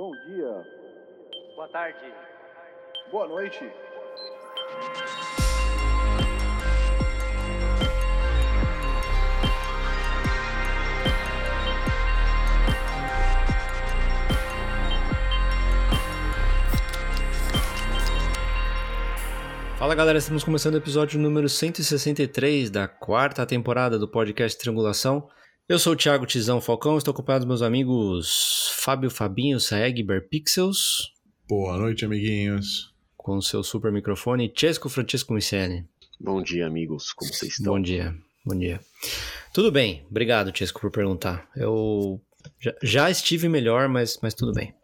[0.00, 0.66] Bom dia.
[1.54, 1.98] Boa tarde.
[3.10, 3.70] Boa noite.
[19.78, 25.28] Fala galera, estamos começando o episódio número 163 da quarta temporada do podcast Triangulação.
[25.70, 31.12] Eu sou o Thiago Tizão Falcão, estou acompanhado dos meus amigos Fábio Fabinho, Saeg, Pixels,
[31.48, 32.92] Boa noite, amiguinhos.
[33.16, 35.86] com seu super microfone, Chesco Francisco Michele.
[36.18, 37.12] Bom dia, amigos.
[37.12, 37.74] Como vocês estão?
[37.74, 38.12] Bom dia,
[38.44, 38.80] bom dia.
[39.54, 41.48] Tudo bem, obrigado Chesco por perguntar.
[41.54, 42.20] Eu
[42.58, 44.74] já, já estive melhor, mas, mas tudo bem.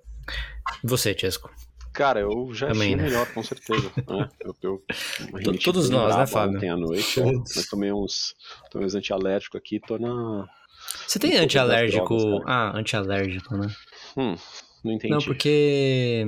[0.84, 1.51] E você, Chesco?
[1.93, 3.02] Cara, eu já Também, achei né?
[3.02, 3.91] melhor, com certeza.
[4.07, 4.29] né?
[4.41, 6.59] Eu, eu, todos nós, né, Fábio?
[6.59, 7.57] Ontem à noite, Todos.
[7.57, 8.37] mas tomei uns,
[8.71, 10.48] tomei uns antialérgicos aqui, tô na...
[11.06, 12.16] Você tem Um antialérgico?
[12.16, 13.68] drogas, ah, antialérgico, né?
[14.16, 14.36] Hum,
[14.84, 15.12] não entendi.
[15.12, 16.24] Não, porque.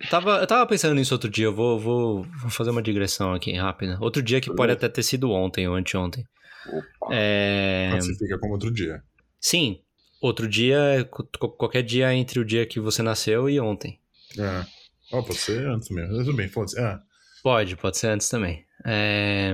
[0.00, 3.34] Eu tava, eu tava pensando nisso outro dia, eu vou, vou, vou fazer uma digressão
[3.34, 3.98] aqui rápida.
[4.00, 6.24] Outro dia que pode até ter sido ontem ou anteontem.
[6.68, 7.14] Opa.
[7.14, 7.88] É...
[7.92, 9.02] Classifica como outro dia.
[9.40, 9.80] Sim,
[10.20, 11.08] outro dia,
[11.58, 13.98] qualquer dia entre o dia que você nasceu e ontem.
[14.38, 14.64] É.
[15.12, 16.16] Ó, pode ser antes mesmo.
[16.18, 16.78] Tudo bem, foda-se.
[16.78, 17.00] Ah,
[17.42, 18.64] Pode, pode ser antes também.
[18.84, 19.52] É...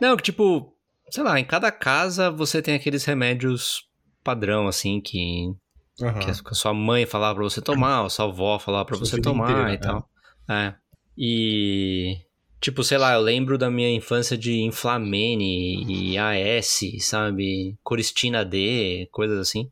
[0.00, 0.73] Não, que tipo,
[1.14, 3.84] sei lá, em cada casa você tem aqueles remédios
[4.24, 5.54] padrão, assim, que
[6.02, 6.18] aham.
[6.18, 9.70] que a sua mãe falava pra você tomar, ou sua avó falava pra você tomar
[9.70, 9.76] e é.
[9.76, 10.10] tal.
[10.50, 10.74] É.
[11.16, 12.16] E.
[12.60, 17.76] Tipo, sei lá, eu lembro da minha infância de Inflamene e AS, sabe?
[17.84, 19.70] Coristina D, coisas assim.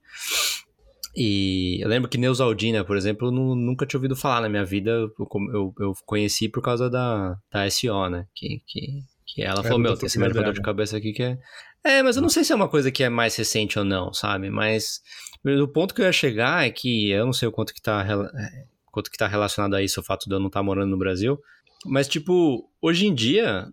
[1.17, 4.65] E eu lembro que Neusaldina, por exemplo, eu nu- nunca tinha ouvido falar na minha
[4.65, 4.91] vida.
[4.91, 5.11] Eu,
[5.53, 8.27] eu, eu conheci por causa da, da SO, né?
[8.35, 9.03] Que, que,
[9.35, 11.39] que ela É, falou: Meu, tem esse médico dor de cabeça aqui que é.
[11.85, 14.13] É, mas eu não sei se é uma coisa que é mais recente ou não,
[14.13, 14.51] sabe?
[14.51, 15.01] Mas
[15.45, 18.05] o ponto que eu ia chegar é que eu não sei o quanto que tá,
[18.07, 20.99] é, quanto que tá relacionado a isso, o fato de eu não estar morando no
[20.99, 21.39] Brasil.
[21.85, 23.67] Mas, tipo, hoje em dia,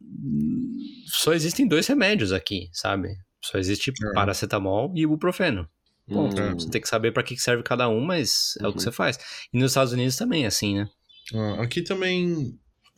[1.06, 3.09] só existem dois remédios aqui, sabe?
[3.44, 4.13] Só existe É.
[4.13, 5.67] paracetamol e ibuprofeno.
[6.07, 6.41] Ponto.
[6.41, 8.84] Hum, Você tem que saber pra que serve cada um, mas é o que Uhum.
[8.84, 9.19] você faz.
[9.53, 10.89] E nos Estados Unidos também, é assim, né?
[11.35, 12.57] Ah, aqui também.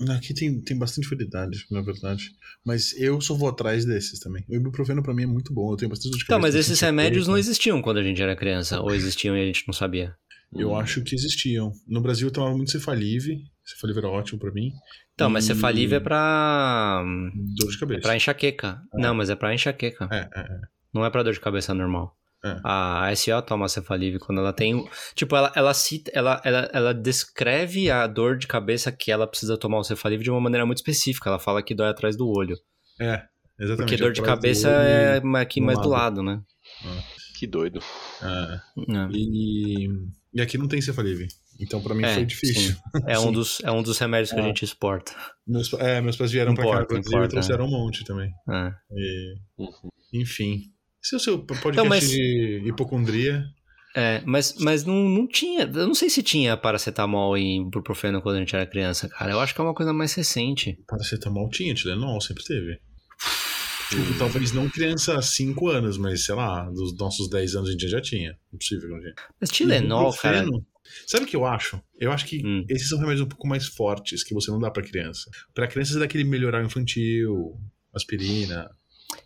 [0.09, 2.31] Aqui tem, tem bastante variedade, na verdade.
[2.65, 4.43] Mas eu só vou atrás desses também.
[4.49, 5.71] O ibuprofeno pra mim é muito bom.
[5.71, 8.79] Eu tenho bastante de cabeça, mas esses remédios não existiam quando a gente era criança,
[8.81, 10.15] ou existiam e a gente não sabia.
[10.53, 10.75] Eu hum.
[10.75, 11.71] acho que existiam.
[11.87, 13.43] No Brasil eu tomava muito Cefalive.
[13.63, 14.71] Cefalive era ótimo pra mim.
[15.13, 17.03] Então, mas E- cefalive é pra.
[17.57, 18.01] Dor de É cabeça.
[18.01, 18.81] pra enxaqueca.
[18.93, 19.01] É.
[19.01, 20.09] Não, mas é pra enxaqueca.
[20.11, 20.59] É, é, é.
[20.93, 22.17] Não é pra dor de cabeça normal.
[22.43, 22.59] É.
[22.63, 24.83] A SO toma cefalívio quando ela tem.
[25.13, 26.09] Tipo, ela, ela cita.
[26.13, 30.31] Ela, ela, ela descreve a dor de cabeça que ela precisa tomar o cefalívio de
[30.31, 31.29] uma maneira muito específica.
[31.29, 32.55] Ela fala que dói atrás do olho.
[32.99, 33.23] É,
[33.59, 33.77] exatamente.
[33.77, 36.21] Porque dor de cabeça é aqui mais do lado.
[36.21, 36.41] lado, né?
[37.37, 37.79] Que doido.
[38.23, 38.55] É.
[38.97, 39.07] É.
[39.11, 39.87] E,
[40.33, 41.27] e aqui não tem Cefalive.
[41.59, 42.75] Então pra mim É, foi difícil.
[43.07, 44.47] É um, dos, é um dos remédios que a É.
[44.47, 45.11] gente exporta.
[45.45, 48.31] Meus, é, meus pais vieram pra cá Importa, e trouxeram um monte também.
[48.49, 48.71] É.
[48.91, 49.89] E, Uhum.
[50.13, 50.61] enfim.
[51.03, 53.43] Esse é o seu podcast Então, mas- de hipocondria.
[53.93, 55.63] É, mas, mas não, não tinha.
[55.63, 59.31] Eu não sei se tinha paracetamol e ibuprofeno quando a gente era criança, cara.
[59.31, 60.79] Eu acho que é uma coisa mais recente.
[60.87, 62.79] Paracetamol tinha, Tilenol sempre teve.
[63.89, 67.75] Tipo, talvez não criança há 5 anos, mas sei lá, dos nossos 10 anos em
[67.75, 68.37] dia já tinha.
[68.53, 69.13] Impossível que não tinha.
[69.41, 70.45] Mas Tilenol, cara.
[71.05, 71.81] Sabe o que eu acho?
[71.99, 72.63] Eu acho que Hum.
[72.69, 75.29] esses são remédios um pouco mais fortes que você não dá pra criança.
[75.53, 77.57] Pra criança você dá aquele melhorar infantil,
[77.93, 78.69] aspirina.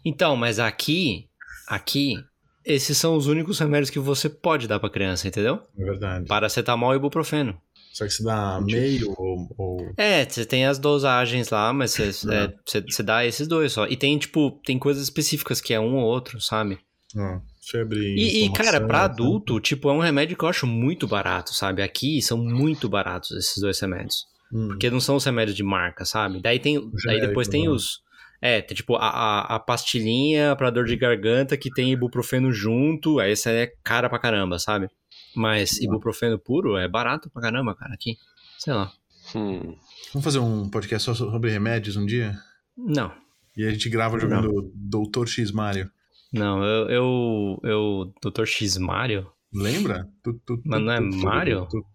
[0.03, 1.27] Então, mas aqui,
[1.67, 2.15] aqui,
[2.63, 5.61] esses são os únicos remédios que você pode dar pra criança, entendeu?
[5.77, 6.25] É verdade.
[6.27, 7.59] Paracetamol e ibuprofeno.
[7.93, 9.47] Só que você dá meio ou.
[9.57, 13.71] ou- É, você tem as dosagens lá, mas você, é, você, você dá esses dois
[13.71, 13.87] só.
[13.87, 16.79] E tem, tipo, tem coisas específicas que é um ou outro, sabe?
[17.17, 17.39] ah,
[17.69, 17.99] febre.
[18.17, 18.93] E, e, cara, né?
[18.95, 21.81] adulto, tipo, é um remédio que eu acho muito barato, sabe?
[21.81, 24.25] Aqui são muito baratos esses dois remédios.
[24.51, 26.41] Hum, Porque não são os remédios de marca, sabe?
[26.41, 26.75] Daí tem.
[26.79, 27.69] Daí Genérico, depois tem né?
[27.69, 27.99] os.
[28.41, 33.19] É, tem tipo a, a, a pastilhinha pra dor de garganta que tem ibuprofeno junto.
[33.19, 34.89] Aí essa é cara pra caramba, sabe?
[35.35, 38.17] Mas ibuprofeno puro é barato pra caramba, cara, aqui.
[38.57, 38.91] Sei lá.
[39.35, 39.75] Hum.
[40.13, 42.37] Vamos fazer um podcast só sobre remédios um dia?
[42.77, 43.11] Não.
[43.57, 45.89] E a gente grava jogando Doutor X Mario.
[46.31, 46.89] Não, eu.
[46.89, 47.59] Eu.
[47.63, 48.45] eu Dr.
[48.45, 49.31] X Mario?
[49.53, 50.09] Lembra?
[50.21, 51.67] Tu, tu, tu, Mas não é tu, tu, Mario?
[51.71, 51.85] tu,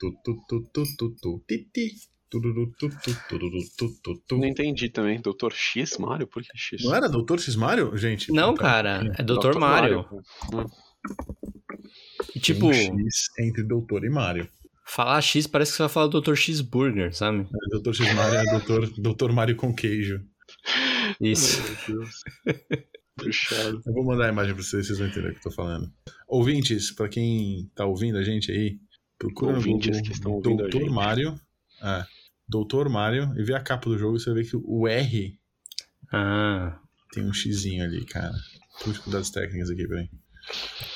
[4.31, 5.21] não entendi também.
[5.21, 6.27] Doutor X Mario?
[6.27, 6.85] Por que X?
[6.85, 8.33] Não era Doutor X Mario, gente?
[8.33, 9.03] Não, cara.
[9.19, 10.07] É Doutor Mario.
[10.53, 10.71] Mario.
[12.35, 12.67] E, tipo.
[12.67, 14.49] Um X entre Doutor e Mario.
[14.87, 17.41] Falar X parece que você vai falar Doutor X Burger, sabe?
[17.43, 20.21] É, Doutor X Mario é Doutor, Doutor Mario com queijo.
[21.21, 21.63] Isso.
[23.17, 23.83] Puxado.
[23.87, 25.93] Eu vou mandar a imagem pra vocês, vocês vão entender o que eu tô falando.
[26.27, 28.79] Ouvintes, pra quem tá ouvindo a gente aí,
[29.19, 31.41] procura Ouvintes no Google, que estão Doutor Mario.
[31.83, 32.05] É.
[32.51, 33.33] Doutor Mario.
[33.39, 35.39] E vê a capa do jogo e você ver que o R
[36.13, 36.79] Ah.
[37.13, 38.33] tem um xizinho ali, cara.
[38.83, 40.09] Por dificuldades técnicas aqui, peraí.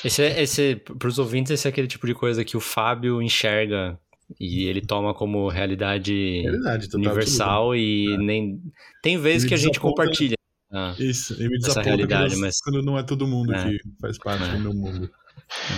[0.04, 3.98] Esse, é- esse, pros ouvintes, esse é aquele tipo de coisa que o Fábio enxerga
[4.40, 8.58] e ele toma como realidade Realidade, universal e nem.
[9.02, 10.34] Tem vezes Ele que a gente compartilha.
[10.72, 10.94] Ah.
[10.98, 13.64] Isso, e me Essa realidade, quando, mas- quando não é todo mundo É.
[13.70, 14.52] que faz parte É.
[14.54, 15.08] do meu mundo.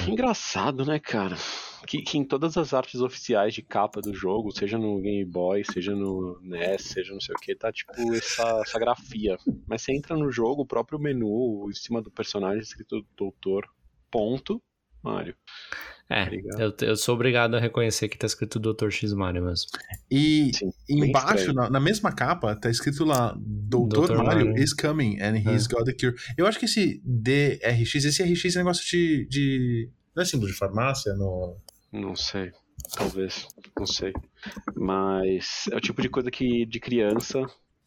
[0.09, 1.37] Engraçado, né, cara?
[1.87, 5.65] Que, que em todas as artes oficiais de capa do jogo, seja no Game Boy,
[5.65, 9.37] seja no NES, seja não sei o que, tá tipo essa, essa grafia.
[9.67, 13.69] Mas você entra no jogo, o próprio menu, em cima do personagem escrito Doutor,
[14.11, 14.61] ponto,
[15.03, 15.37] Mario.
[16.09, 16.61] É, Obrigado.
[16.61, 18.91] eu, eu sou obrigado a reconhecer que tá escrito Dr.
[18.91, 19.67] X Mario mesmo.
[20.09, 24.23] E Sim, embaixo, na, na mesma capa, tá escrito lá: Doutor Dr.
[24.23, 24.63] Mario, Mario.
[24.63, 26.15] is coming and he's got the cure.
[26.37, 29.27] Eu acho que esse DRX, esse RX é negócio de.
[29.29, 29.91] de...
[30.15, 31.13] Não é símbolo de farmácia?
[31.15, 31.57] No...
[31.93, 32.53] Não sei,
[32.97, 34.13] talvez, não sei.
[34.77, 37.47] Mas é o tipo de coisa que de criança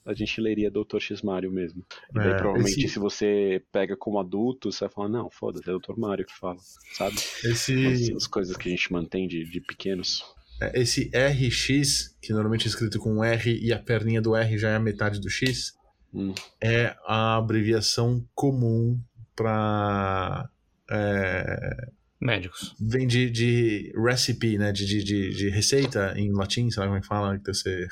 [0.10, 1.00] a gente leria Dr.
[1.00, 1.84] X Mario mesmo.
[2.10, 5.70] E daí É, provavelmente esse- se você pega como adulto, você vai falar, não, foda-se,
[5.70, 5.98] é Dr.
[5.98, 6.58] Mario que fala,
[6.94, 7.16] sabe?
[7.44, 10.24] Esse, As, as coisas que a gente mantém de, de pequenos.
[10.62, 14.70] é, esse RX, que normalmente é escrito com R e a perninha do R já
[14.72, 15.74] é a metade do X,
[16.14, 16.34] Hum.
[16.60, 19.00] é a abreviação comum
[19.36, 20.50] para.
[22.21, 22.75] Médicos.
[22.80, 24.71] vem de, de recipe, né?
[24.71, 27.88] De, de, de, de receita em latim, sei lá como é que fala, que ser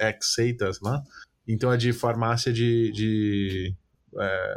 [0.00, 1.02] receita, sei lá.
[1.46, 2.92] Então é de farmácia de.
[2.92, 3.74] de
[4.18, 4.54] é,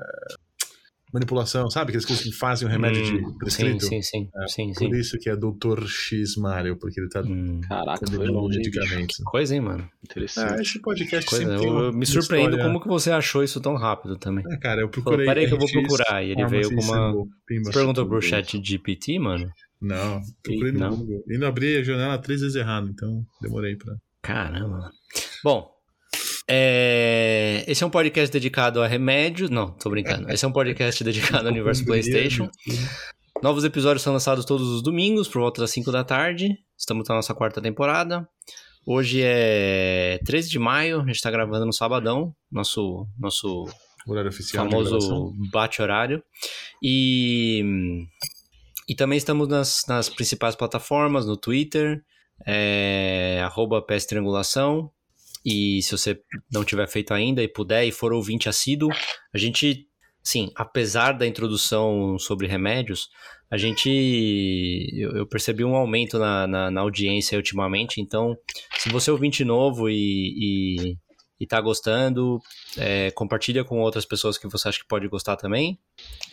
[1.13, 1.89] manipulação, sabe?
[1.89, 3.85] Aquelas coisas que fazem o remédio Hum, de prescrito.
[3.85, 4.29] Sim, sim, sim.
[4.35, 4.87] É, sim, sim.
[4.89, 5.85] Por isso que é Dr.
[5.87, 8.59] X Mario, porque ele tá Hum, Caraca, foi longe,
[9.25, 9.89] coisa, hein, mano?
[10.03, 10.59] Interessante.
[10.59, 13.11] Ah, esse podcast Coisa, sempre tem eu, uma, eu me surpreendo história- como que você
[13.11, 14.43] achou isso tão rápido também.
[14.51, 15.25] É, cara, eu Falou, procurei.
[15.25, 16.23] peraí que eu vou procurar.
[16.23, 17.11] E ele veio com uma.
[17.13, 19.49] Você perguntou pro chat GPT, mano?
[19.81, 20.95] Não, procurei no Não.
[20.97, 21.23] Google.
[21.27, 23.93] E não abri a janela três vezes errado, então demorei pra.
[24.23, 24.67] Caramba.
[24.67, 24.91] mano.
[25.43, 25.69] Bom,
[26.49, 29.49] é, esse é um podcast dedicado a remédio.
[29.49, 30.31] Não, tô brincando.
[30.31, 32.49] Esse é um podcast dedicado ao universo PlayStation.
[33.43, 36.57] Novos episódios são lançados todos os domingos, por volta das 5 da tarde.
[36.77, 38.27] Estamos na nossa quarta temporada.
[38.85, 43.65] Hoje é 13 de maio, a gente tá gravando no sabadão, nosso, nosso
[44.07, 44.63] Horário oficial.
[44.63, 46.23] famoso bate-horário.
[46.81, 47.61] E,
[48.87, 52.01] e também estamos nas, nas principais plataformas, no Twitter,
[52.45, 54.89] é, arroba PS Triangulação.
[55.49, 56.19] E se você
[56.51, 58.89] não tiver feito ainda e puder e for ouvinte assíduo,
[59.33, 59.87] a gente,
[60.21, 63.07] sim, apesar da introdução sobre remédios,
[63.49, 63.89] a gente,
[64.93, 68.37] eu, percebi um aumento na, na, na audiência ultimamente, então,
[68.77, 69.95] se você é ouvinte novo e,
[70.37, 70.97] e,
[71.39, 72.41] e tá gostando,
[72.75, 75.79] é, compartilha com outras pessoas que você acha que pode gostar também,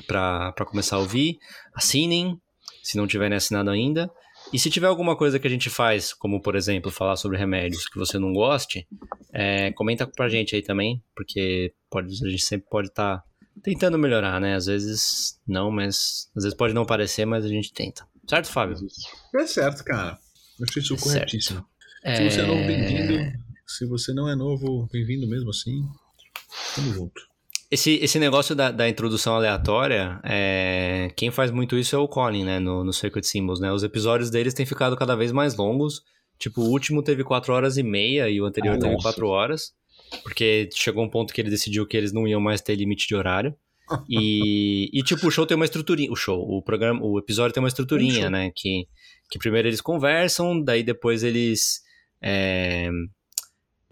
[0.09, 1.39] para começar a ouvir.
[1.73, 2.37] Assinem,
[2.83, 4.11] se não tiverem assinado ainda.
[4.55, 7.89] E se tiver alguma coisa que a gente faz, como por exemplo falar sobre remédios
[7.89, 8.87] que você não goste,
[9.33, 13.25] é, comenta pra gente aí também, porque pode, a gente sempre pode estar
[13.65, 14.55] tentando melhorar, né?
[14.55, 18.07] Às vezes não, mas às vezes pode não parecer, mas a gente tenta.
[18.29, 18.77] Certo, Fábio?
[19.35, 20.17] É certo, cara.
[20.61, 21.03] Eu achei isso Certo.
[21.03, 21.67] corretíssimo.
[22.05, 22.15] É...
[22.15, 23.39] Se você é novo, bem-vindo.
[23.67, 25.83] Se você não é novo, bem-vindo mesmo assim.
[26.77, 27.21] Tamo junto.
[27.75, 32.45] Esse, esse negócio da, da introdução aleatória, é, quem faz muito isso é o Colin,
[32.45, 32.59] né?
[32.61, 33.73] No, no Sacred Symbols, né?
[33.73, 36.03] Os episódios deles têm ficado cada vez mais longos.
[36.39, 38.97] Tipo, o último teve 4 horas e meia e o anterior Ah, teve.
[39.03, 39.73] 4 horas.
[40.23, 43.15] Porque chegou um ponto que ele decidiu que eles não iam mais ter limite de
[43.17, 43.55] horário.
[44.09, 46.11] E, e tipo, o show tem uma estruturinha.
[46.13, 48.31] O show, o programa, o episódio tem uma estruturinha, show.
[48.31, 48.53] né?
[48.55, 48.87] Que,
[49.31, 51.81] que primeiro eles conversam, daí depois eles.
[52.23, 52.89] é,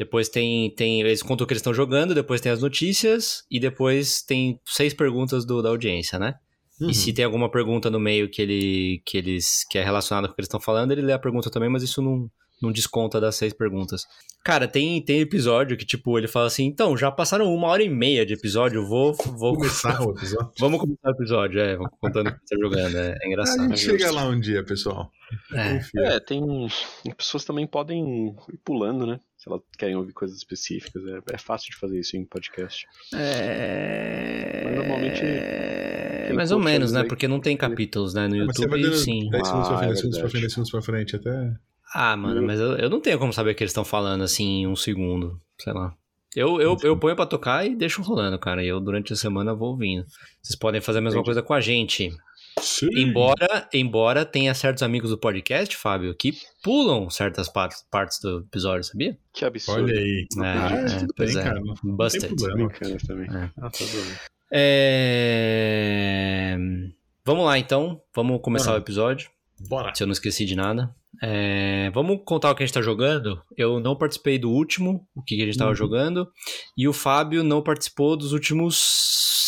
[0.02, 1.00] depois tem, tem.
[1.00, 4.92] Eles contam o que eles estão jogando, depois tem as notícias, e depois tem seis
[4.92, 6.34] perguntas do, da audiência, né?
[6.80, 6.90] Uhum.
[6.90, 10.32] E se tem alguma pergunta no meio que, ele, que, eles, que é relacionada com
[10.32, 12.28] o que eles estão falando, ele lê a pergunta também, mas isso não,
[12.62, 14.06] não desconta das seis perguntas.
[14.44, 17.88] Cara, tem, tem episódio que, tipo, ele fala assim, então, já passaram uma hora e
[17.88, 19.12] meia de episódio, vou...
[19.14, 20.50] vou Começar o episódio.
[20.58, 23.26] Vamos começar o episódio, é, vamos contando o que você tá jogando, é, é A
[23.28, 23.68] engraçado.
[23.68, 25.10] gente chega lá um dia, pessoal.
[25.54, 25.80] É.
[26.14, 26.42] É, tem.
[26.66, 29.18] As pessoas também podem ir pulando, né?
[29.38, 31.02] Se elas querem ouvir coisas específicas.
[31.06, 32.86] É, é fácil de fazer isso em podcast.
[33.14, 34.62] É...
[34.64, 37.02] Mas normalmente É, mais ou menos, né?
[37.04, 38.28] Porque não tem capítulos, né?
[38.28, 39.30] No YouTube, sim.
[39.30, 40.30] 10 segundos pra Ah, frente, é 10 segundos pra verdade.
[40.30, 41.54] frente, 10 segundos pra frente, até.
[41.94, 44.62] Ah, mano, mas eu, eu não tenho como saber o que eles estão falando assim
[44.62, 45.94] em um segundo, sei lá.
[46.34, 48.64] Eu, eu, eu ponho pra tocar e deixo rolando, cara.
[48.64, 50.04] E eu, durante a semana, vou ouvindo.
[50.42, 51.26] Vocês podem fazer a mesma Entendi.
[51.26, 52.10] coisa com a gente.
[52.58, 52.88] Sim.
[52.94, 56.32] Embora, embora tenha certos amigos do podcast, Fábio, que
[56.62, 59.18] pulam certas partes, partes do episódio, sabia?
[59.32, 59.84] Que absurdo.
[59.84, 60.26] Olha aí.
[60.38, 61.44] É, Ah, é, tudo pois bem, é.
[61.44, 61.60] cara.
[61.60, 62.34] Não tem Busted.
[62.36, 62.68] problema.
[62.68, 63.26] Bacana também.
[63.30, 63.50] É.
[63.58, 63.78] Ah, tá.
[65.22, 66.56] É...
[67.24, 68.00] Vamos lá, então.
[68.14, 68.74] Vamos começar Ah.
[68.74, 69.30] o episódio.
[69.68, 69.94] Bora.
[69.94, 70.94] Se eu não esqueci de nada.
[71.20, 73.42] É, vamos contar o que a gente tá jogando.
[73.56, 75.76] Eu não participei do último, o que a gente tava Uhum.
[75.76, 76.28] jogando.
[76.76, 78.76] E o Fábio não participou dos últimos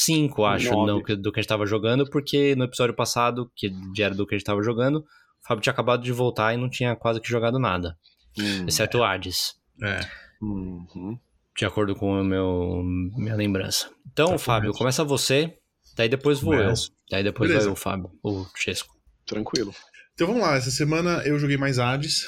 [0.04, 4.14] cinco, acho, não, do que a gente tava jogando, porque no episódio passado, que era
[4.14, 6.94] do que a gente tava jogando, o Fábio tinha acabado de voltar e não tinha
[6.94, 7.96] quase que jogado nada.
[8.38, 8.66] Hum.
[8.66, 9.54] Exceto o Hades.
[9.82, 10.00] É.
[10.42, 11.18] Uhum.
[11.56, 12.82] De acordo com o meu
[13.16, 13.88] minha lembrança.
[14.12, 15.56] Então, Tá Fábio, começa você,
[15.96, 16.74] daí depois vou eu.
[17.10, 17.66] Daí depois Beleza.
[17.68, 18.94] vai o Fábio, o Chesco.
[19.24, 19.72] Tranquilo.
[20.14, 22.24] Então vamos lá, essa semana eu joguei mais Hades.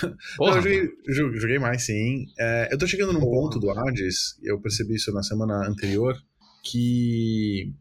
[0.38, 2.26] Porra, eu joguei, jo- joguei mais, sim.
[2.38, 3.42] É, eu tô chegando num Porra.
[3.42, 6.16] ponto do Hades, eu percebi isso na semana anterior,
[6.64, 7.74] que.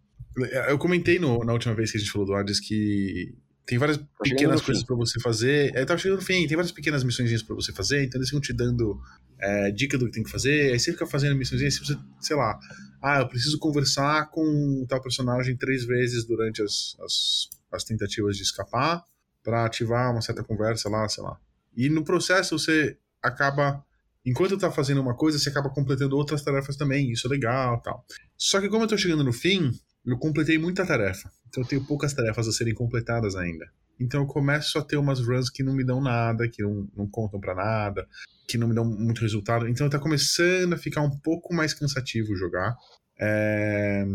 [0.68, 3.34] Eu comentei no- na última vez que a gente falou do Hades que
[3.66, 5.74] tem várias chegando pequenas coisas pra você fazer.
[5.74, 8.42] É, tava chegando no fim, tem várias pequenas missõezinhas pra você fazer, então eles ficam
[8.42, 9.00] te dando
[9.40, 12.36] é, dica do que tem que fazer, aí você fica fazendo missõezinhas, se você, sei
[12.36, 12.60] lá,
[13.02, 18.44] ah, eu preciso conversar com tal personagem três vezes durante as, as, as tentativas de
[18.44, 19.02] escapar
[19.46, 21.38] pra ativar uma certa conversa lá, sei lá.
[21.78, 23.86] E no processo você acaba,
[24.26, 28.04] enquanto tá fazendo uma coisa, você acaba completando outras tarefas também, isso é legal tal.
[28.36, 29.72] Só que como eu tô chegando no fim,
[30.04, 31.32] eu completei muita tarefa.
[31.48, 33.70] Então eu tenho poucas tarefas a serem completadas ainda.
[34.00, 37.08] Então eu começo a ter umas runs que não me dão nada, que não, não
[37.08, 38.08] contam pra nada,
[38.48, 39.68] que não me dão muito resultado.
[39.68, 42.76] Então tá começando a ficar um pouco mais cansativo jogar.
[43.20, 44.06] É,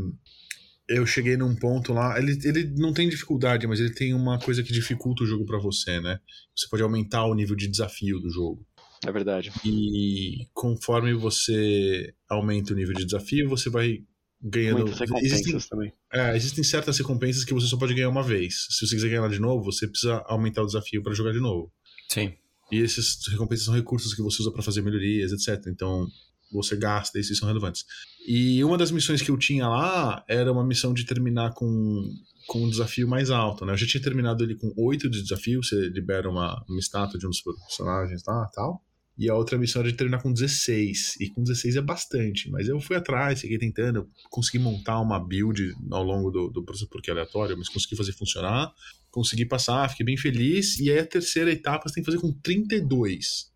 [0.90, 2.18] Eu cheguei num ponto lá.
[2.18, 5.58] Ele, ele não tem dificuldade, mas ele tem uma coisa que dificulta o jogo pra
[5.58, 6.18] você, né?
[6.54, 8.66] Você pode aumentar o nível de desafio do jogo.
[9.06, 9.52] É verdade.
[9.64, 14.02] E conforme você aumenta o nível de desafio, você vai
[14.42, 14.80] ganhando.
[14.80, 15.92] Muitas recompensas Existem, também.
[16.12, 18.66] é, existem certas recompensas que você só pode ganhar uma vez.
[18.70, 21.72] Se você quiser ganhar de novo, você precisa aumentar o desafio pra jogar de novo.
[22.08, 22.34] Sim.
[22.72, 25.66] E essas recompensas são recursos que você usa pra fazer melhorias, etc.
[25.68, 26.06] Então
[26.52, 27.84] você gasta esses são relevantes.
[28.26, 32.02] E uma das missões que eu tinha lá era uma missão de terminar com,
[32.46, 33.72] com um desafio mais alto, né?
[33.72, 37.26] Eu já tinha terminado ele com 8 de desafio, você libera uma, uma estátua de
[37.26, 38.82] um dos personagens lá tal.
[39.20, 41.16] E a outra missão era de terminar com 16.
[41.20, 42.50] E com 16 é bastante.
[42.50, 46.64] Mas eu fui atrás, fiquei tentando, eu consegui montar uma build ao longo do, do
[46.64, 48.72] processo, porque é aleatório, mas consegui fazer funcionar.
[49.10, 50.78] Consegui passar, fiquei bem feliz.
[50.78, 53.50] E aí a terceira etapa você tem que fazer com 32.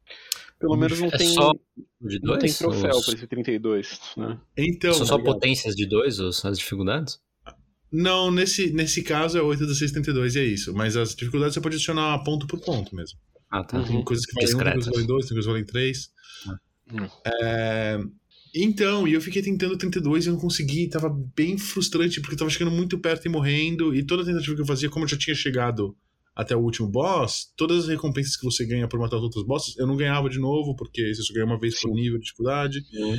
[0.59, 1.53] Pelo menos não É tem, só
[2.01, 2.41] de não dois?
[2.41, 4.39] tem troféu Os- pra esse 32, né?
[4.57, 7.19] Então, São só potências de dois, os- as dificuldades?
[7.93, 10.73] Não, nesse, nesse caso é 8, 16, 32 e é isso.
[10.75, 13.19] Mas as dificuldades você pode adicionar ponto por ponto mesmo.
[13.51, 13.79] Ah, tá.
[13.79, 13.85] Uhum.
[13.85, 16.09] Tem coisas que valem 1, tem coisas que valem 2, tem coisas que valem 3.
[16.93, 17.09] Hum.
[17.43, 17.99] É,
[18.57, 20.89] Então, e eu fiquei tentando 32 e não consegui.
[20.89, 23.93] Tava bem frustrante porque eu tava chegando muito perto e morrendo.
[23.95, 25.97] E toda tentativa que eu fazia, como eu já tinha chegado
[26.35, 29.77] até o último boss, todas as recompensas que você ganha por matar os outros bosses,
[29.77, 31.95] eu não ganhava de novo, porque você só ganha uma vez por Sim.
[31.95, 32.85] nível de dificuldade.
[32.93, 33.17] Uhum.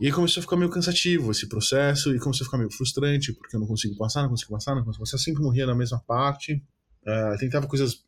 [0.00, 3.32] E aí começou a ficar meio cansativo esse processo, e começou a ficar meio frustrante,
[3.32, 5.74] porque eu não consigo passar, não consigo passar, não consigo passar, eu sempre morria na
[5.74, 6.62] mesma parte.
[7.06, 8.04] Ah, tentava coisas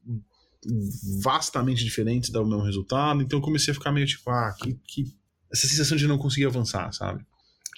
[1.22, 4.74] vastamente diferentes, dar o mesmo resultado, então eu comecei a ficar meio tipo, ah, que,
[4.86, 5.04] que...
[5.52, 7.24] essa sensação de não conseguir avançar, sabe?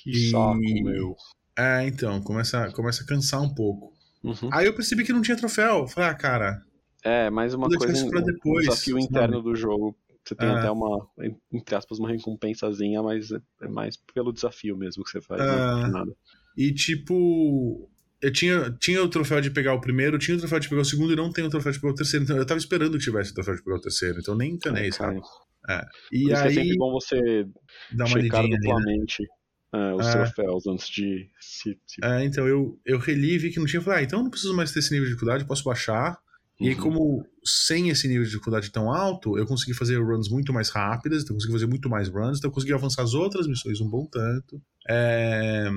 [0.02, 1.14] Que E- saco, meu.
[1.56, 3.92] É, então, começa, começa a cansar um pouco.
[4.24, 4.48] Uhum.
[4.50, 5.86] Aí eu percebi que não tinha troféu.
[5.88, 6.62] Falei, ah, cara,
[7.04, 9.04] É, mais uma coisa, pra depois, um desafio sabe?
[9.04, 9.96] interno do jogo.
[10.22, 10.52] Você tem É.
[10.52, 11.06] até uma,
[11.52, 15.46] entre aspas, uma recompensazinha, mas é é mais pelo desafio mesmo que você faz, É.
[15.46, 16.16] não por nada.
[16.56, 17.88] E tipo,
[18.20, 20.84] eu tinha, tinha o troféu de pegar o primeiro, tinha o troféu de pegar o
[20.84, 22.24] segundo e não tem o troféu de pegar o terceiro.
[22.24, 24.88] Então eu tava esperando que tivesse o troféu de pegar o terceiro, então nem encanei,
[24.88, 25.20] É, sabe?
[25.66, 25.88] cara.
[26.12, 27.46] E é aí sempre bom você
[27.92, 28.48] dá uma checar né?
[28.50, 29.24] duplamente
[29.72, 30.12] é, os É.
[30.12, 31.78] troféus antes de se.
[31.86, 33.80] se- É, então eu, eu reli e vi que não tinha.
[33.80, 36.18] Falei, ah, então eu não preciso mais ter esse nível de dificuldade, posso baixar.
[36.60, 36.80] E aí, Uhum.
[36.80, 41.22] como sem esse nível de dificuldade tão alto, eu consegui fazer runs muito mais rápidas,
[41.22, 43.88] então eu consegui fazer muito mais runs, então eu consegui avançar as outras missões um
[43.88, 44.60] bom tanto.
[44.88, 45.70] É,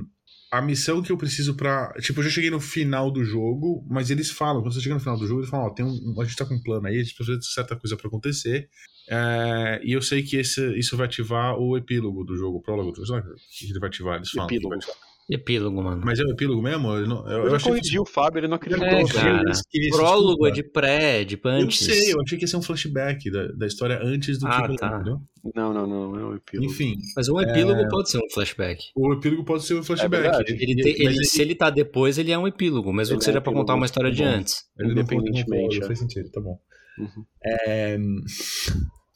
[0.51, 1.91] A missão que eu preciso pra.
[1.99, 4.99] Tipo, eu já cheguei no final do jogo, mas eles falam, quando você chega no
[5.01, 6.99] final do jogo, eles falam, ó, tem um, a gente tá com um plano aí,
[6.99, 8.69] a gente precisa de certa coisa pra acontecer.
[9.09, 12.91] É, e eu sei que esse, isso vai ativar o epílogo do jogo, o prólogo
[12.91, 13.07] do jogo.
[13.07, 14.47] Sei lá, o que ele vai ativar, eles falam.
[14.47, 14.75] Epílogo.
[15.29, 16.01] Epílogo, mano.
[16.05, 16.89] Mas é o epílogo mesmo?
[16.93, 18.85] Eu, não, eu, Eu, eu já achei que corrigi o Fábio, ele não acreditou.
[18.85, 19.43] É, eu cara.
[19.91, 20.47] Prólogo desculpa.
[20.47, 21.79] é de pré, de Eu antes.
[21.79, 24.77] sei, eu achei que ia ser um flashback da, da história antes do Ah, título,
[24.77, 24.95] tá.
[24.95, 25.21] entendeu?
[25.55, 26.69] Não, não, não, é o epílogo.
[26.71, 28.81] Enfim, Mas um epílogo pode ser um flashback.
[28.95, 30.21] o epílogo pode ser um flashback.
[30.21, 30.51] verdade.
[30.53, 33.23] Ele tem- Mas ele- se ele tá depois, ele é um epílogo, mesmo Ele que
[33.23, 34.65] é seja um pra contar uma história de antes.
[34.77, 35.87] ele não independentemente, prologo, é.
[35.87, 36.59] faz sentido, tá bom.
[36.99, 37.25] Uhum.
[37.45, 37.97] É...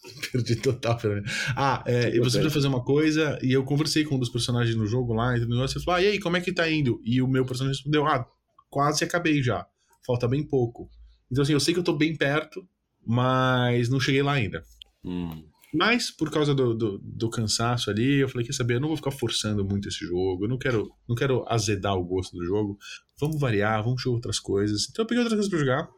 [0.32, 1.26] Perdi total, Fernando.
[1.56, 4.86] Ah, é, você precisa fazer uma coisa, e eu conversei com um dos personagens no
[4.86, 7.02] jogo lá, e o negócio, e falou, ah, e aí, como é que tá indo?
[7.04, 8.26] E o meu personagem respondeu, ah,
[8.70, 9.66] quase acabei já,
[10.06, 10.90] falta bem pouco.
[11.32, 12.68] Então, assim, eu sei que eu tô bem perto,
[13.06, 14.64] mas não cheguei lá ainda.
[15.04, 15.44] Hum.
[15.74, 18.98] Mas, por causa do, do, do cansaço ali, eu falei, quer saber, eu não vou
[18.98, 22.78] ficar forçando muito esse jogo, eu não quero, não quero azedar o gosto do jogo,
[23.20, 24.88] vamos variar, vamos jogar outras coisas.
[24.90, 25.90] Então eu peguei outras coisas pra jogar.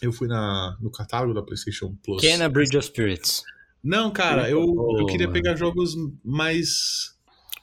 [0.00, 2.20] eu fui na, no catálogo da PlayStation Plus.
[2.20, 3.42] Kena Bridge of Spirits.
[3.82, 4.60] Não, cara, eu,
[4.98, 5.32] eu queria mano.
[5.40, 5.94] pegar jogos
[6.24, 7.16] mais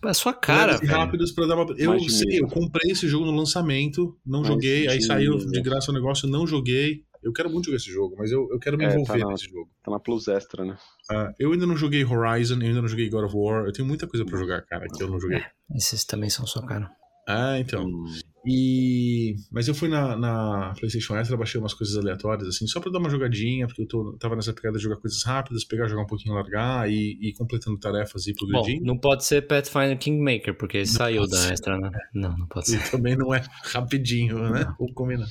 [0.03, 0.91] É sua cara, velho.
[0.91, 1.73] rápidos pra dar uma.
[1.77, 5.37] Eu Mais de sei, eu comprei esse jogo no lançamento, não Mais joguei, aí saiu
[5.37, 7.03] de graça o negócio, não joguei.
[7.23, 9.31] Eu quero muito jogar esse jogo, mas eu, eu quero me É, tá envolver na-
[9.31, 9.67] nesse jogo.
[9.83, 10.77] Tá na Plus Extra, né?
[11.09, 13.65] Ah, eu ainda não joguei Horizon, eu ainda não joguei God of War.
[13.65, 15.41] Eu tenho muita coisa pra jogar, cara, que eu não joguei.
[15.75, 16.87] Esses também são sua cara.
[17.27, 17.83] Ah, então.
[17.83, 18.05] Hum,
[18.45, 19.35] E.
[19.51, 22.99] Mas eu fui na, na PlayStation Extra, baixei umas coisas aleatórias, assim, só pra dar
[22.99, 26.07] uma jogadinha, porque eu tô, tava nessa pegada de jogar coisas rápidas, pegar, jogar um
[26.07, 28.85] pouquinho, largar e, e completando tarefas e ir Bom, progredindo.
[28.85, 31.53] não pode ser Pathfinder Kingmaker, porque esse saiu da ser.
[31.53, 31.89] extra, né?
[32.13, 32.91] Não, não pode E ser.
[32.91, 34.73] também não é rapidinho, né?
[34.79, 35.27] Vamos combinar.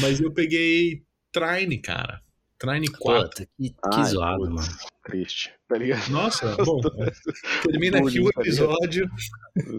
[0.00, 2.20] Mas eu peguei Trine, cara.
[2.62, 3.28] Trine 4.
[3.28, 4.54] Puta, que, que Ai, zoado, putz.
[4.68, 4.78] mano.
[5.04, 5.52] Triste.
[5.68, 6.08] Tá ligado?
[6.10, 6.80] Nossa, bom,
[7.64, 9.10] termina aqui o tá episódio.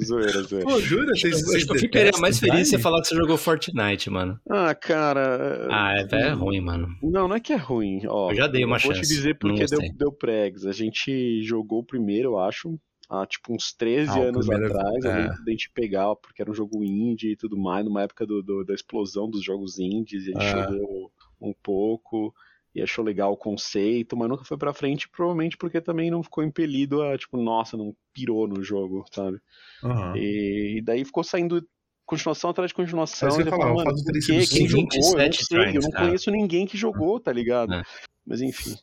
[0.04, 0.68] zoeira, zoeira.
[0.70, 1.16] Pô, jura?
[1.16, 4.38] Vocês, vocês Eu ficaria mais feliz se falar que você jogou Fortnite, mano.
[4.50, 5.68] Ah, cara.
[5.72, 6.90] Ah, é, é ruim, mano.
[7.02, 8.02] Não, não é que é ruim.
[8.06, 10.66] Ó, Eu já dei uma Vou te chance, dizer porque deu, deu pregs.
[10.66, 12.78] A gente jogou o primeiro, eu acho,
[13.10, 15.06] há tipo uns 13 Ah, anos primeiro- atrás.
[15.06, 15.28] Eu é.
[15.28, 18.66] da gente pegar, porque era um jogo indie e tudo mais, numa época do, do-
[18.66, 20.24] da explosão dos jogos indies.
[20.24, 20.70] A gente Ah.
[20.70, 21.12] jogou
[21.42, 22.34] um pouco
[22.76, 26.44] e achou legal o conceito, mas nunca foi pra frente, provavelmente porque também não ficou
[26.44, 29.40] impelido a, tipo, nossa, não pirou no jogo, sabe?
[29.84, 30.18] Aham.
[30.18, 31.66] E, e daí ficou saindo
[32.06, 33.30] continuação atrás de continuação.
[33.30, 34.88] Que eu você ia falar, fala, o mano, sido Quem jogou?
[34.94, 36.06] Eu não 27 sei, eu não cara.
[36.06, 37.74] conheço ninguém que jogou, tá ligado?
[37.74, 37.84] É.
[38.26, 38.76] Mas enfim.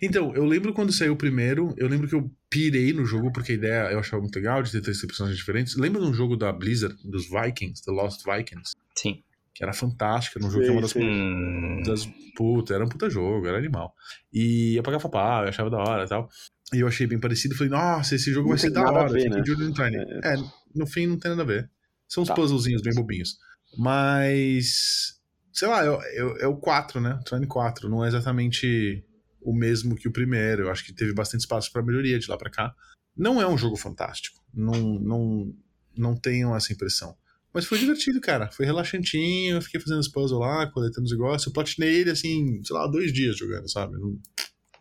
[0.00, 3.52] Então, eu lembro quando saiu o primeiro, eu lembro que eu pirei no jogo, porque
[3.52, 5.76] a ideia eu achava muito legal de ter três personagens diferentes.
[5.76, 8.72] Lembra de um jogo da Blizzard, dos Vikings, The Lost Vikings?
[8.96, 9.22] Sim.
[9.54, 11.02] Que era fantástico, era um jogo que é uma das sei.
[11.02, 13.94] Hum, das puta, era um puta jogo, era animal.
[14.32, 16.28] E eu pagava pau, eu achava da hora e tal.
[16.72, 19.20] E eu achei bem parecido, falei, nossa, esse jogo Não vai ser da hora, ver,
[19.22, 19.42] fiquei né?
[19.74, 19.96] Tiny.
[20.24, 20.34] É,
[20.74, 21.70] no fim não tem nada a ver.
[22.08, 22.34] São uns Tá.
[22.34, 23.36] puzzlezinhos bem bobinhos.
[23.76, 25.20] Mas,
[25.52, 27.14] sei lá, é, é- é o 4, né?
[27.20, 29.04] O Trine 4, não é exatamente
[29.40, 30.62] o mesmo que o primeiro.
[30.62, 32.74] Eu acho que teve bastante espaço pra melhoria de lá pra cá.
[33.16, 35.54] Não é um jogo fantástico, não, não,
[35.96, 37.14] não tenham essa impressão.
[37.52, 38.50] Mas foi divertido, cara.
[38.50, 41.46] Foi relaxantinho, eu fiquei fazendo os puzzles lá, coletando os negócios.
[41.46, 43.98] Eu platinei ele, assim, sei lá, dois dias jogando, sabe?
[43.98, 44.18] Não,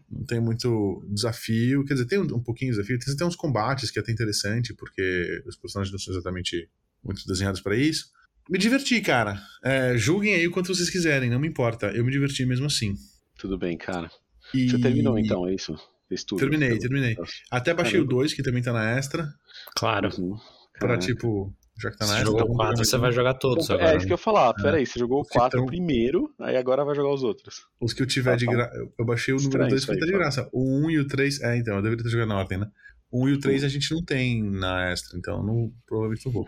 [0.09, 1.83] não tem muito desafio.
[1.85, 2.97] Quer dizer, tem um, um pouquinho de desafio.
[2.99, 6.69] Tem até uns combates que é até interessante, porque os personagens não são exatamente
[7.03, 8.05] muito desenhados pra isso.
[8.49, 9.41] Me diverti, cara.
[9.63, 11.87] É, julguem aí o quanto vocês quiserem, não me importa.
[11.87, 12.95] Eu me diverti mesmo assim.
[13.37, 14.09] Tudo bem, cara.
[14.53, 14.69] E...
[14.69, 15.75] Você terminou então, é isso?
[16.07, 16.39] Fez tudo.
[16.39, 17.15] Terminei, terminei.
[17.49, 18.13] Até baixei Caramba.
[18.13, 19.33] o 2, que também tá na extra,
[19.75, 20.09] claro.
[20.19, 20.37] Uhum.
[20.77, 22.25] pra tipo, já que tá na Você extra.
[22.31, 23.91] jogou então o 4, vamos você vai jogar todos Então, agora.
[23.93, 24.53] É isso que eu ia falar.
[24.53, 27.55] Pera aí, você jogou o 4 Então- primeiro, aí agora vai jogar os outros.
[27.81, 28.51] Os que eu tiver Ah, de tá.
[28.51, 28.73] graça.
[28.99, 30.23] Eu baixei o número Estranho 2 isso porque tá de cara.
[30.23, 30.49] graça.
[30.53, 31.41] O 1 um e o 3.
[31.41, 32.67] É, então, eu deveria ter jogado na ordem, né?
[33.11, 36.31] O 1 e o 3 a gente não tem na extra, então não, provavelmente não
[36.33, 36.45] vou.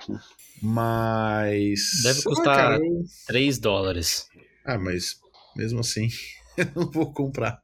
[0.62, 2.02] Mas.
[2.04, 4.28] Deve custar- cara, eu- 3 dólares.
[4.66, 5.16] Ah, mas
[5.58, 6.08] mesmo assim,
[6.58, 7.60] eu não vou comprar.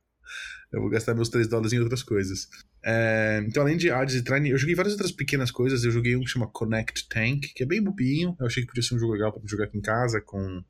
[0.71, 2.47] Eu vou gastar meus 3 dólares em outras coisas.
[2.83, 5.83] É, então, além de Hades e Trine, eu joguei várias outras pequenas coisas.
[5.83, 8.35] Eu joguei um que chama Connect Tank, que é bem bobinho.
[8.39, 10.63] Eu achei que podia ser um jogo legal pra jogar aqui em casa com,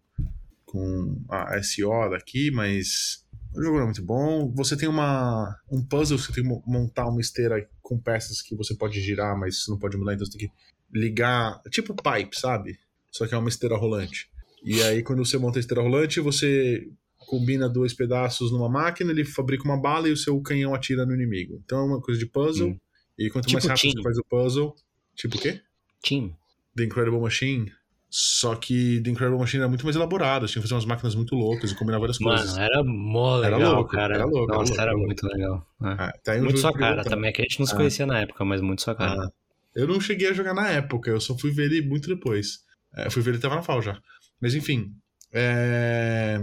[0.66, 4.52] com a SO daqui, mas o jogo não é muito bom.
[4.56, 8.56] Você tem uma, um puzzle, você tem que mo- montar uma esteira com peças que
[8.56, 10.54] você pode girar, mas você não pode mudar, então você tem que
[10.92, 11.62] ligar.
[11.72, 12.78] Tipo pipe, sabe?
[13.12, 14.30] Só que é uma esteira rolante.
[14.64, 16.88] E aí, quando você monta a esteira rolante, você
[17.30, 21.14] combina dois pedaços numa máquina, ele fabrica uma bala e o seu canhão atira no
[21.14, 21.62] inimigo.
[21.64, 22.70] Então é uma coisa de puzzle.
[22.70, 22.78] Hum.
[23.18, 23.94] E quanto Tipo mais rápido Team.
[23.94, 24.76] você faz o puzzle.
[25.16, 25.62] Tipo o quê?
[26.02, 26.36] Team.
[26.76, 27.72] The Incredible Machine.
[28.10, 30.48] Só que The Incredible Machine era muito mais elaborado.
[30.48, 32.54] Tinha que fazer umas máquinas muito loucas e combinar várias coisas.
[32.54, 34.16] Mano, era mó Era legal, louco, cara.
[34.16, 35.06] era louco, era Nossa, era era louco.
[35.06, 35.68] muito legal.
[35.84, 35.88] É.
[35.88, 37.78] Ah, tá muito sua cara também, é que a gente não se Ah.
[37.78, 39.26] conhecia na época, mas muito sua cara.
[39.26, 39.32] Ah,
[39.76, 42.62] eu não cheguei a jogar na época, eu só fui ver ele muito depois.
[42.96, 44.00] É, fui ver ele tava na FAO já.
[44.42, 44.92] Mas enfim.
[45.32, 46.40] É...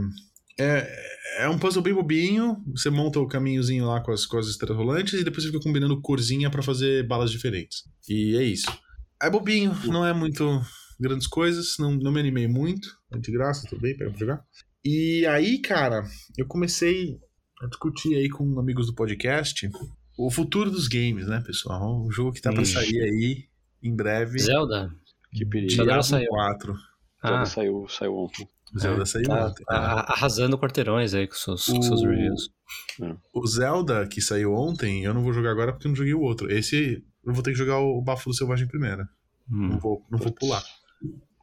[0.58, 2.56] É, é um puzzle bem bobinho.
[2.74, 5.62] Você monta o caminhozinho lá com as, com as estrelas rolantes e depois você fica
[5.62, 7.82] combinando corzinha pra fazer balas diferentes.
[8.08, 8.66] E é isso.
[9.22, 10.60] É bobinho, não é muito
[11.00, 12.88] grandes coisas, não, não me animei muito.
[13.12, 14.44] É de graça, tudo bem, pega pra jogar.
[14.84, 16.04] E aí, cara,
[16.38, 17.18] eu comecei
[17.62, 19.68] a discutir aí com amigos do podcast
[20.18, 22.02] o futuro dos games, né, pessoal?
[22.04, 22.72] O jogo que tá pra Ixi.
[22.72, 23.44] sair aí
[23.82, 24.38] em breve.
[24.38, 24.90] Zelda?
[25.32, 25.72] Que perigo.
[25.72, 26.28] Zelda saiu.
[26.28, 26.72] 4.
[26.72, 28.48] Zelda Ah, saiu, saiu ontem.
[28.78, 29.64] Zelda É, saiu tá, ontem.
[29.64, 32.50] tá arrasando quarteirões aí com seus, com O- seus reviews.
[33.32, 36.20] O Zelda que saiu ontem, eu não vou jogar agora porque eu não joguei o
[36.20, 36.50] outro.
[36.50, 39.06] Esse eu vou ter que jogar o Báfalo Selvagem primeiro.
[39.48, 39.78] Não Hum.
[39.78, 40.62] vou, não vou pular.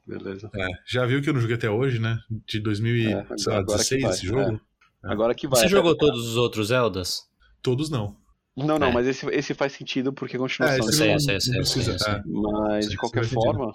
[0.05, 0.49] Beleza.
[0.53, 2.19] É, já viu que eu não joguei até hoje, né?
[2.45, 4.59] De 2016 É, esse jogo?
[5.01, 5.61] Agora que vai.
[5.61, 7.21] Você jogou todos os outros Zeldas?
[7.61, 8.15] Todos não.
[8.55, 8.91] Não, não, É.
[8.93, 10.77] mas esse, esse faz sentido porque é É, continuação.
[10.89, 11.97] esse não, sei, não precisa.
[12.09, 12.21] é.
[12.25, 13.71] Mas, de qualquer faz sentido.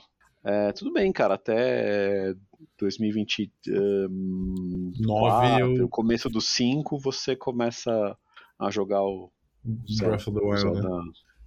[0.51, 2.35] É, tudo bem, cara, até
[2.79, 4.09] 2029,
[5.01, 8.17] Nove, eu- no começo do 5, você começa
[8.59, 9.31] a jogar o
[9.65, 10.89] Breath of the Wild, né?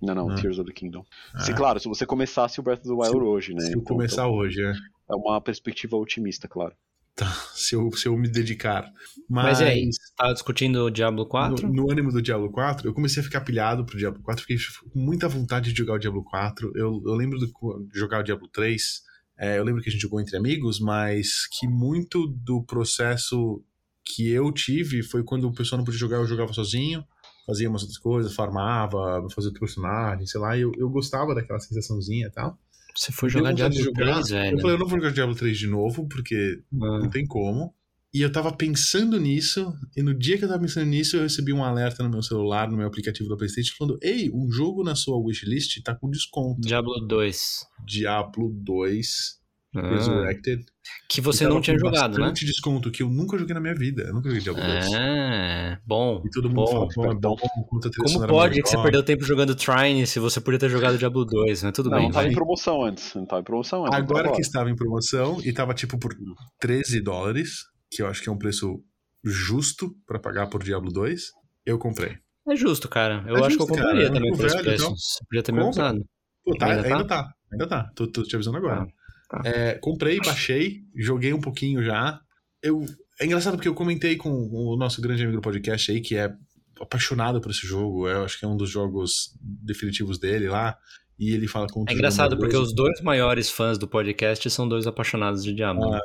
[0.02, 0.36] Não, não, Ah.
[0.36, 1.04] Tears of the Kingdom.
[1.34, 1.40] Ah.
[1.42, 3.62] Se, claro, se você começasse o Breath of the Wild Se- hoje, né?
[3.62, 4.72] Se eu Então, começar hoje, é.
[5.04, 6.76] então é uma perspectiva otimista, claro.
[7.54, 8.91] Se eu, se eu me dedicar.
[9.30, 9.89] Mas Mas, e aí?
[10.17, 11.67] Tá discutindo o Diablo 4?
[11.67, 14.58] No, no ânimo do Diablo 4, eu comecei a ficar pilhado pro Diablo 4, fiquei
[14.91, 16.71] com muita vontade de jogar o Diablo 4.
[16.76, 17.52] Eu, eu lembro de
[17.93, 19.02] jogar o Diablo 3,
[19.39, 23.63] é, eu lembro que a gente jogou entre amigos, mas que muito do processo
[24.04, 27.04] que eu tive foi quando o pessoal não podia jogar, eu jogava sozinho,
[27.45, 31.60] fazia umas outras coisas, farmava, fazia outro personagem, sei lá, e eu, eu gostava daquela
[31.60, 32.58] sensaçãozinha e tal.
[32.96, 34.14] Você foi jogar Diablo de jogar.
[34.14, 34.58] 3, velho.
[34.58, 37.74] Eu falei, eu não vou jogar Diablo 3 de novo, porque Ah, não tem como.
[38.14, 41.54] E eu tava pensando nisso, e no dia que eu tava pensando nisso, eu recebi
[41.54, 44.96] um alerta no meu celular, no meu aplicativo da PlayStation, falando: Ei, um jogo na
[44.96, 46.60] sua wishlist tá com desconto.
[46.60, 47.66] Diablo 2.
[47.86, 49.41] Diablo 2
[49.74, 50.66] Ah, Resurrected.
[51.10, 52.20] que você não tinha jogado, né?
[52.20, 54.04] bastante desconto, que eu nunca joguei na minha vida.
[54.04, 54.94] Eu nunca joguei Diablo 2.
[54.94, 56.22] É, bom.
[56.26, 56.68] E todo mundo bom.
[56.68, 60.20] fala que é bom, a trilha Como pode que você perdeu tempo jogando Trine se
[60.20, 61.64] você podia ter jogado Diablo 2?
[61.64, 63.16] Mas tudo Não, bem, não tava em promoção antes.
[63.16, 63.98] Não tava em promoção antes.
[63.98, 66.14] Agora então que estava em promoção e tava tipo por
[66.60, 68.84] 13 dólares, que eu acho que é um preço
[69.24, 71.22] justo pra pagar por Diablo 2,
[71.66, 72.18] eu comprei.
[72.50, 73.24] É justo, cara.
[73.28, 74.14] Eu É acho que eu justo, compraria cara.
[74.14, 74.84] também Eu por esse velho, preço.
[74.84, 74.96] então.
[74.98, 76.00] Você podia ter me avisado.
[76.44, 77.24] Pô, tá, Ainda ainda, tá?
[77.24, 77.34] tá?
[77.54, 77.92] ainda tá.
[77.96, 78.86] Tô, tô te avisando agora.
[79.32, 79.41] Tá.
[79.46, 82.20] É, comprei, baixei, joguei um pouquinho já.
[82.62, 82.84] Eu,
[83.17, 86.36] é engraçado porque eu comentei com o nosso grande amigo do podcast aí, que é
[86.82, 88.10] apaixonado por esse jogo.
[88.10, 90.78] Eu acho que é um dos jogos definitivos dele lá.
[91.17, 94.86] E ele fala com É engraçado porque os dois maiores fãs do podcast são dois
[94.86, 95.89] apaixonados de Diablo.
[95.89, 96.00] né?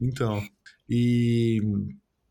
[0.00, 0.40] Então.
[0.88, 1.60] E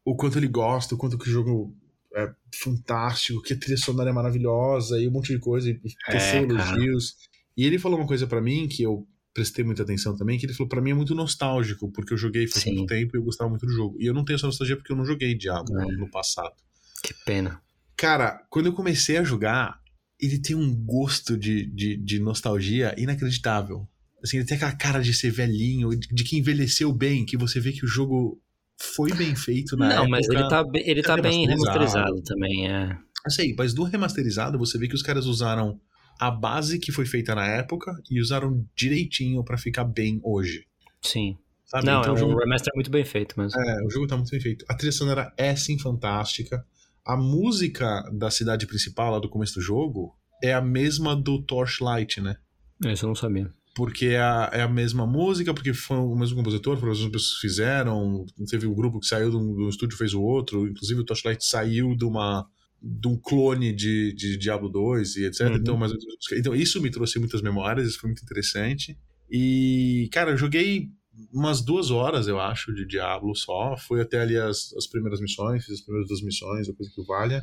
[0.06, 1.76] o quanto ele gosta, o quanto que o jogo
[2.16, 6.38] é fantástico, que a trilha sonora é maravilhosa e um monte de coisa, e É,
[6.38, 7.16] elogios.
[7.58, 9.06] E ele falou uma coisa pra mim que eu
[9.38, 12.48] prestei muita atenção também, que ele falou pra mim é muito nostálgico, porque eu joguei
[12.48, 12.74] faz Sim.
[12.74, 13.96] muito tempo e eu gostava muito do jogo.
[14.00, 15.86] E eu não tenho essa nostalgia porque eu não joguei Diablo É.
[15.96, 16.56] no passado.
[17.04, 17.62] Que pena.
[17.96, 19.80] Cara, quando eu comecei a jogar,
[20.20, 23.88] ele tem um gosto de, de, de nostalgia inacreditável.
[24.24, 27.60] Assim, ele tem aquela cara de ser velhinho, de, de que envelheceu bem, que você
[27.60, 28.42] vê que o jogo
[28.82, 30.10] foi bem feito na não, época.
[30.10, 32.06] mas ele tá, ele tá bem remasterizado.
[32.16, 32.98] remasterizado também, é.
[33.26, 35.80] Eu sei, mas do remasterizado você vê que os caras usaram
[36.20, 40.66] a base que foi feita na época e usaram direitinho pra ficar bem hoje.
[41.02, 41.38] Sim.
[41.66, 41.86] Sabe?
[41.86, 43.60] Não, então é o jogo um remaster muito bem feito mesmo.
[43.60, 44.66] É, o jogo tá muito bem feito.
[44.70, 46.66] A trilha sonora é sim fantástica.
[47.06, 52.22] A música da cidade principal, lá do começo do jogo, é a mesma do Torchlight,
[52.22, 52.38] né?
[52.86, 53.52] Isso eu não sabia.
[53.76, 57.14] Porque é a, é a mesma música, porque foi o mesmo compositor, foram as mesmas
[57.14, 58.26] pessoas que fizeram.
[58.50, 60.68] Teve um grupo que saiu de um, de um estúdio e fez o outro.
[60.68, 62.48] Inclusive o Torchlight saiu de uma
[62.82, 65.42] de um clone de, de Diablo 2 e etc.
[65.42, 65.56] Uhum.
[65.56, 65.92] Então, mas,
[66.34, 68.98] então isso me trouxe muitas memórias, isso foi muito interessante.
[69.30, 70.90] E, cara, eu joguei
[71.34, 73.76] umas duas horas, eu acho, de Diablo só.
[73.78, 77.04] Fui até ali as, as primeiras missões, fiz as primeiras duas missões, a coisa que
[77.06, 77.42] valha.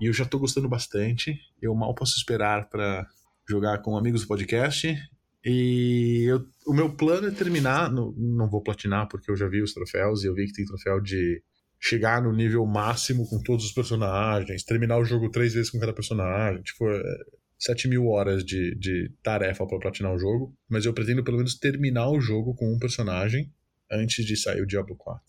[0.00, 1.34] E eu já tô gostando bastante.
[1.60, 3.06] Eu mal posso esperar para
[3.48, 4.94] jogar com amigos do podcast.
[5.44, 7.90] E eu- o meu plano é terminar.
[7.90, 10.64] no- não vou platinar, porque eu já vi os troféus e eu vi que tem
[10.64, 11.42] troféu de
[11.84, 15.92] chegar no nível máximo com todos os personagens, terminar o jogo três vezes com cada
[15.92, 16.62] personagem.
[16.62, 17.02] Tipo, é
[17.58, 20.54] 7 mil horas de, de tarefa para platinar o jogo.
[20.68, 23.50] Mas eu pretendo pelo menos terminar o jogo com um personagem
[23.90, 25.22] antes de sair o Diablo 4.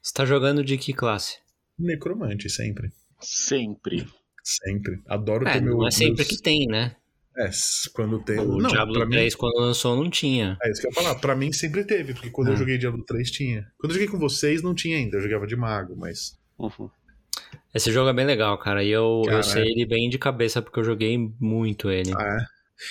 [0.00, 1.38] Você tá jogando de que classe?
[1.78, 2.92] Necromante, sempre.
[3.20, 4.06] Sempre.
[4.44, 5.00] Sempre.
[5.06, 5.78] Adoro É, ter meu.
[5.78, 6.94] não é sempre meus- que tem, né?
[7.38, 7.50] É,
[7.92, 8.38] quando tem.
[8.38, 10.56] O não, Diablo pra mim- 3, quando lançou, não tinha.
[10.62, 11.14] É isso que eu ia falar.
[11.16, 12.56] Pra mim sempre teve, porque quando eu Ah.
[12.56, 13.66] joguei Diablo 3 tinha.
[13.78, 16.38] Quando eu joguei com vocês não tinha ainda, eu jogava de mago, mas.
[16.58, 16.88] Uhum.
[17.74, 18.82] Esse jogo é bem legal, cara.
[18.82, 19.66] E eu, Cara, eu sei é.
[19.70, 22.10] ele bem de cabeça, porque eu joguei muito ele.
[22.16, 22.38] Ah,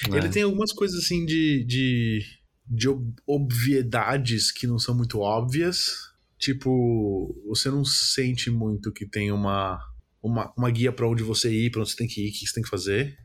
[0.10, 0.14] é.
[0.14, 0.18] É.
[0.18, 1.64] Ele tem algumas coisas assim de.
[1.66, 2.22] de,
[2.68, 6.14] de ob- obviedades que não são muito óbvias.
[6.38, 9.80] Tipo, você não sente muito que tem uma.
[10.22, 12.48] Uma, uma guia pra onde você ir, pra onde você tem que ir, o que
[12.48, 13.16] você tem que fazer.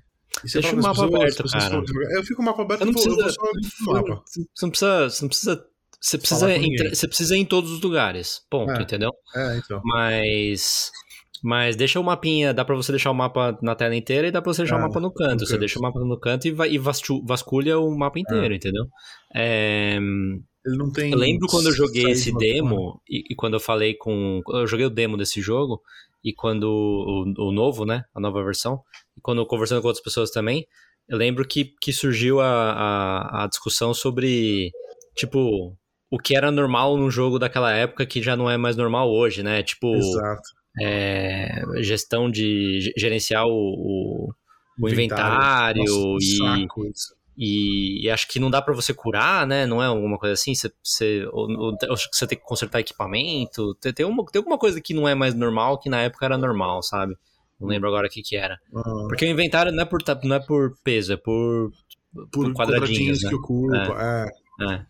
[0.45, 1.83] Você Deixa fala o mapa aberto, cara.
[2.13, 4.23] Eu fico com o mapa aberto não vou- eu vou precisa- só abrir o mapa.
[4.27, 5.11] Você não precisa.
[5.11, 5.67] Você não precisa.
[6.03, 6.47] Você precisa,
[6.95, 8.41] você precisa ir em todos os lugares.
[8.49, 8.83] Ponto, É.
[8.83, 9.11] entendeu?
[9.37, 9.81] É, então.
[9.85, 10.91] Mas.
[11.43, 14.43] Mas deixa o mapinha, dá pra você deixar o mapa na tela inteira e dá
[14.43, 15.47] pra você deixar É, o mapa no canto.
[15.47, 18.85] Você deixa o mapa no canto e, vai, e vasculha o mapa inteiro, entendeu?
[19.35, 21.11] É, Ele não tem.
[21.13, 24.43] eu lembro quando eu joguei esse demo e, e quando eu falei com.
[24.49, 25.81] Eu joguei o demo desse jogo
[26.23, 26.65] e quando.
[26.65, 28.05] O, o novo, né?
[28.15, 28.81] A nova versão.
[29.23, 30.67] Quando conversando com outras pessoas também,
[31.09, 34.71] eu lembro que, que surgiu a, a, a discussão sobre.
[35.17, 35.77] Tipo.
[36.13, 39.45] O que era normal num jogo daquela época que já não é mais normal hoje,
[39.45, 39.63] né?
[39.63, 39.95] Tipo,
[40.81, 44.35] é, gestão de ge- gerenciar o, o,
[44.81, 46.67] o inventário, Nossa, e.
[47.39, 49.67] E, e acho que não dá pra você curar, né?
[49.67, 50.55] Não é alguma coisa assim?
[50.55, 53.75] Você, você, ou, ou, acho que você tem que consertar equipamento.
[53.77, 56.37] Tem, tem, uma, tem alguma coisa que não é mais normal, que na época era
[56.37, 57.17] normal, sabe?
[57.61, 58.59] Não lembro agora o que que era.
[58.75, 61.71] Ah, Porque o inventário não é por, não é por peso, é por,
[62.33, 63.29] por quadradinhos, quadradinhos né?
[63.29, 64.31] que ocupa.
[64.61, 64.75] É.
[64.75, 64.87] é.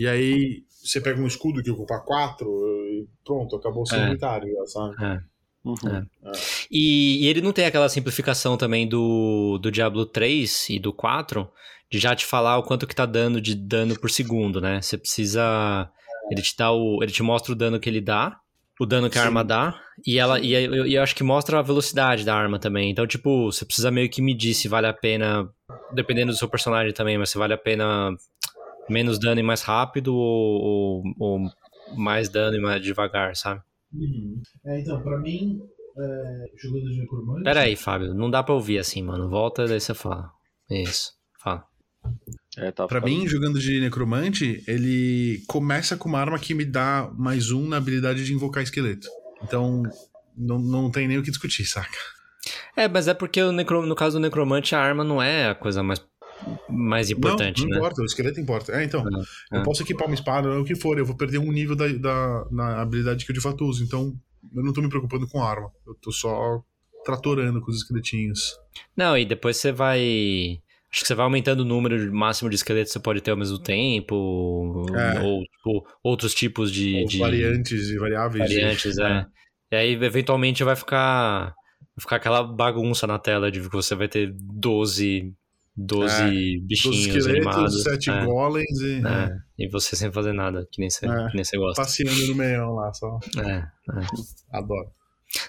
[0.00, 4.06] E aí você pega um escudo que ocupa quatro e pronto, acabou o seu É.
[4.06, 4.94] inventário, sabe?
[5.04, 5.18] é.
[5.66, 6.06] Uhum.
[6.24, 6.32] É.
[6.70, 11.48] E, e ele não tem aquela simplificação também do, do Diablo 3 e do 4
[11.90, 14.80] de já te falar o quanto que tá dando de dano por segundo, né?
[14.80, 15.90] Você precisa.
[16.30, 17.02] Ele te dá o.
[17.02, 18.38] Ele te mostra o dano que ele dá,
[18.78, 19.26] o dano que a Sim.
[19.28, 20.38] arma dá, e ela.
[20.40, 22.90] E eu, e eu acho que mostra a velocidade da arma também.
[22.90, 25.48] Então, tipo, você precisa meio que medir se vale a pena.
[25.92, 28.14] Dependendo do seu personagem também, mas se vale a pena
[28.88, 31.50] menos dano e mais rápido ou, ou, ou
[31.96, 33.60] mais dano e mais devagar, sabe?
[33.92, 34.40] Uhum.
[34.64, 35.60] É, então, pra mim,
[35.98, 37.44] é, jogando de necromante.
[37.44, 39.28] Pera aí, Fábio, não dá pra ouvir assim, mano.
[39.28, 40.30] Volta, daí você fala.
[40.70, 41.64] Isso, fala.
[42.56, 47.10] É, tá Pra mim, jogando de necromante, ele começa com uma arma que me dá
[47.16, 49.08] mais um na habilidade de invocar esqueleto.
[49.42, 49.82] Então,
[50.36, 51.98] não, não tem nem o que discutir, saca?
[52.76, 53.84] É, mas é porque o necro...
[53.84, 56.02] no caso do necromante a arma não é a coisa mais,
[56.68, 57.78] mais importante, não, não né?
[57.78, 58.72] importa, o esqueleto importa.
[58.72, 59.04] É, então,
[59.52, 59.62] É, eu é.
[59.62, 62.46] posso equipar uma espada, ou o que for, eu vou perder um nível da, da,
[62.50, 63.84] na habilidade que eu de fato uso.
[63.84, 64.14] Então,
[64.54, 65.70] eu não tô me preocupando com arma.
[65.86, 66.62] Eu tô só
[67.04, 68.56] tratorando com os esqueletinhos.
[68.96, 70.60] Não, e depois você vai.
[70.96, 73.36] Acho que você vai aumentando o número máximo de esqueletos que você pode ter ao
[73.36, 74.86] mesmo tempo.
[74.96, 75.20] É.
[75.20, 77.04] Ou, tipo, outros tipos de.
[77.04, 78.48] De variantes e variáveis.
[78.50, 79.26] variantes, é.
[79.72, 81.54] E aí, eventualmente, vai ficar.
[81.94, 85.34] Vai ficar aquela bagunça na tela de que você vai ter 12.
[85.78, 86.30] 12 É,
[86.66, 87.82] bichinhos esqueletos, animados.
[87.82, 89.28] sete é, golems e é.
[89.58, 91.28] E você sem fazer nada, que nem você, É.
[91.28, 91.82] que nem você gosta.
[91.82, 93.18] passeando no meião lá, só.
[93.46, 93.62] É.
[94.50, 94.88] Adoro.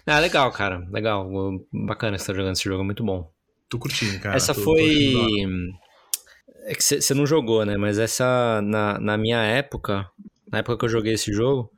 [0.05, 0.85] Ah, legal, cara.
[0.91, 1.29] Legal.
[1.71, 3.31] Bacana que você tá jogando esse jogo, é muito bom.
[3.69, 4.35] Tô curtindo, cara.
[4.35, 5.15] essa Tô- tô foi.
[5.15, 5.77] hora.
[6.65, 7.77] É que você não jogou, né?
[7.77, 10.05] Mas essa, na, na minha época,
[10.51, 11.71] na época que eu joguei esse jogo,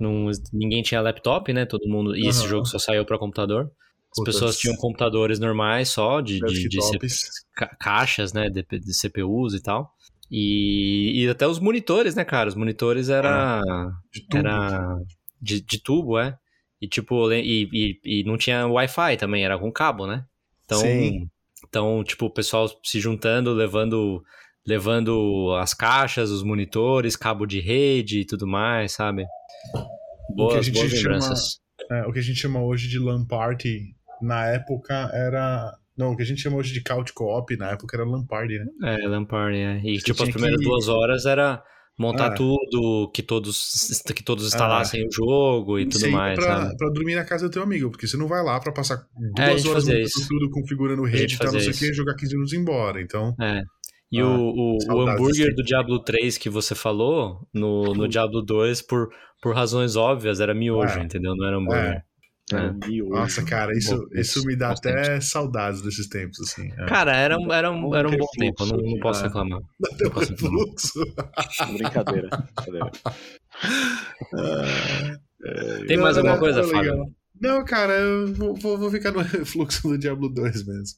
[0.00, 1.66] não, ninguém tinha laptop, né?
[1.66, 2.16] Todo mundo.
[2.16, 2.48] E esse Aham.
[2.48, 3.70] jogo só saiu pra computador.
[4.10, 4.34] As Putas.
[4.34, 6.78] pessoas tinham computadores normais só, de, de, de
[7.54, 8.48] ca- caixas, né?
[8.50, 9.90] De, de CPUs e tal.
[10.30, 12.48] E, e até os monitores, né, cara?
[12.48, 13.60] Os monitores era.
[14.12, 14.38] De tudo.
[14.38, 14.98] Era
[15.40, 16.36] de, de tubo, é.
[16.80, 20.24] E tipo, e, e, e não tinha Wi-Fi também, era com cabo, né?
[20.72, 21.28] Então, Sim.
[21.66, 24.22] então, tipo, o pessoal se juntando, levando
[24.64, 29.24] levando as caixas, os monitores, cabo de rede e tudo mais, sabe?
[30.36, 31.60] Boas, boas chama- lembranças.
[31.90, 35.72] É, o que a gente chama hoje de LAN Party, na época era.
[35.96, 38.58] Não, o que a gente chama hoje de Couch Co-op, na época era LAN Party,
[38.58, 38.66] né?
[39.02, 39.80] É, Lampard, é.
[39.84, 41.62] E Você tipo, as primeiras que- duas horas era
[41.98, 42.34] montar É.
[42.34, 46.76] tudo, que todos que todos instalassem o jogo e tudo Sempre mais, pra, sabe?
[46.76, 48.96] pra dormir na casa do teu amigo, porque você não vai lá pra passar
[49.38, 52.14] É, duas gente horas montando tudo, configurando rede e tal, não sei o que, jogar
[52.16, 53.00] 15 minutos e ir embora.
[53.00, 53.62] Então, É.
[54.14, 58.06] E Ah, o, o, o hambúrguer desse do Diablo 3 que você falou, no, no
[58.06, 59.08] Diablo 2, por,
[59.40, 61.02] por razões óbvias, era miojo, É.
[61.02, 61.34] entendeu?
[61.34, 61.82] Não era hambúrguer.
[61.94, 62.02] É,
[62.58, 63.02] É.
[63.08, 66.70] nossa, cara, isso, isso me dá até saudades desses tempos, assim.
[66.78, 66.86] É.
[66.86, 69.26] Cara, era, um- era, um, era um bom refluxo tempo, eu não, não posso é.
[69.26, 69.60] reclamar.
[70.00, 70.64] Não posso reclamar.
[71.76, 72.28] Brincadeira.
[72.30, 72.90] brincadeira.
[75.86, 77.12] Tem mais alguma coisa, Fábio?
[77.40, 80.96] Não, cara, eu vou, vou, vou ficar no refluxo do Diablo 2 mesmo.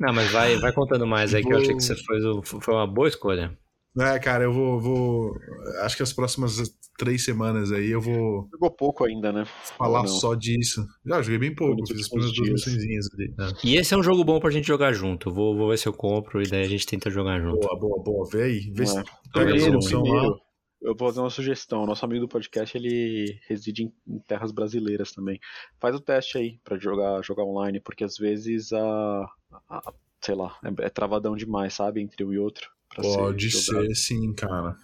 [0.00, 2.86] Não, mas vai, vai contando mais aí, que eu achei que você fez foi uma
[2.86, 3.56] boa escolha.
[3.98, 5.34] É, cara, eu vou, vou.
[5.82, 6.56] Acho que as próximas
[6.98, 9.44] três semanas aí eu vou Jogou pouco ainda, né?
[9.76, 10.86] falar só disso.
[11.04, 13.34] Já joguei bem pouco, fiz as últimos primeiras duas missõezinhas ali.
[13.64, 15.30] E esse é um jogo bom pra gente jogar junto.
[15.30, 17.60] Vou, vou ver se eu compro e daí a gente tenta jogar junto.
[17.60, 18.28] Boa, boa, boa.
[18.30, 18.72] Vê aí.
[18.74, 19.02] Vê se É.
[19.34, 20.10] pega a solução lá.
[20.10, 20.40] Primeiro,
[20.80, 21.84] eu vou fazer uma sugestão.
[21.86, 25.38] Nosso amigo do podcast, ele reside em, em terras brasileiras também.
[25.78, 29.26] Faz o teste aí pra jogar, jogar online, porque às vezes a,
[29.68, 32.70] a- sei lá, é, é travadão demais, sabe, entre um e outro.
[32.96, 33.86] Pode jogado.
[33.86, 34.76] ser, sim, cara.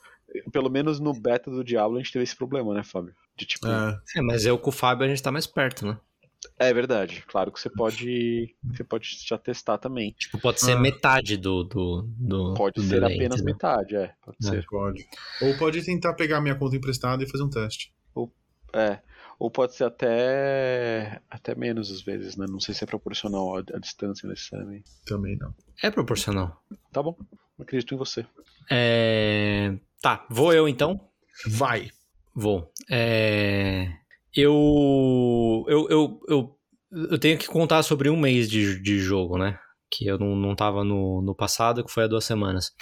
[0.52, 3.14] Pelo menos no beta do Diablo a gente teve esse problema, né, Fábio?
[3.36, 5.98] De tipo, É, É, mas eu com o Fábio a gente tá mais perto, né?
[6.56, 7.24] é verdade.
[7.26, 10.12] Claro que você pode, você pode já testar também.
[10.12, 10.78] Tipo, pode ser Ah.
[10.80, 11.64] metade do.
[11.64, 13.54] do, do Pode do ser delay, apenas entendeu?
[13.54, 14.50] metade, é, pode É.
[14.50, 14.64] ser.
[14.66, 15.04] pode.
[15.42, 17.92] Ou pode tentar pegar minha conta emprestada e fazer um teste.
[18.72, 19.00] É.
[19.38, 22.44] Ou pode ser até até menos às vezes, né?
[22.48, 24.90] Não sei se é proporcional à, à distância necessariamente.
[25.06, 25.54] Também não.
[25.82, 26.62] É proporcional.
[26.92, 27.16] Tá bom.
[27.58, 28.26] Acredito em você.
[28.70, 29.74] É...
[30.00, 31.00] Tá, vou eu então?
[31.46, 31.90] Vai.
[32.34, 32.72] Vou.
[32.90, 33.88] É...
[34.34, 36.58] Eu, eu, eu, eu,
[37.10, 39.58] eu tenho que contar sobre um mês de, de jogo, né?
[39.90, 42.72] Que eu não, não tava no, no passado, que foi há duas semanas.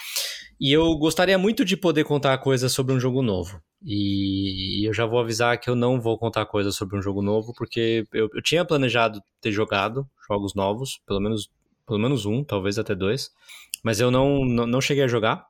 [0.61, 3.61] E eu gostaria muito de poder contar coisas sobre um jogo novo.
[3.83, 7.53] E, eu já vou avisar que eu não vou contar coisas sobre um jogo novo,
[7.57, 11.49] porque eu, eu tinha planejado ter jogado jogos novos, pelo menos
[11.87, 13.31] pelo menos um, talvez até dois.
[13.83, 15.47] Mas eu não, não, não cheguei a jogar.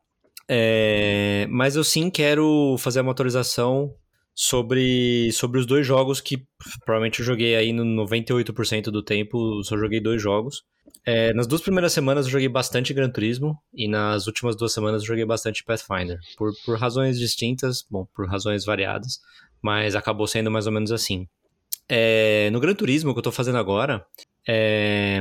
[0.49, 3.93] É, mas eu sim quero fazer uma atualização
[4.35, 6.47] sobre, sobre os dois jogos que
[6.85, 10.63] provavelmente eu joguei aí no 98% do tempo, só joguei dois jogos.
[11.05, 15.03] É, nas duas primeiras semanas eu joguei bastante Gran Turismo e nas últimas duas semanas
[15.03, 16.19] eu joguei bastante Pathfinder.
[16.37, 19.21] Por, por razões distintas, bom, por razões variadas,
[19.63, 21.27] mas acabou sendo mais ou menos assim.
[21.89, 24.05] É, no Gran Turismo, que eu tô fazendo agora,
[24.47, 25.21] é,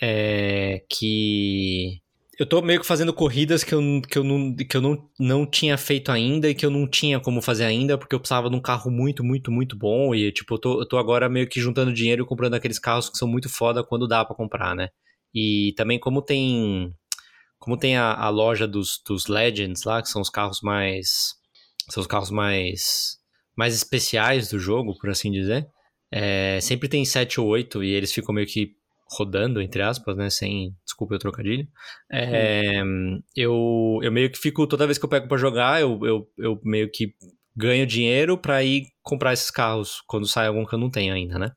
[0.00, 2.02] é que
[2.38, 5.46] eu tô meio que fazendo corridas que eu, que eu, não, que eu não, não
[5.46, 8.56] tinha feito ainda e que eu não tinha como fazer ainda, porque eu precisava de
[8.56, 10.14] um carro muito, muito, muito bom.
[10.14, 13.08] E, tipo, eu tô, eu tô agora meio que juntando dinheiro e comprando aqueles carros
[13.10, 14.88] que são muito foda quando dá para comprar, né?
[15.34, 16.92] E também como tem.
[17.58, 21.34] Como tem a, a loja dos, dos Legends lá, que são os carros mais.
[21.90, 23.18] São os carros mais.
[23.56, 25.66] mais especiais do jogo, por assim dizer.
[26.10, 28.74] É, sempre tem 7 ou 8 e eles ficam meio que
[29.12, 30.30] rodando, entre aspas, né?
[30.30, 30.74] Sem.
[30.84, 31.66] Desculpa o trocadilho.
[32.10, 32.82] É,
[33.36, 34.66] eu, eu meio que fico.
[34.66, 37.14] Toda vez que eu pego para jogar, eu, eu, eu meio que
[37.54, 41.38] ganho dinheiro para ir comprar esses carros quando sai algum que eu não tenho ainda,
[41.38, 41.50] né?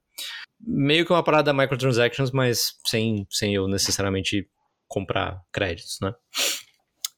[0.60, 4.48] Meio que uma parada microtransactions, mas sem, sem eu necessariamente
[4.88, 6.14] comprar créditos, né?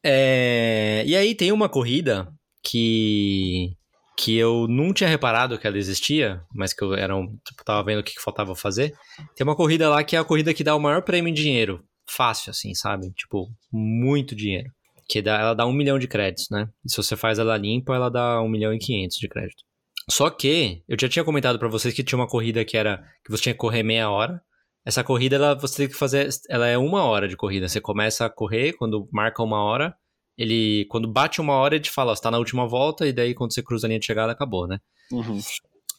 [0.03, 2.31] É, e aí tem uma corrida
[2.63, 3.75] que
[4.17, 7.83] que eu não tinha reparado que ela existia, mas que eu era um, tipo, tava
[7.83, 8.95] vendo o que, que faltava fazer.
[9.35, 11.83] Tem uma corrida lá que é a corrida que dá o maior prêmio em dinheiro.
[12.09, 13.11] Fácil, assim, sabe?
[13.11, 14.71] Tipo, muito dinheiro.
[15.07, 16.67] Que dá, ela dá um milhão de créditos, né?
[16.83, 19.63] E se você faz ela limpa, ela dá um milhão e quinhentos de crédito.
[20.09, 23.29] Só que, eu já tinha comentado para vocês que tinha uma corrida que era que
[23.29, 24.41] você tinha que correr meia hora.
[24.83, 26.29] Essa corrida, ela, você tem que fazer.
[26.49, 27.67] Ela é uma hora de corrida.
[27.67, 29.93] Você começa a correr, quando marca uma hora,
[30.37, 33.13] ele, quando bate uma hora, ele te fala, ó, você tá na última volta, e
[33.13, 34.79] daí quando você cruza a linha de chegada, acabou, né?
[35.11, 35.39] Uhum.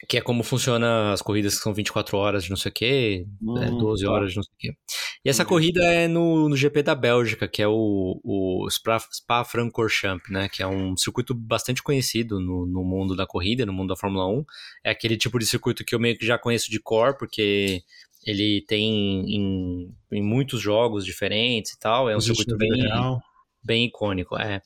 [0.08, 3.26] Que é como funciona as corridas que são 24 horas de não sei o quê,
[3.42, 4.12] Uhum, é, 12 tá.
[4.12, 4.78] horas de não sei o quê.
[5.24, 5.48] E essa Entendi.
[5.48, 10.48] corrida é no, no GP da Bélgica, que é o, o Spa, Spa Francorchamps, né?
[10.48, 14.28] Que é um circuito bastante conhecido no, no mundo da corrida, no mundo da Fórmula
[14.28, 14.44] 1.
[14.84, 17.82] É aquele tipo de circuito que eu meio que já conheço de cor, porque
[18.24, 22.08] ele tem em, em muitos jogos diferentes e tal.
[22.08, 23.20] É um Existe circuito bem real.
[23.62, 24.60] Bem icônico, é.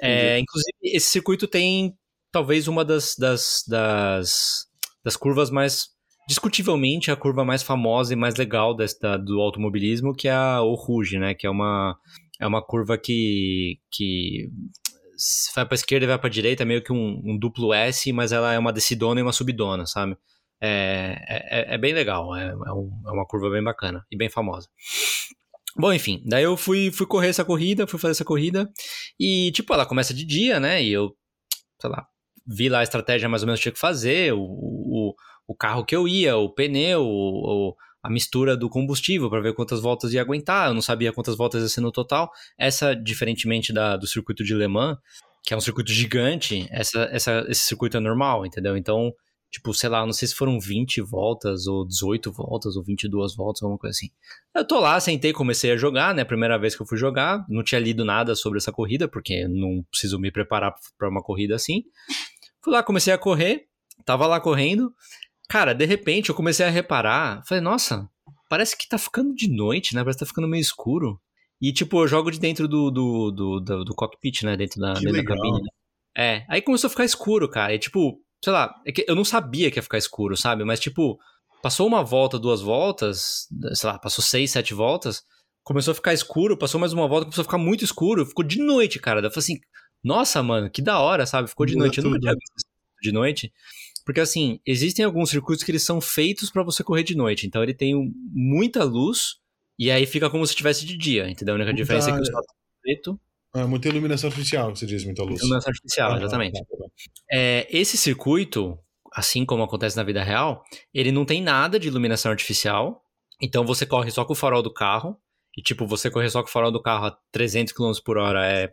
[0.00, 1.94] É, inclusive, esse circuito tem
[2.32, 4.66] talvez uma das, das, das,
[5.04, 5.94] das curvas mais.
[6.28, 10.74] Discutivelmente, a curva mais famosa e mais legal desta, do automobilismo, que é a O
[10.74, 11.34] Rouge, né?
[11.34, 11.96] Que é uma,
[12.40, 14.48] é uma curva que, que
[15.54, 18.32] vai pra esquerda e vai pra direita, é meio que um, um duplo S, mas
[18.32, 20.16] ela é uma descidona e uma subidona, sabe?
[20.60, 24.28] É, é, é bem legal, é, é, um- é uma curva bem bacana e bem
[24.30, 24.68] famosa.
[25.78, 28.68] Bom, enfim, daí eu fui, fui correr essa corrida, fui fazer essa corrida,
[29.20, 30.82] e, tipo, ela começa de dia, né?
[30.82, 31.14] E eu,
[31.80, 32.06] sei lá,
[32.46, 35.14] vi lá a estratégia mais ou menos que tinha que fazer, o, o,
[35.48, 39.52] o carro que eu ia, o pneu, o, o- a mistura do combustível para ver
[39.52, 40.68] quantas voltas ia aguentar.
[40.68, 42.30] Eu não sabia quantas voltas ia ser no total.
[42.56, 44.96] Essa, diferentemente da, do circuito de Le Mans,
[45.42, 48.76] que é um circuito gigante, essa, essa, esse circuito é normal, entendeu?
[48.76, 49.12] Então,
[49.50, 53.62] tipo, sei lá, não sei se foram 20 voltas, ou 18 voltas, ou 22 voltas,
[53.62, 54.08] alguma coisa assim.
[54.54, 56.24] Eu tô lá, sentei, comecei a jogar, né?
[56.24, 59.84] Primeira vez que eu fui jogar, não tinha lido nada sobre essa corrida, porque não
[59.90, 61.84] preciso me preparar para uma corrida assim.
[62.62, 63.66] Fui lá, comecei a correr,
[64.04, 64.92] tava lá correndo.
[65.48, 68.08] Cara, de repente eu comecei a reparar, falei, nossa,
[68.48, 70.02] parece que tá ficando de noite, né?
[70.02, 71.20] Parece que tá ficando meio escuro.
[71.60, 74.56] E, tipo, eu jogo de dentro do, do, do, do, do cockpit, né?
[74.56, 75.62] Dentro da, Que dentro da cabine.
[75.62, 75.68] né?
[76.18, 77.74] É, aí começou a ficar escuro, cara.
[77.74, 80.64] E, tipo, sei lá, é que eu não sabia que ia ficar escuro, sabe?
[80.64, 81.18] Mas, tipo,
[81.62, 85.22] passou uma volta, duas voltas, sei lá, passou seis, sete voltas,
[85.62, 88.60] começou a ficar escuro, passou mais uma volta, começou a ficar muito escuro, ficou de
[88.60, 89.20] noite, cara.
[89.20, 89.60] Eu falei assim,
[90.02, 91.48] nossa, mano, que da hora, sabe?
[91.48, 91.98] Ficou de Muda noite.
[91.98, 92.22] Eu nunca tudo.
[92.22, 92.66] tinha visto isso
[93.02, 93.52] de noite.
[94.04, 97.46] Porque, assim, existem alguns circuitos que eles são feitos pra você correr de noite.
[97.46, 99.38] Então, ele tem muita luz
[99.76, 101.54] e aí fica como se estivesse de dia, entendeu?
[101.54, 103.20] A única diferença é que o céu tá preto
[103.56, 105.40] Ah, muita iluminação artificial, você diz, muita luz.
[105.40, 106.52] iluminação artificial, Ah, exatamente.
[106.60, 106.90] tá, tá, tá.
[107.32, 108.78] É, esse circuito,
[109.12, 113.02] assim como acontece na vida real, ele não tem nada de iluminação artificial.
[113.40, 115.16] Então você corre só com o farol do carro.
[115.56, 118.44] E tipo, você correr só com o farol do carro a 300 km por hora
[118.46, 118.70] é,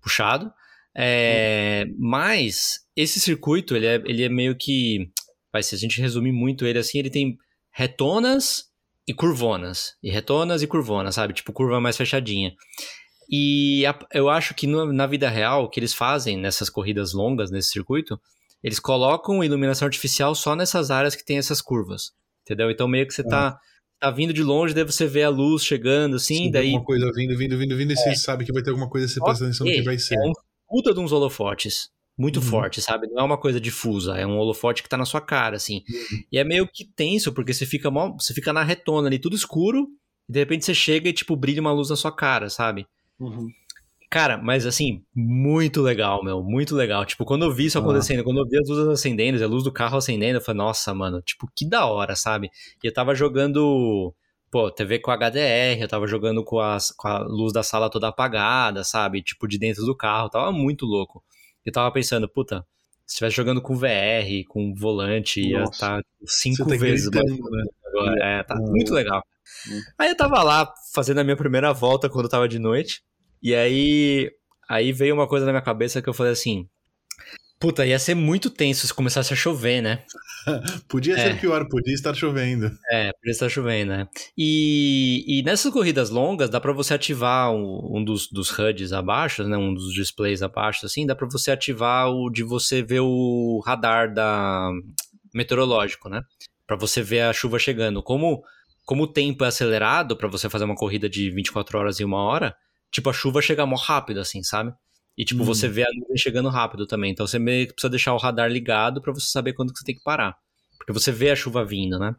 [0.00, 0.50] puxado.
[0.96, 5.10] É, Mas esse circuito, ele é, ele é meio que.
[5.52, 7.36] Vai, se a gente resumir muito ele assim, ele tem
[7.70, 8.64] retonas
[9.06, 9.94] e curvonas.
[10.02, 11.32] E retonas e curvonas, sabe?
[11.34, 12.54] Tipo, curva mais fechadinha.
[13.30, 17.12] E a- eu acho que no- na vida real, o que eles fazem nessas corridas
[17.12, 18.18] longas, nesse circuito,
[18.62, 22.12] eles colocam iluminação artificial só nessas áreas que tem essas curvas.
[22.44, 22.70] Entendeu?
[22.70, 23.58] Então meio que você tá,
[24.00, 27.12] tá vindo de longe, daí você vê a luz chegando, assim, Sim, daí Alguma coisa
[27.14, 29.66] vindo, vindo, vindo, vindo, e você sabe que vai ter alguma coisa, você presta atenção
[29.66, 30.14] no que vai ser.
[30.14, 30.32] é um
[30.66, 31.90] puta de uns holofotes.
[32.20, 32.46] Muito Uhum.
[32.46, 33.06] forte, sabe?
[33.06, 35.84] Não é uma coisa difusa, é um holofote que tá na sua cara, assim.
[35.88, 36.22] Uhum.
[36.32, 39.36] E é meio que tenso, porque você fica, mó, você fica na retona ali, tudo
[39.36, 39.86] escuro,
[40.28, 42.86] e de repente você chega e, tipo, brilha uma luz na sua cara, sabe?
[43.20, 43.48] Uhum.
[44.10, 47.04] Cara, mas assim, muito legal, meu, muito legal.
[47.04, 47.82] Tipo, quando eu vi isso Ah.
[47.82, 50.94] acontecendo, quando eu vi as luzes acendendo, a luz do carro acendendo, eu falei, nossa,
[50.94, 52.48] mano, tipo, que da hora, sabe?
[52.82, 54.14] E eu tava jogando,
[54.50, 58.08] pô, TV com HDR, eu tava jogando com, as, com a luz da sala toda
[58.08, 59.22] apagada, sabe?
[59.22, 61.22] Tipo, de dentro do carro, tava muito louco.
[61.66, 62.64] Eu tava pensando, puta,
[63.04, 65.72] se estivesse jogando com VR, com volante, ia Nossa.
[65.72, 67.64] estar cinco Você tá vezes mais né?
[67.86, 68.24] agora.
[68.24, 68.70] É, tá Hum.
[68.70, 69.22] muito legal.
[69.70, 69.80] Hum.
[69.98, 73.02] Aí eu tava lá fazendo a minha primeira volta quando tava de noite.
[73.42, 74.30] E aí,
[74.68, 76.68] aí veio uma coisa na minha cabeça que eu falei assim:
[77.60, 80.04] Puta, ia ser muito tenso se começasse a chover, né?
[80.88, 81.18] Podia É.
[81.18, 82.70] ser pior, podia estar chovendo.
[82.90, 84.08] É, isso tá chovendo, né?
[84.36, 89.42] E, e nessas corridas longas, dá pra você ativar um, um dos, dos HUDs abaixo,
[89.42, 89.56] né?
[89.56, 94.14] Um dos displays abaixo, assim, dá pra você ativar o de você ver o radar
[94.14, 94.70] da
[95.34, 96.22] meteorológico, né?
[96.64, 98.02] Pra você ver a chuva chegando.
[98.02, 98.42] Como,
[98.88, 102.22] como o tempo é acelerado pra você fazer uma corrida de 24 horas e uma
[102.22, 102.56] hora,
[102.90, 104.72] tipo, a chuva chega mó rápido, assim, sabe?
[105.14, 105.44] E, tipo, Hum.
[105.44, 107.10] você vê a nuvem chegando rápido também.
[107.12, 109.84] Então, você meio que precisa deixar o radar ligado pra você saber quando que você
[109.84, 110.34] tem que parar.
[110.78, 112.14] Porque você vê a chuva vindo, né?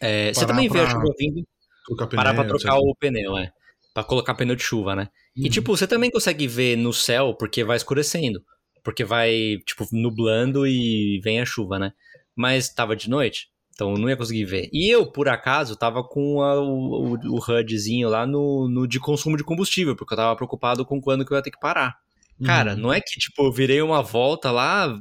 [0.00, 1.46] É, você também vê a pra chuva vindo
[1.86, 3.52] Trocar parar pra pneu, trocar o pneu, é.
[3.94, 5.06] Pra colocar pneu de chuva, né?
[5.36, 5.50] E, Uhum.
[5.50, 8.42] tipo, você também consegue ver no céu porque vai escurecendo.
[8.82, 11.92] Porque vai, tipo, nublando e vem a chuva, né?
[12.34, 13.46] Mas tava de noite,
[13.78, 14.68] então eu não ia conseguir ver.
[14.72, 18.98] E eu, por acaso, tava com a- o, o, o HUDzinho lá no, no de
[18.98, 21.96] consumo de combustível, porque eu tava preocupado com quando que eu ia ter que parar.
[22.44, 22.78] Cara, Uhum.
[22.80, 25.00] não é que, tipo, eu virei uma volta lá,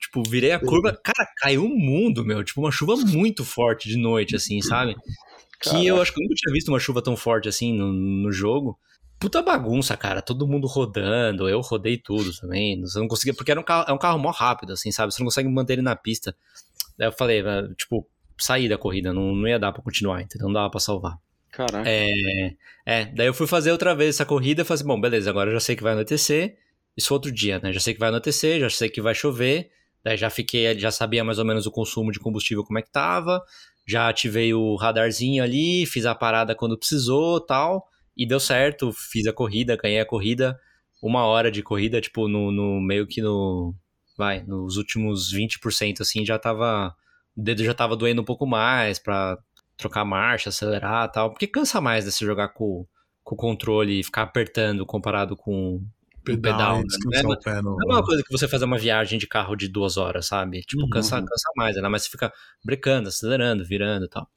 [0.00, 0.98] tipo, virei a curva.
[1.04, 2.42] Cara, caiu um mundo, meu.
[2.42, 4.96] Tipo, uma chuva muito forte de noite, assim, sabe?
[5.60, 8.32] Que eu acho que eu nunca tinha visto uma chuva tão forte assim no, no
[8.32, 8.78] jogo.
[9.18, 10.22] Puta bagunça, cara.
[10.22, 11.48] Todo mundo rodando.
[11.48, 12.80] Eu rodei tudo também.
[12.82, 13.34] Você não conseguia.
[13.34, 15.12] Porque era um carro, é um carro mó rápido, assim, sabe?
[15.12, 16.36] Você não consegue manter ele na pista.
[16.98, 18.06] Daí eu falei, ah, tipo,
[18.38, 19.12] sair da corrida.
[19.12, 20.48] Não, não ia dar pra continuar, entendeu?
[20.48, 21.16] Não dava pra salvar.
[21.50, 21.88] Caraca.
[21.88, 25.30] É, é, daí eu fui fazer outra vez essa corrida e falei assim, bom, beleza,
[25.30, 26.56] agora eu já sei que vai anoitecer.
[26.96, 27.72] Isso outro dia, né?
[27.72, 29.70] Já sei que vai anoitecer, já sei que vai chover.
[30.02, 32.90] Daí já fiquei, já sabia mais ou menos o consumo de combustível como é que
[32.90, 33.42] tava.
[33.86, 38.92] Já ativei o radarzinho ali, fiz a parada quando precisou, tal, e deu certo.
[38.92, 40.58] Fiz a corrida, ganhei a corrida,
[41.02, 43.74] uma hora de corrida, tipo no, no meio que no,
[44.18, 46.94] vai, nos últimos 20% assim, já tava,
[47.36, 49.38] o dedo já tava doendo um pouco mais pra
[49.76, 52.84] trocar marcha, acelerar, tal, porque cansa mais de se jogar com,
[53.22, 55.80] com o controle e ficar apertando comparado com
[56.24, 56.84] pedal, pedal, né?
[56.84, 59.68] descansar Não é- não é uma coisa que você fazer uma viagem de carro de
[59.68, 60.62] duas horas, sabe?
[60.62, 60.90] Tipo, Uhum.
[60.90, 61.88] cansa, cansa mais, né?
[61.88, 62.32] Mas você fica
[62.64, 64.28] brecando, acelerando, virando e tal.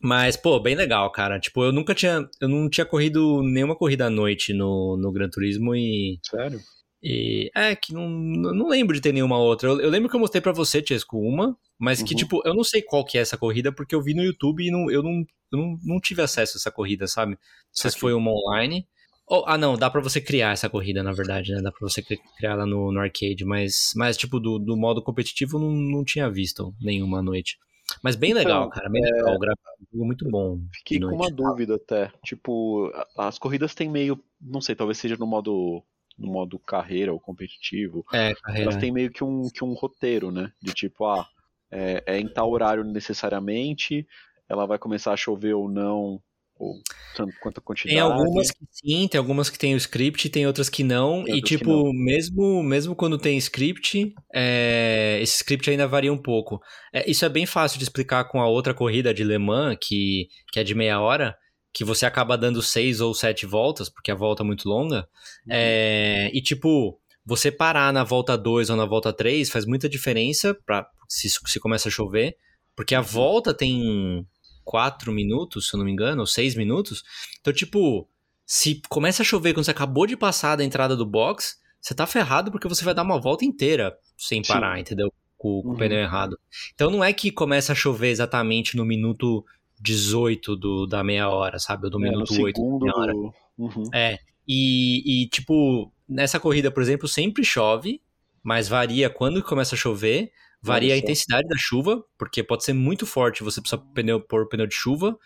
[0.00, 1.40] Mas, pô, bem legal, cara.
[1.40, 2.28] Tipo, eu nunca tinha.
[2.40, 6.18] Eu não tinha corrido nenhuma corrida à noite no, no Gran Turismo e.
[6.22, 6.60] Sério?
[7.04, 9.68] E é, que não, não lembro de ter nenhuma outra.
[9.68, 12.18] Eu, eu lembro que eu mostrei pra você, Tiesco, uma, mas que, Uhum.
[12.18, 14.70] tipo, eu não sei qual que é essa corrida, porque eu vi no YouTube e
[14.70, 17.32] não, eu, não, eu não, não tive acesso a essa corrida, sabe?
[17.32, 17.38] Não
[17.72, 18.86] sei se foi uma online.
[19.26, 21.60] Ou- ah, não, dá pra você criar essa corrida, na verdade, né?
[21.62, 25.02] Dá pra você cri- criar ela no, no arcade, mas, mas tipo, do, do modo
[25.02, 27.56] competitivo, eu não, não tinha visto nenhuma noite.
[28.02, 29.34] Mas bem Então, legal, cara, bem legal.
[29.34, 30.58] O gráfico é muito bom.
[30.74, 32.10] Fiquei com uma dúvida até.
[32.24, 34.18] Tipo, as corridas têm meio.
[34.40, 35.82] Não sei, talvez seja no modo.
[36.16, 38.04] No modo carreira ou competitivo.
[38.12, 38.78] É, Elas carreira.
[38.78, 40.52] têm meio que um, que um roteiro, né?
[40.62, 41.26] De tipo, ah,
[41.70, 44.06] é, é em tal horário necessariamente,
[44.48, 46.20] ela vai começar a chover ou não,
[46.56, 46.80] ou
[47.16, 47.94] tanto quanto a quantidade.
[47.94, 51.24] Tem algumas que sim, tem algumas que tem o script, tem outras que não.
[51.24, 56.60] Tem e tipo, mesmo mesmo quando tem script, é, esse script ainda varia um pouco.
[56.92, 60.28] É, isso é bem fácil de explicar com a outra corrida de Le Mans, que,
[60.52, 61.36] que é de meia hora,
[61.74, 65.08] que você acaba dando seis ou sete voltas, porque a volta é muito longa.
[65.50, 70.54] É, e tipo, você parar na volta 2 ou na volta 3 faz muita diferença
[70.64, 72.36] pra, se, se começa a chover,
[72.76, 74.24] porque a volta tem
[74.62, 77.02] 4 minutos, se eu não me engano, ou 6 minutos.
[77.40, 78.08] Então, tipo,
[78.46, 82.06] se começa a chover quando você acabou de passar da entrada do box, você tá
[82.06, 84.52] ferrado porque você vai dar uma volta inteira sem Sim.
[84.52, 85.12] parar, entendeu?
[85.36, 85.74] Com, com Uhum.
[85.74, 86.38] o pneu errado.
[86.72, 89.44] Então não é que começa a chover exatamente no minuto
[89.84, 91.84] 18 do, da meia hora, sabe?
[91.84, 93.12] Ou do É, minuto 8 da meia hora.
[93.58, 93.84] Uhum.
[93.92, 94.18] É,
[94.48, 98.00] e, e, tipo, nessa corrida, por exemplo, sempre chove,
[98.42, 101.04] mas varia quando começa a chover, varia Olha a só.
[101.04, 105.18] intensidade da chuva, porque pode ser muito forte, você precisa pneu, pôr pneu de chuva,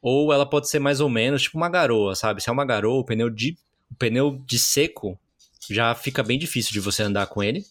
[0.00, 2.42] ou ela pode ser mais ou menos, tipo uma garoa, sabe?
[2.42, 3.56] Se é uma garoa, o pneu de,
[3.90, 5.18] o pneu de seco
[5.70, 7.64] já fica bem difícil de você andar com ele.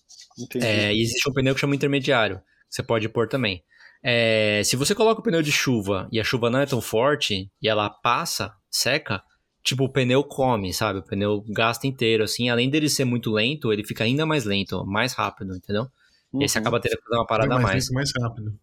[0.61, 2.43] É, e existe um pneu que chama intermediário, que
[2.75, 3.63] você pode pôr também.
[4.03, 7.49] É, se você coloca o pneu de chuva e a chuva não é tão forte
[7.61, 9.23] e ela passa, seca,
[9.63, 10.99] tipo, o pneu come, sabe?
[10.99, 12.49] O pneu gasta inteiro, assim.
[12.49, 15.87] Além dele ser muito lento, ele fica ainda mais lento, mais rápido, entendeu?
[16.33, 16.63] E aí você Uhum.
[16.63, 17.89] acaba tendo que fazer uma parada a mais, mais.
[17.91, 18.53] mais rápido.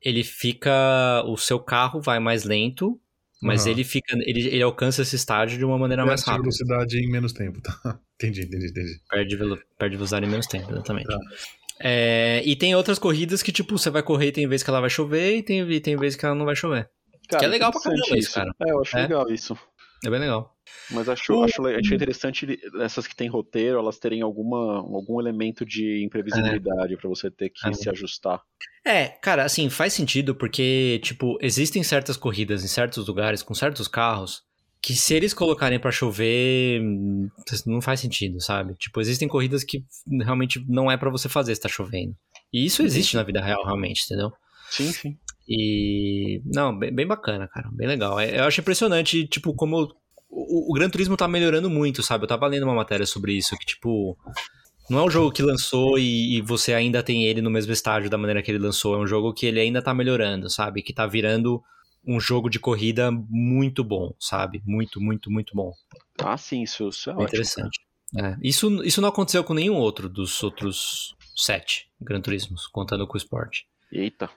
[0.00, 1.22] Ele fica.
[1.26, 2.98] O seu carro vai mais lento
[3.40, 3.70] Mas Aham.
[3.72, 4.14] ele fica.
[4.20, 6.42] Ele, ele alcança esse estágio de uma maneira mais Perde rápida.
[6.42, 7.72] velocidade em menos tempo, tá?
[8.14, 9.00] Entendi, entendi, entendi.
[9.10, 11.08] Perde, velo- perde velocidade em menos tempo, exatamente.
[11.08, 11.18] Tá.
[11.80, 14.80] É, e tem outras corridas que, tipo, você vai correr e tem vezes que ela
[14.80, 16.88] vai chover e tem, e tem vezes que ela não vai chover.
[17.28, 18.54] Cara, Que é legal pra caramba isso, cara.
[18.66, 19.02] É, eu acho É.
[19.02, 19.58] legal isso.
[20.04, 20.56] É bem legal.
[20.90, 25.64] Mas acho, O- acho, acho interessante essas que tem roteiro, elas terem alguma, algum elemento
[25.64, 27.72] de imprevisibilidade pra você ter que É.
[27.72, 28.42] se ajustar.
[28.84, 33.86] É, cara, assim, faz sentido porque, tipo, existem certas corridas em certos lugares com certos
[33.86, 34.42] carros
[34.82, 36.82] que se eles colocarem pra chover,
[37.64, 38.74] não faz sentido, sabe?
[38.74, 39.84] Tipo, existem corridas que
[40.22, 42.16] realmente não é pra você fazer se tá chovendo.
[42.52, 44.32] E isso existe na vida real, realmente, entendeu?
[44.68, 45.16] Sim, sim.
[45.48, 46.42] E.
[46.44, 47.70] Não, bem, bem bacana, cara.
[47.72, 48.18] Bem legal.
[48.18, 49.88] É, Eu acho impressionante, tipo, como
[50.28, 52.24] o, o Gran Turismo tá melhorando muito, sabe?
[52.24, 54.18] Eu tava lendo uma matéria sobre isso, que, tipo.
[54.90, 58.10] Não é um jogo que lançou e, e você ainda tem ele no mesmo estágio
[58.10, 58.96] da maneira que ele lançou.
[58.96, 60.82] É um jogo que ele ainda tá melhorando, sabe?
[60.82, 61.62] Que tá virando
[62.06, 64.62] um jogo de corrida muito bom, sabe?
[64.66, 65.72] Muito, muito, muito bom.
[66.22, 67.80] Ah, sim, isso, isso é interessante.
[68.14, 73.14] É, Isso, isso não aconteceu com nenhum outro dos outros sete Gran Turismos, contando com
[73.14, 73.60] o Sport.
[73.90, 74.28] Eita.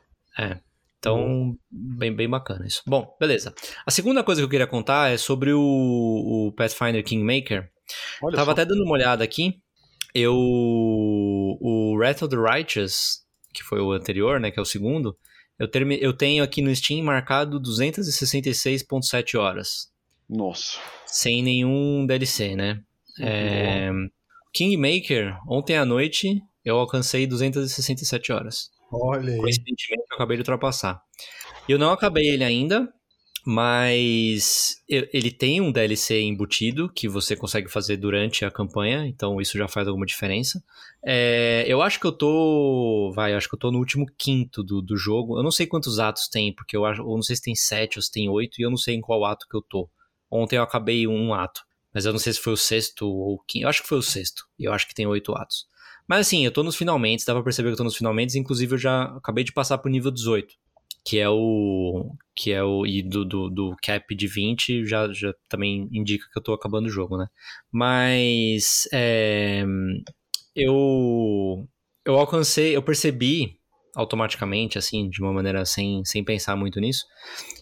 [0.97, 2.81] Então, bem, bem bacana isso.
[2.87, 3.53] Bom, beleza.
[3.85, 7.69] A segunda coisa que eu queria contar é sobre o, o Pathfinder Kingmaker.
[8.23, 8.51] Olha Tava só.
[8.53, 9.61] até dando uma olhada aqui.
[10.13, 10.33] Eu.
[10.35, 13.19] O Wrath of the Righteous,
[13.53, 14.51] que foi o anterior, né?
[14.51, 15.17] Que é o segundo.
[15.57, 19.89] Eu, termi, eu tenho aqui no Steam marcado 266,7 horas.
[20.29, 20.79] Nossa.
[21.05, 22.81] Sem nenhum DLC, né?
[23.19, 23.89] É,
[24.53, 28.69] Kingmaker, ontem à noite, eu alcancei 267 horas.
[28.91, 29.39] Olha aí.
[29.39, 31.01] Coincidentemente, eu acabei de ultrapassar.
[31.67, 32.91] Eu não acabei ele ainda,
[33.47, 39.55] mas ele tem um DLC embutido que você consegue fazer durante a campanha, então isso
[39.55, 40.63] já faz alguma diferença.
[41.03, 43.13] É, eu acho que eu tô.
[43.15, 45.37] Vai, acho que eu tô no último quinto do, do jogo.
[45.37, 47.99] Eu não sei quantos atos tem, porque eu, acho, eu não sei se tem sete
[47.99, 49.87] ou se tem oito, e eu não sei em qual ato que eu tô.
[50.29, 51.61] Ontem eu acabei um ato,
[51.93, 53.65] mas eu não sei se foi o sexto ou o quinto.
[53.65, 55.67] Eu acho que foi o sexto, e eu acho que tem oito atos.
[56.07, 58.73] Mas assim, eu tô nos finalmente, dá pra perceber que eu tô nos finalmente, inclusive
[58.73, 60.55] eu já acabei de passar pro nível 18,
[61.05, 65.33] que é o que é o e do, do, do cap de 20 já, já
[65.49, 67.27] também indica que eu tô acabando o jogo, né?
[67.71, 69.63] Mas é,
[70.55, 71.67] eu
[72.05, 73.57] eu alcancei, eu percebi
[73.95, 77.05] automaticamente assim, de uma maneira sem sem pensar muito nisso,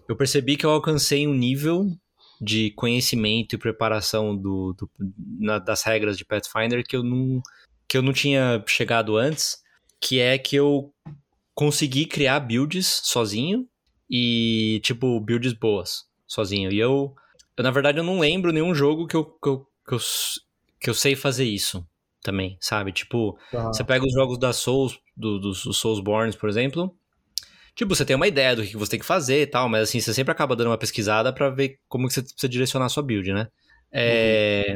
[0.10, 1.88] eu percebi que eu alcancei um nível
[2.42, 4.90] de conhecimento e preparação do, do-
[5.40, 7.42] na- das regras de Pathfinder que eu não
[7.88, 9.58] que eu não tinha chegado antes,
[10.02, 10.92] que é que eu
[11.54, 13.68] consegui criar builds sozinho
[14.10, 16.72] e, tipo, builds boas sozinho.
[16.72, 17.16] E eu,
[17.58, 20.00] eu na verdade, eu não lembro nenhum jogo que eu, que eu, que eu,
[20.80, 21.86] que eu sei fazer isso
[22.22, 22.92] também, sabe?
[22.92, 23.38] Tipo,
[23.72, 26.96] você pega os jogos da Souls, do, dos dos Soulsborns, por exemplo.
[27.76, 30.00] Tipo, você tem uma ideia do que você tem que fazer e tal, mas assim,
[30.00, 33.04] você sempre acaba dando uma pesquisada pra ver como que você precisa direcionar a sua
[33.04, 33.48] build, né?
[33.92, 34.76] É,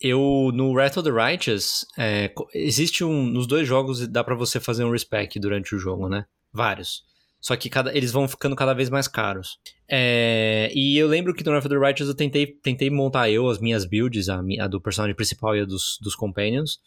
[0.00, 3.26] Eu, no Wrath of the Righteous, é, existe um.
[3.26, 6.24] Nos dois jogos dá pra você fazer um respec durante o jogo, né?
[6.52, 7.02] Vários.
[7.40, 9.58] Só que cada, eles vão ficando cada vez mais caros.
[9.88, 13.48] É, e eu lembro que no Wrath of the Righteous eu tentei, tentei montar eu
[13.48, 16.78] as minhas builds, a, a do personagem principal e a dos, dos companions.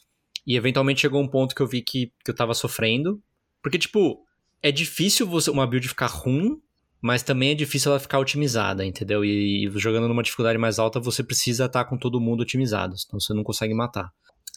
[0.46, 3.22] E eventualmente chegou um ponto que eu vi que, que eu tava sofrendo.
[3.62, 4.24] Porque, tipo,
[4.62, 6.62] é difícil você, uma build ficar ruim,
[7.04, 9.26] mas também é difícil ela ficar otimizada, entendeu?
[9.26, 13.20] E, e jogando numa dificuldade mais alta, você precisa estar com todo mundo otimizado, senão
[13.20, 14.10] você não consegue matar.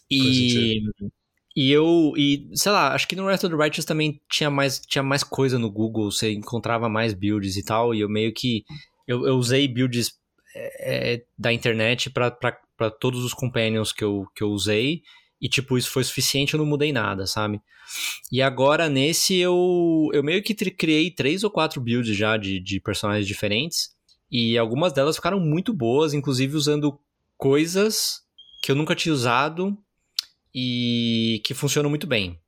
[0.08, 0.80] E,
[1.56, 4.78] e eu, e sei lá, acho que no Wrath of the Righteous também tinha mais,
[4.78, 8.62] tinha mais coisa no Google, você encontrava mais builds e tal, e eu meio que.
[9.08, 10.12] Eu, eu usei builds
[10.54, 12.30] é, é, da internet pra
[13.00, 15.02] todos os companions que eu, que eu usei,
[15.40, 17.60] e tipo, isso foi suficiente, eu não mudei nada, sabe?
[18.32, 22.80] E agora nesse eu, eu meio que criei três ou quatro builds já de, de
[22.80, 23.94] personagens diferentes.
[24.30, 26.98] E algumas delas ficaram muito boas, inclusive usando
[27.36, 28.22] coisas
[28.62, 29.76] que eu nunca tinha usado
[30.54, 32.40] e que funcionam muito bem.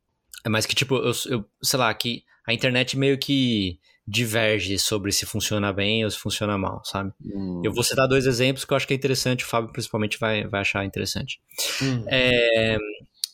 [0.44, 3.78] É mais que, tipo, eu, eu sei lá, que a internet meio que
[4.08, 7.12] diverge sobre se funciona bem ou se funciona mal, sabe?
[7.22, 7.60] Hum.
[7.62, 10.46] Eu vou citar dois exemplos que eu acho que é interessante, o Fábio principalmente vai,
[10.46, 11.40] vai achar interessante.
[11.82, 12.04] Hum.
[12.08, 12.78] É,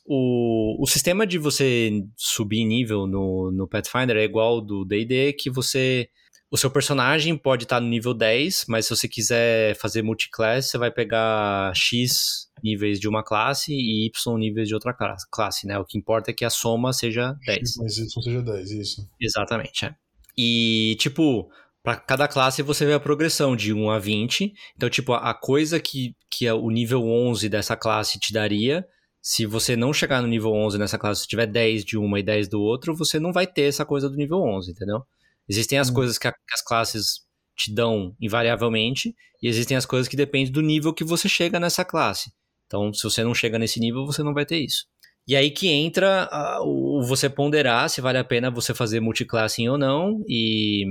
[0.05, 5.49] o, o sistema de você subir nível no, no Pathfinder é igual do D&D, que
[5.49, 6.09] você...
[6.51, 10.79] O seu personagem pode estar no nível 10, mas se você quiser fazer multiclass, você
[10.79, 14.95] vai pegar X níveis de uma classe e Y níveis de outra
[15.33, 15.77] classe, né?
[15.81, 17.77] O que importa é que a soma seja 10.
[17.79, 19.09] Mas isso não seja 10, isso.
[19.20, 19.97] Exatamente, é.
[20.37, 21.49] E, tipo,
[21.82, 24.53] para cada classe você vê a progressão de 1 a 20.
[24.76, 28.85] Então, tipo, a coisa que, que é o nível 11 dessa classe te daria,
[29.22, 32.22] se você não chegar no nível 11 nessa classe, se tiver 10 de uma e
[32.22, 35.01] 10 do outro, você não vai ter essa coisa do nível 11, entendeu?
[35.49, 35.95] Existem as Hum.
[35.95, 37.20] coisas que, a- que as classes
[37.57, 41.85] te dão invariavelmente, e existem as coisas que dependem do nível que você chega nessa
[41.85, 42.30] classe.
[42.66, 44.87] Então, se você não chega nesse nível, você não vai ter isso.
[45.27, 46.29] E aí que entra
[46.62, 50.85] o você ponderar se vale a pena você fazer multiclassing ou não, e,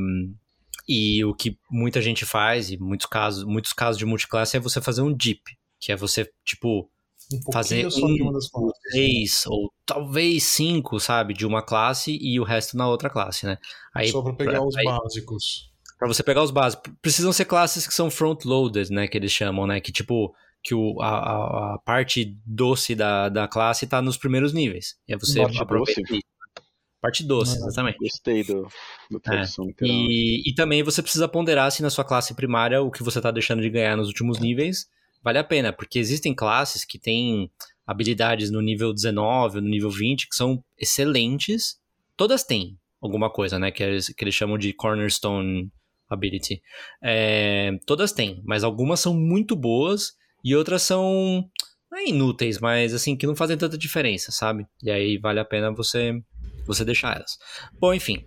[0.87, 4.81] e o que muita gente faz, e muitos casos, muitos casos de multiclasse é você
[4.81, 5.41] fazer um dip,
[5.79, 6.89] que é você, tipo,
[7.47, 8.31] Um fazer um,
[8.91, 13.57] três ou talvez cinco, sabe, de uma classe e o resto na outra classe, né?
[13.93, 15.71] Aí, Só pra pegar pra- os aí- básicos.
[15.99, 16.91] Pra você pegar os básicos.
[17.01, 19.07] Precisam ser classes que são front-loaded, né?
[19.07, 19.79] Que eles chamam, né?
[19.79, 20.33] Que tipo,
[20.63, 24.95] que o, a, a- parte doce da, da classe tá nos primeiros níveis.
[25.07, 26.21] E aí você Parte aproveita doce?
[27.01, 27.97] Parte doce, Não, exatamente.
[27.97, 28.67] Gostei do,
[29.11, 29.21] do.
[29.29, 29.43] É.
[29.81, 33.29] E, e também você precisa ponderar se na sua classe primária o que você tá
[33.29, 34.87] deixando de ganhar nos últimos níveis
[35.23, 37.49] vale a pena, porque existem classes que têm
[37.87, 41.79] habilidades no nível 19, no nível 20, que são excelentes.
[42.17, 43.71] Todas têm alguma coisa, né?
[43.71, 45.71] Que eles, que eles chamam de cornerstone
[46.09, 46.61] ability.
[47.01, 51.47] É, todas têm, mas algumas são muito boas e outras são
[51.91, 54.65] não é inúteis, mas assim, que não fazem tanta diferença, sabe?
[54.81, 56.11] E aí vale a pena você,
[56.65, 57.37] você deixar elas.
[57.79, 58.25] Bom, enfim.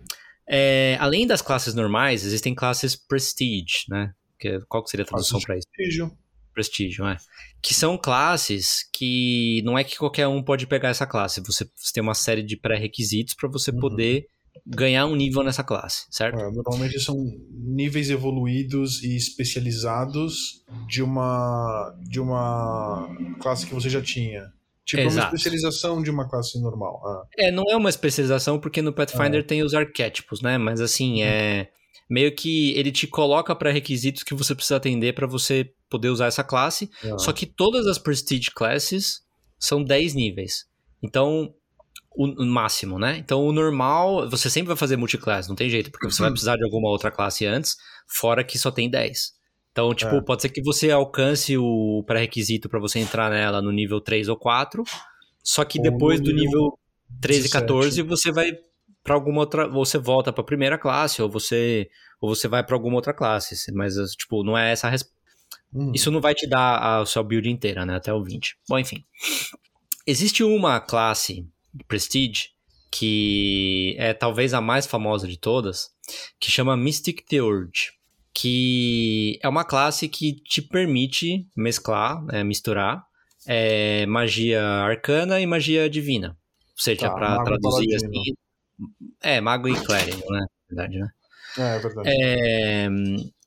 [0.49, 4.13] É, além das classes normais, existem classes Prestige, né?
[4.39, 5.67] Que, qual que seria a tradução para isso?
[5.75, 6.17] Prestígio.
[6.53, 7.17] Prestígio, é.
[7.61, 11.41] Que são classes que não é que qualquer um pode pegar essa classe.
[11.41, 13.79] Você, você tem uma série de pré-requisitos para você Uhum.
[13.79, 14.25] poder
[14.65, 16.39] ganhar um nível nessa classe, certo?
[16.39, 17.15] É, normalmente são
[17.51, 24.51] níveis evoluídos e especializados de uma de uma classe que você já tinha.
[24.85, 25.35] Tipo uma Exato.
[25.35, 27.01] especialização de uma classe normal.
[27.05, 30.57] Ah, É, não é uma especialização porque no Pathfinder tem os arquétipos, né?
[30.57, 31.67] Mas assim, é
[32.09, 36.43] meio que ele te coloca pré-requisitos que você precisa atender para você poder usar essa
[36.43, 36.89] classe.
[37.03, 37.17] ah.
[37.17, 39.21] Só que todas as Prestige Classes
[39.59, 40.65] são 10 níveis.
[41.03, 41.53] Então,
[42.15, 43.17] o, máximo, né?
[43.17, 46.55] Então, o normal, você sempre vai fazer multiclass, não tem jeito, porque você vai precisar
[46.55, 47.75] de alguma outra classe antes,
[48.07, 49.33] fora que só tem 10.
[49.71, 50.21] Então, tipo, É.
[50.21, 54.35] pode ser que você alcance o pré-requisito para você entrar nela no nível 3 ou
[54.35, 54.83] 4,
[55.43, 56.79] só que Ou depois no do nível nível
[57.21, 57.51] 13 e 17.
[57.61, 58.51] 14 você vai
[59.03, 61.87] para alguma outra, ou você volta para primeira classe ou você
[62.19, 65.15] ou você vai para alguma outra classe, mas tipo, não é essa a resposta.
[65.73, 65.91] Hum.
[65.93, 67.95] Isso não vai te dar a sua build inteira, né?
[67.95, 68.57] Até o 20.
[68.67, 69.05] Bom, enfim.
[70.05, 71.47] Existe uma classe
[71.85, 72.49] Prestige
[72.89, 75.89] que é talvez a mais famosa de todas,
[76.39, 77.91] que chama Mystic Theurge,
[78.33, 83.03] que é uma classe que te permite mesclar, né, misturar
[83.45, 86.29] é, magia arcana e magia divina.
[86.29, 88.33] Ou seja, Tá, para traduzir assim,
[89.21, 90.45] é mago e clérigo, né?
[90.69, 91.07] Verdade, né?
[91.57, 92.09] É, é verdade.
[92.09, 92.87] É,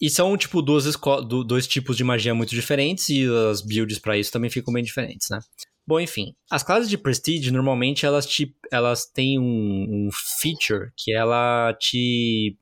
[0.00, 0.84] e são, tipo, duas
[1.26, 4.82] do- dois tipos de magia muito diferentes e as builds pra isso também ficam bem
[4.82, 5.38] diferentes, né?
[5.90, 10.08] Bom, enfim, as classes de Prestige, normalmente, elas, te, elas têm um, um
[10.40, 12.56] feature que ela te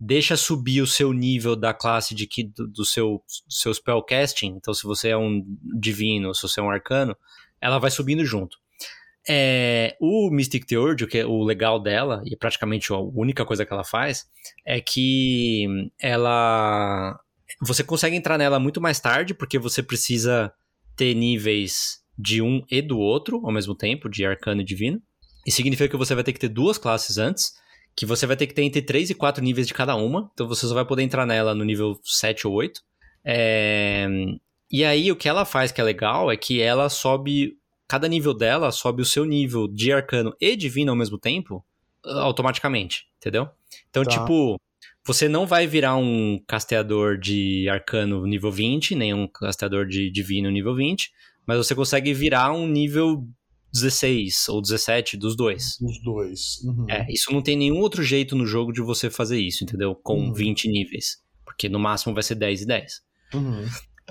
[0.00, 4.56] deixa subir o seu nível da classe de que, do, do seu, do seu spellcasting.
[4.56, 5.44] Então, se você é um
[5.78, 7.16] divino, se você é um arcano,
[7.60, 8.58] ela vai subindo junto.
[9.28, 13.72] É, o Mystic Theurge, que é o legal dela, e praticamente a única coisa que
[13.72, 14.26] ela faz,
[14.66, 15.68] é que
[16.00, 17.16] ela.
[17.60, 20.52] Você consegue entrar nela muito mais tarde, porque você precisa
[20.96, 25.00] ter níveis de um e do outro ao mesmo tempo, de arcano e divino.
[25.46, 27.52] E significa que você vai ter que ter duas classes antes,
[27.96, 30.30] que você vai ter que ter entre 3 e 4 níveis de cada uma.
[30.34, 32.80] Então você só vai poder entrar nela no nível 7 ou 8.
[33.24, 34.06] É,
[34.70, 37.58] E aí o que ela faz que é legal é que ela sobe.
[37.88, 41.62] Cada nível dela sobe o seu nível de arcano e divino ao mesmo tempo
[42.04, 43.48] automaticamente, entendeu?
[43.90, 44.10] Então, Tá.
[44.10, 44.58] tipo,
[45.04, 50.50] você não vai virar um casteador de arcano nível 20, nem um casteador de divino
[50.50, 51.12] nível 20,
[51.46, 53.26] mas você consegue virar um nível
[53.72, 55.78] 16 ou 17 dos dois.
[55.80, 56.60] Os dois.
[56.64, 56.86] Uhum.
[56.90, 59.94] É, isso não tem nenhum outro jeito no jogo de você fazer isso, entendeu?
[59.94, 60.32] Com Uhum.
[60.32, 61.18] 20 níveis.
[61.44, 62.92] Porque no máximo vai ser 10 e 10.
[63.34, 63.66] Uhum.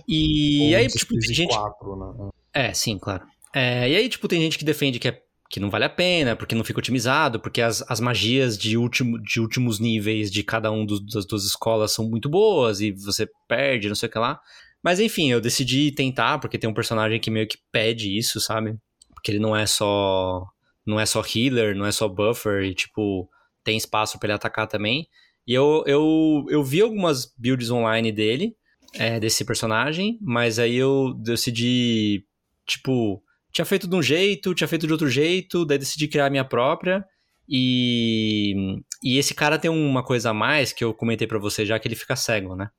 [0.08, 1.50] E Ou aí, 16 tipo, tem e gente.
[1.56, 2.30] quatro, né?
[2.54, 3.24] É, sim, claro.
[3.54, 6.36] É, e aí, tipo, tem gente que defende que, é, que não vale a pena,
[6.36, 10.72] porque não fica otimizado, porque as, as magias de, último, de últimos níveis de cada
[10.72, 14.18] um dos, das duas escolas são muito boas e você perde, não sei o que
[14.20, 14.40] lá.
[14.84, 18.76] Mas enfim, eu decidi tentar, porque tem um personagem que meio que pede isso, sabe?
[19.14, 20.46] Porque ele não é só.
[20.86, 23.30] Não é só healer, não é só buffer, e tipo,
[23.64, 25.08] tem espaço pra ele atacar também.
[25.46, 28.56] E eu, eu, eu vi algumas builds online dele,
[28.96, 32.26] é, desse personagem, mas aí eu decidi,
[32.66, 36.30] tipo, tinha feito de um jeito, tinha feito de outro jeito, daí decidi criar a
[36.30, 37.06] minha própria.
[37.48, 41.78] E, e esse cara tem uma coisa a mais que eu comentei pra você já,
[41.80, 42.70] que ele fica cego, né?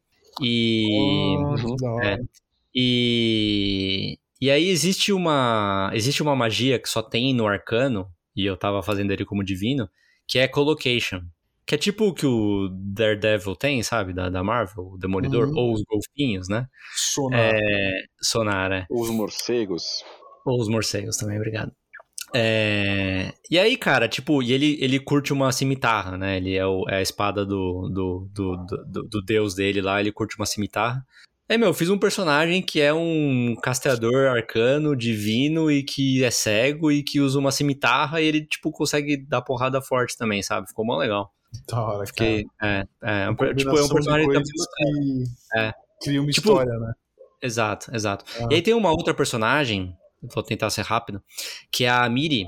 [0.41, 1.37] E.
[1.85, 2.15] Hora.
[2.15, 2.19] É.
[2.75, 8.57] E, e aí existe uma existe uma magia que só tem no arcano, e eu
[8.57, 9.89] tava fazendo ele como divino,
[10.27, 11.21] que é collocation.
[11.67, 14.13] que é tipo o que o Daredevil tem, sabe?
[14.13, 15.55] Da, da Marvel, o Demolidor, Uhum.
[15.59, 16.67] ou os golfinhos, né?
[16.97, 17.55] Sonar.
[17.55, 18.87] É, Sonar, é.
[18.91, 20.03] Os morcegos.
[20.45, 21.73] Ou os morcegos também, obrigado.
[22.35, 26.37] É, E aí, cara, tipo, e ele, ele curte uma cimitarra, né?
[26.39, 28.57] Ele é, o- é a espada do, do, do,
[28.87, 31.05] do, do- deus dele lá, ele curte uma cimitarra.
[31.49, 36.31] É, meu, eu fiz um personagem que é um casteador arcano, divino, e que é
[36.31, 40.67] cego, e que usa uma cimitarra, e ele, tipo, consegue dar porrada forte também, sabe?
[40.69, 41.31] Ficou mó legal.
[41.69, 42.07] Da hora, cara.
[42.07, 45.25] Fiquei, é, é, um tipo, é um personagem também que
[45.59, 45.73] É.
[46.03, 46.93] cria uma Tipo, história, né?
[47.43, 48.25] Exato, exato.
[48.41, 48.47] Ah.
[48.51, 51.23] E aí tem uma outra personagem, vou tentar ser rápido,
[51.71, 52.47] que é a Miri,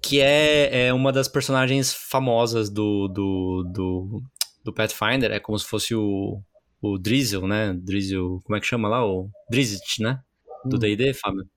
[0.00, 4.22] que é, é uma das personagens famosas do, do, do,
[4.64, 6.40] do Pathfinder, é como se fosse o,
[6.80, 7.74] o Drizzle, né?
[7.74, 9.04] Drizzle, como é que chama lá?
[9.04, 10.20] O Drizzt, né?
[10.64, 10.78] Do Hum.
[10.78, 11.48] D&D, Fábio.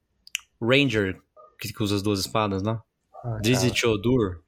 [0.61, 1.19] Ranger,
[1.59, 2.81] que, que usa as duas espadas lá.
[3.23, 4.41] Ah, Drizzt Odur.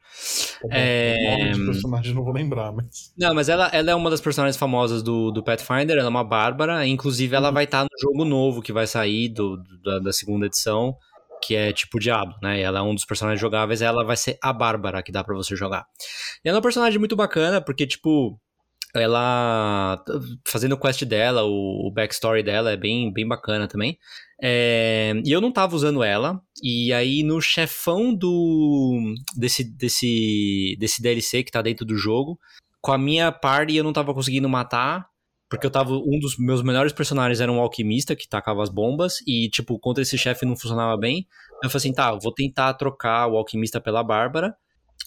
[0.71, 3.13] É- O nome de personagem não vou lembrar, mas.
[3.17, 6.23] Não, mas ela, ela é uma das personagens famosas do, do Pathfinder, ela é uma
[6.23, 10.13] bárbara, inclusive ela vai estar no jogo novo que vai sair do, do- da, da
[10.13, 10.95] segunda edição,
[11.45, 12.61] que é tipo Diablo, né?
[12.61, 15.55] Ela é um dos personagens jogáveis, ela vai ser a bárbara que dá pra você
[15.55, 15.85] jogar.
[16.43, 18.39] E ela é uma personagem muito bacana, porque, tipo,
[19.01, 20.03] ela.
[20.45, 23.97] Fazendo o quest dela, o, o backstory dela é bem, bem bacana também.
[24.41, 31.01] É, e eu não tava usando ela, e aí no chefão do desse, desse, desse
[31.01, 32.37] DLC que tá dentro do jogo,
[32.81, 35.07] com a minha party eu não tava conseguindo matar,
[35.49, 35.93] porque eu tava.
[35.93, 40.01] Um dos meus melhores personagens era um alquimista que tacava as bombas, e, tipo, contra
[40.01, 41.27] esse chefe não funcionava bem.
[41.63, 44.55] Eu falei assim, tá, vou tentar trocar o alquimista pela Bárbara.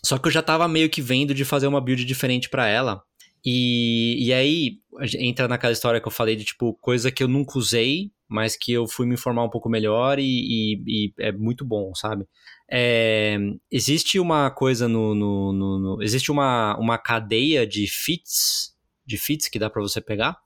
[0.05, 3.03] Só que eu já tava meio que vendo de fazer uma build diferente pra ela.
[3.47, 4.79] E, e aí
[5.21, 8.73] entra naquela história que eu falei de, tipo, coisa que eu nunca usei, mas que
[8.73, 12.27] eu fui me informar um pouco melhor e, e- e é muito bom, sabe?
[12.71, 13.39] É,
[13.71, 15.15] existe uma coisa no.
[15.15, 18.75] no- no- no- existe uma, uma cadeia de feats,
[19.07, 20.37] de feats que dá pra você pegar,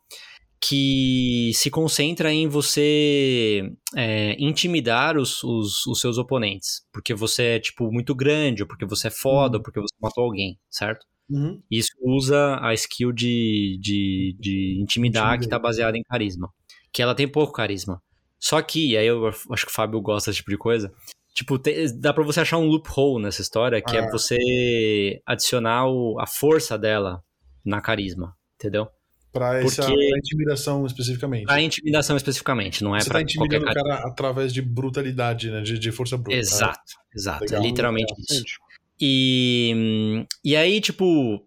[0.61, 3.63] que se concentra em você
[3.97, 6.83] é, intimidar os, os, os seus oponentes.
[6.93, 10.25] Porque você é, tipo, muito grande, ou porque você é foda, ou porque você matou
[10.25, 11.07] alguém, certo?
[11.31, 11.63] Uhum.
[11.71, 16.51] Isso usa a skill de, de, de intimidar que tá baseada em carisma.
[16.93, 18.03] Que ela tem pouco carisma.
[18.39, 20.93] Só que, e aí eu acho que o Fábio gosta desse tipo de coisa.
[21.33, 21.57] Tipo,
[21.97, 24.01] dá pra você achar um loophole nessa história, que Ah.
[24.01, 27.23] é você adicionar o- a força dela
[27.65, 28.89] na carisma, entendeu?
[29.33, 31.45] Pra, essa, pra intimidação especificamente.
[31.45, 35.61] Pra intimidação especificamente, não é Você pra tá intimidando o cara através de brutalidade, né?
[35.61, 36.33] De, de força bruta.
[36.33, 36.39] né?
[36.41, 36.81] Exato,
[37.15, 37.45] exato.
[37.45, 38.43] Legal, é literalmente isso.
[39.01, 41.43] E, e aí, tipo,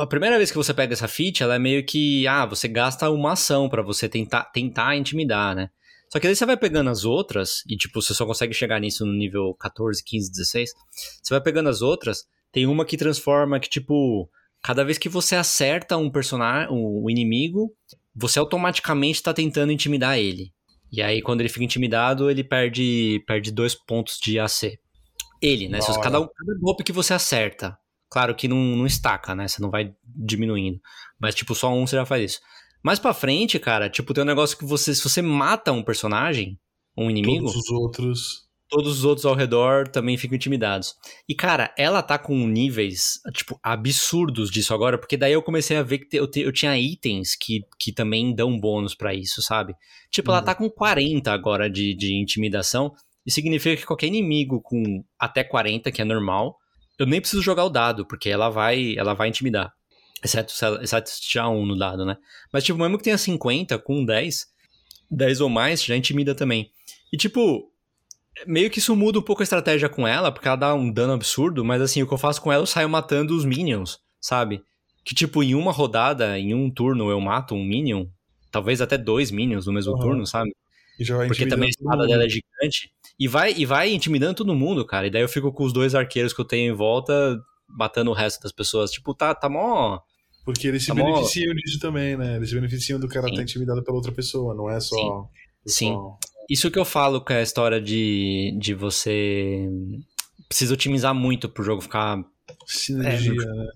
[0.00, 3.08] a primeira vez que você pega essa feat, ela é meio que, ah, você gasta
[3.08, 5.70] uma ação pra você tentar, tentar intimidar, né?
[6.10, 9.04] Só que daí você vai pegando as outras, e tipo, você só consegue chegar nisso
[9.04, 10.70] no nível 14, 15, 16.
[11.22, 14.28] Você vai pegando as outras, tem uma que transforma que, tipo,
[14.62, 17.72] cada vez que você acerta um personagem, o inimigo,
[18.14, 20.52] você automaticamente tá tentando intimidar ele.
[20.90, 24.78] E aí, quando ele fica intimidado, ele perde, perde dois pontos de AC.
[25.40, 25.80] Ele, né?
[25.80, 26.30] Você- Da cada, hora.
[26.36, 27.76] cada golpe que você acerta.
[28.10, 29.46] Claro que não, não estaca, né?
[29.46, 30.80] Você não vai diminuindo.
[31.20, 32.40] Mas, tipo, só um você já faz isso.
[32.82, 36.58] Mais pra frente, cara, tipo, tem um negócio que você, se você mata um personagem,
[36.96, 38.48] um inimigo, Todos os outros.
[38.70, 40.94] todos os outros ao redor também ficam intimidados.
[41.28, 45.82] E, cara, ela tá com níveis, tipo, absurdos disso agora, porque daí eu comecei a
[45.82, 49.74] ver que eu, te- eu tinha itens que, que também dão bônus pra isso, sabe?
[50.10, 50.44] Tipo, ela Uhum.
[50.46, 52.92] tá com 40 agora de, de intimidação,
[53.28, 56.56] e significa que qualquer inimigo com até 40, que é normal,
[56.98, 59.70] eu nem preciso jogar o dado, porque ela vai, ela vai intimidar.
[60.24, 62.16] Exceto se, ela, exceto se tirar um no dado, né?
[62.50, 64.46] Mas, tipo, mesmo que tenha 50, com 10,
[65.10, 66.70] 10 ou mais, já intimida também.
[67.12, 67.70] E, tipo,
[68.46, 71.12] meio que isso muda um pouco a estratégia com ela, porque ela dá um dano
[71.12, 74.62] absurdo, mas assim, o que eu faço com ela, eu saio matando os minions, sabe?
[75.04, 78.06] Que tipo, em uma rodada, em um turno, eu mato um minion,
[78.50, 80.00] talvez até dois minions no mesmo Aham.
[80.00, 80.50] turno, sabe?
[81.26, 82.90] Porque também a espada dela é gigante.
[83.18, 85.06] E vai, e vai intimidando todo mundo, cara.
[85.06, 87.38] E daí eu fico com os dois arqueiros que eu tenho em volta,
[87.68, 88.90] matando o resto das pessoas.
[88.90, 89.98] Tipo, tá, tá mó.
[90.44, 92.36] Porque eles se Tá beneficiam disso também, né?
[92.36, 93.32] Eles se beneficiam do cara Sim.
[93.32, 95.28] estar intimidado pela outra pessoa, não é só.
[95.66, 95.92] Sim.
[95.92, 96.18] só-
[96.48, 99.68] Isso que eu falo com a história de, de você.
[100.48, 102.24] Precisa otimizar muito pro jogo ficar
[102.66, 103.66] Sinergia, É, né?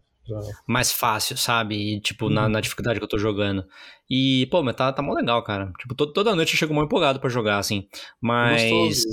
[0.67, 1.75] Mais fácil, sabe?
[1.97, 3.65] E, tipo, na, na dificuldade que eu tô jogando.
[4.09, 5.73] E, pô, mas tá, tá mó legal, cara.
[5.79, 7.87] Tipo, to- toda noite eu chego mó empolgado pra jogar, assim.
[8.21, 9.05] Mas.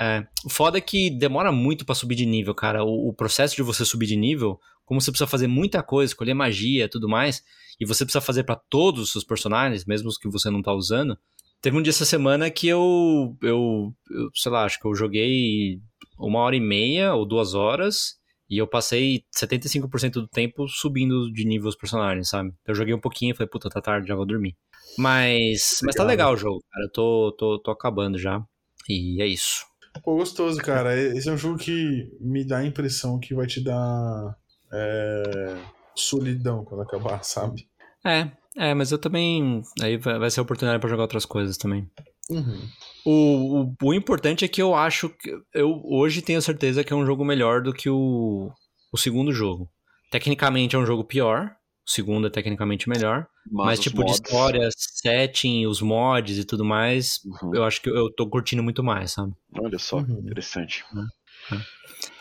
[0.00, 2.84] É, o foda é que demora muito pra subir de nível, cara.
[2.84, 6.34] O, o processo de você subir de nível, como você precisa fazer muita coisa, escolher
[6.34, 7.42] magia e tudo mais,
[7.80, 10.72] e você precisa fazer pra todos os seus personagens, mesmo os que você não tá
[10.72, 11.18] usando.
[11.60, 15.80] Teve um dia essa semana que eu, eu, eu, sei lá, acho que eu joguei
[16.16, 18.17] uma hora e meia ou duas horas,
[18.48, 22.52] E eu passei 75% do tempo subindo de nível os personagens, sabe?
[22.66, 24.56] Eu joguei um pouquinho e falei, puta, tá tarde, já vou dormir.
[24.96, 26.84] Mas, mas tá legal o jogo, cara.
[26.86, 28.42] Eu tô, tô, tô acabando já.
[28.88, 29.66] E é isso.
[30.02, 30.96] Pô, gostoso, cara.
[30.96, 34.36] Esse é um jogo que me dá a impressão que vai te dar
[34.72, 35.56] é,
[35.94, 37.68] solidão quando acabar, sabe?
[38.04, 39.62] É, é, mas eu também.
[39.80, 41.88] Aí vai ser oportunidade pra jogar outras coisas também.
[42.30, 42.68] Uhum.
[43.04, 45.30] O, o, o importante é que eu acho que.
[45.54, 48.50] Eu hoje tenho certeza que é um jogo melhor do que o,
[48.92, 49.68] o segundo jogo.
[50.10, 51.50] Tecnicamente é um jogo pior.
[51.86, 53.26] O segundo é tecnicamente melhor.
[53.50, 57.54] Mas, Mas, tipo, de mods- história, setting, os mods e tudo mais, Uhum.
[57.54, 59.32] eu acho que eu tô curtindo muito mais, sabe?
[59.58, 60.20] Olha só, Uhum.
[60.20, 60.84] interessante.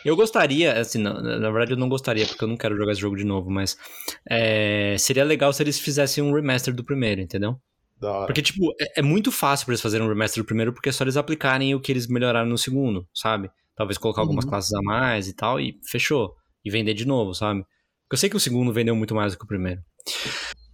[0.05, 3.01] Eu gostaria, assim, na, na verdade eu não gostaria, porque eu não quero jogar esse
[3.01, 3.78] jogo de novo, mas
[4.30, 7.60] é, seria legal se eles fizessem um remaster do primeiro, entendeu?
[8.00, 8.26] Da hora.
[8.28, 10.91] Porque, tipo, é, é muito fácil pra eles fazerem um remaster do primeiro, porque é
[10.91, 13.50] só eles aplicarem o que eles melhoraram no segundo, sabe?
[13.76, 14.52] Talvez colocar algumas Uhum.
[14.52, 16.36] classes a mais e tal, e fechou.
[16.64, 17.62] E vender de novo, sabe?
[18.04, 19.82] Porque eu sei que o segundo vendeu muito mais do que o primeiro.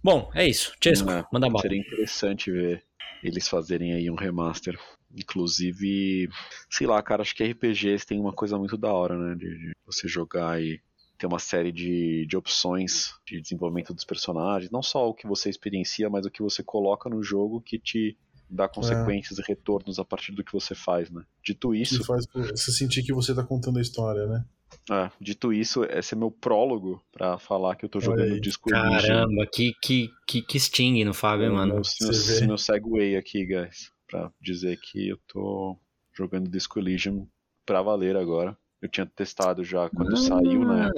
[0.02, 0.72] Bom, é isso.
[0.82, 1.62] Chesco, É, manda bala.
[1.62, 2.82] Seria interessante ver
[3.22, 4.78] eles fazerem aí um remaster.
[5.16, 6.28] Inclusive,
[6.70, 9.34] sei lá, cara, acho que RPGs tem uma coisa muito da hora, né?
[9.34, 10.80] De, de você jogar e
[11.18, 14.70] ter uma série de, de opções de desenvolvimento dos personagens.
[14.70, 18.16] Não só o que você experiencia, mas o que você coloca no jogo que te
[18.48, 21.24] dá consequências e retornos a partir do que você faz, né?
[21.42, 24.44] Dito isso, Que faz você sentir que você tá contando a história, né?
[24.90, 28.40] é, dito isso, esse é meu prólogo pra falar que eu tô jogando aí.
[28.40, 28.68] Disco.
[28.68, 31.74] Caramba, que, que, que, que sting no Fábio, hein, mano.
[31.74, 35.78] Meu, meu, meu segue aqui, guys, pra dizer que eu tô
[36.12, 37.26] jogando Disco Elysium
[37.64, 38.56] pra valer agora.
[38.84, 40.90] Eu tinha testado já quando saiu, né?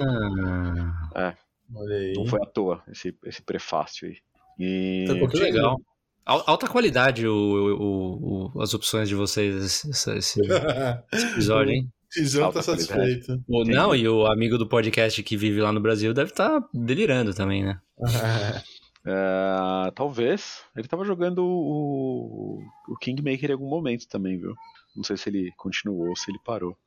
[1.15, 1.33] Ah,
[1.73, 2.13] Olha aí.
[2.13, 4.17] Não foi à toa esse, esse prefácio aí.
[4.59, 5.79] E Tá que legal.
[6.25, 10.41] Al- Alta qualidade o, o- o- as opções de vocês esse, esse- esse
[11.31, 11.89] episódio, hein?
[12.11, 13.41] Tizão tá satisfeito.
[13.47, 17.33] O, não, e o amigo do podcast que vive lá no Brasil deve estar delirando
[17.33, 17.79] também, né?
[19.05, 20.61] é, talvez.
[20.75, 24.53] Ele tava jogando o, o Kingmaker em algum momento também, viu?
[24.95, 26.77] Não sei se ele continuou ou se ele parou.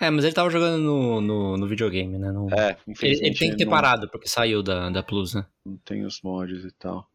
[0.00, 2.32] É, mas ele tava jogando no, no, no videogame, né?
[2.32, 3.26] No- É, ele, infelizmente.
[3.30, 5.46] ele tem que ter não- parado, porque saiu da, da Plus, né?
[5.64, 7.06] Não tem os mods e tal.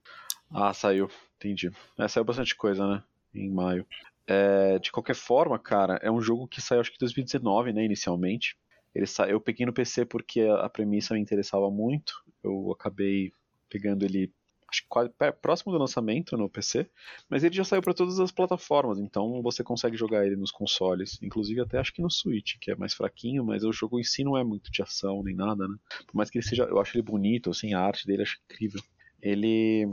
[0.51, 1.09] Ah, saiu.
[1.37, 1.71] Entendi.
[1.97, 3.03] É, saiu bastante coisa, né?
[3.33, 3.85] Em maio.
[4.27, 7.83] É, de qualquer forma, cara, é um jogo que saiu acho que em 2019, né?
[7.83, 8.55] Inicialmente.
[8.93, 9.27] Ele sa...
[9.27, 12.13] Eu peguei no PC porque a a premissa me interessava muito.
[12.43, 13.31] Eu acabei
[13.69, 14.31] pegando ele
[14.69, 15.11] acho que quase
[15.41, 16.89] próximo do lançamento no PC,
[17.29, 21.19] mas ele já saiu para todas as plataformas, então você consegue jogar ele nos consoles,
[21.21, 24.23] inclusive até acho que no Switch, que é mais fraquinho, mas o jogo em si
[24.23, 25.75] não é muito de ação nem nada, né?
[26.05, 28.81] Por mais que ele seja, eu acho ele bonito, assim, a arte dele acho incrível.
[29.21, 29.87] Ele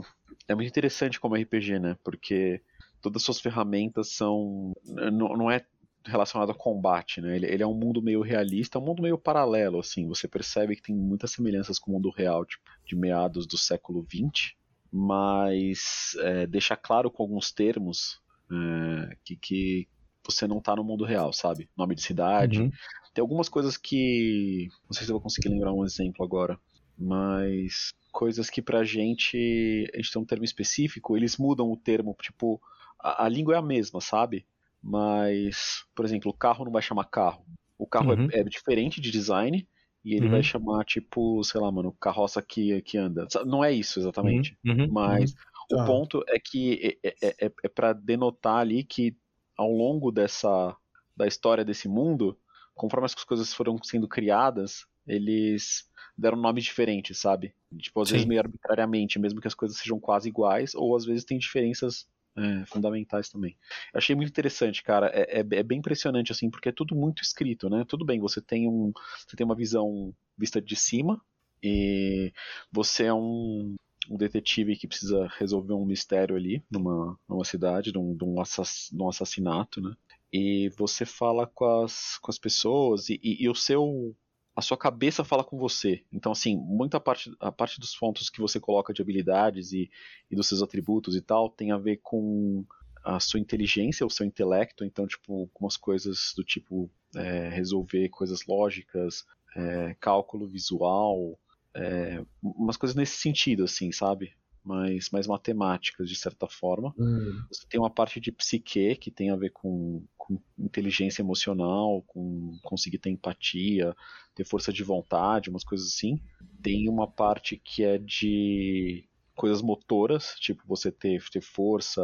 [0.47, 1.97] é muito interessante como RPG, né?
[2.03, 2.61] Porque
[3.01, 5.65] todas as suas ferramentas são não, não é
[6.05, 7.35] relacionado a combate, né?
[7.35, 10.07] Ele, ele é um mundo meio realista, um mundo meio paralelo, assim.
[10.07, 14.05] Você percebe que tem muitas semelhanças com o mundo real, tipo, de meados do século
[14.09, 14.53] XX,
[14.95, 18.21] mas é, deixa claro com alguns termos
[18.51, 19.87] é, que, que
[20.23, 21.67] você não tá no mundo real, sabe?
[21.75, 22.61] Nome de cidade.
[22.61, 22.71] Uhum.
[23.11, 24.69] Tem algumas coisas que.
[24.85, 26.59] Não sei se eu vou conseguir lembrar um exemplo agora,
[26.95, 29.89] mas coisas que pra gente.
[29.93, 32.61] A gente tem um termo específico, eles mudam o termo, tipo.
[32.99, 34.45] A, a língua é a mesma, sabe?
[34.81, 37.43] Mas, por exemplo, o carro não vai chamar carro.
[37.77, 38.27] O carro é- Uhum.
[38.31, 39.67] é, diferente de design
[40.03, 40.29] e ele Uhum.
[40.29, 43.27] vai chamar, tipo, sei lá, mano, carroça que, que anda.
[43.45, 44.57] Não é isso exatamente.
[44.65, 45.33] Uhum, uhum, Mas
[45.71, 45.83] o Tá.
[45.83, 49.17] ponto é que é, é, é, é para denotar ali que
[49.57, 50.75] ao longo dessa
[51.15, 52.37] da história desse mundo,
[52.73, 55.83] conforme as coisas foram sendo criadas, eles
[56.17, 57.53] deram nomes diferentes, sabe?
[57.77, 58.25] Tipo, às vezes Sim.
[58.25, 62.07] meio arbitrariamente, mesmo que as coisas sejam quase iguais, ou às vezes tem diferenças
[62.37, 63.55] é, fundamentais também.
[63.93, 65.07] Eu achei muito interessante, cara.
[65.13, 67.85] É, é- é bem impressionante, assim, porque é tudo muito escrito, né?
[67.87, 68.91] Tudo bem, você tem um.
[69.27, 71.21] Você tem uma visão vista de cima,
[71.61, 72.33] e
[72.71, 73.75] você é um,
[74.09, 78.39] um detetive que precisa resolver um mistério ali numa, numa cidade, de um, de um
[78.41, 79.95] assass- de um assassinato, né?
[80.31, 84.15] E você fala com as, com as pessoas e, e- e o seu
[84.55, 86.03] a sua cabeça fala com você.
[86.11, 89.89] Então, assim, muita parte, a parte dos pontos que você coloca de habilidades e,
[90.29, 92.63] e dos seus atributos e tal tem a ver com
[93.03, 94.85] a sua inteligência, o seu intelecto.
[94.85, 99.25] Então, tipo, algumas coisas do tipo é, resolver coisas lógicas,
[99.55, 101.37] é, cálculo visual,
[101.75, 104.33] é, umas coisas nesse sentido, assim, sabe?
[104.63, 106.93] Mais, mais matemáticas, de certa forma.
[106.97, 112.01] Hum, Você tem uma parte de psique que tem a ver com, com inteligência emocional,
[112.07, 113.93] com conseguir ter empatia,
[114.33, 116.19] ter força de vontade, umas coisas assim.
[116.61, 119.05] Tem uma parte que é de
[119.35, 122.01] coisas motoras, tipo você ter, ter força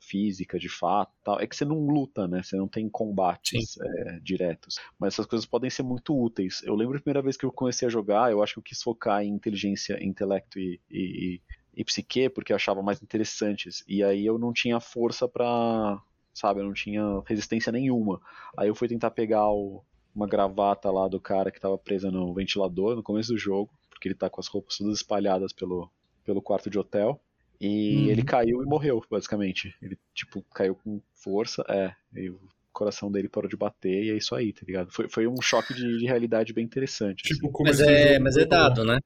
[0.00, 1.40] física de fato tal.
[1.40, 2.42] É que você não luta, né?
[2.42, 4.76] Você não tem combates é, diretos.
[4.98, 6.62] Mas essas coisas podem ser muito úteis.
[6.64, 8.82] Eu lembro a primeira vez que eu comecei a jogar, eu acho que eu quis
[8.82, 11.40] focar em inteligência, intelecto e, e,
[11.76, 13.84] e psique, porque eu achava mais interessantes.
[13.86, 16.00] E aí eu não tinha força pra.
[16.32, 18.20] Sabe, eu não tinha resistência nenhuma.
[18.56, 19.82] Aí eu fui tentar pegar o,
[20.14, 24.08] uma gravata lá do cara que tava presa no ventilador no começo do jogo, porque
[24.08, 25.90] ele tá com as roupas todas espalhadas pelo,
[26.24, 27.20] pelo quarto de hotel.
[27.60, 28.10] E Uhum.
[28.10, 29.74] ele caiu e morreu, basicamente.
[29.80, 31.94] Ele, tipo, caiu com força, é.
[32.14, 32.38] E o
[32.70, 34.92] coração dele parou de bater e é isso aí, tá ligado?
[34.92, 37.22] Foi, foi um choque de, de realidade bem interessante.
[37.22, 37.52] Tipo, assim.
[37.52, 38.98] começo Mas é, mas é dado, né?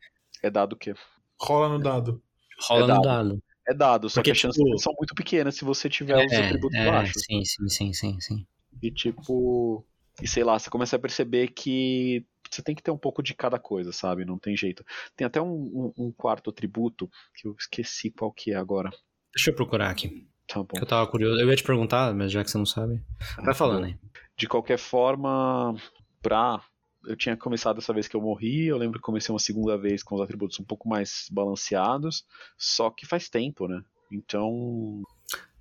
[0.42, 0.92] É dado que
[1.40, 2.20] Rola no dado.
[2.68, 3.02] Rola É no dado.
[3.02, 3.42] dado.
[3.68, 6.32] É dado, só Porque, que as chances tipo, são muito pequenas se você tiver os
[6.32, 7.22] É, atributos é, baixos.
[7.22, 8.46] sim, sim, sim, sim, sim.
[8.82, 9.84] E tipo.
[10.22, 13.32] E sei lá, você começa a perceber que você tem que ter um pouco de
[13.32, 14.24] cada coisa, sabe?
[14.24, 14.84] Não tem jeito.
[15.16, 18.90] Tem até um, um- um quarto atributo que eu esqueci qual que é agora.
[19.34, 20.26] Deixa eu procurar aqui.
[20.46, 20.68] Tá bom.
[20.74, 21.40] Eu tava curioso.
[21.40, 23.00] Eu ia te perguntar, mas já que você não sabe.
[23.36, 23.96] Vai falando aí.
[24.36, 25.74] De qualquer forma,
[26.20, 26.60] pra.
[27.06, 30.02] Eu tinha começado essa vez que eu morri, eu lembro que comecei uma segunda vez
[30.02, 32.24] com os atributos um pouco mais balanceados,
[32.58, 33.82] só que faz tempo, né?
[34.12, 35.02] Então.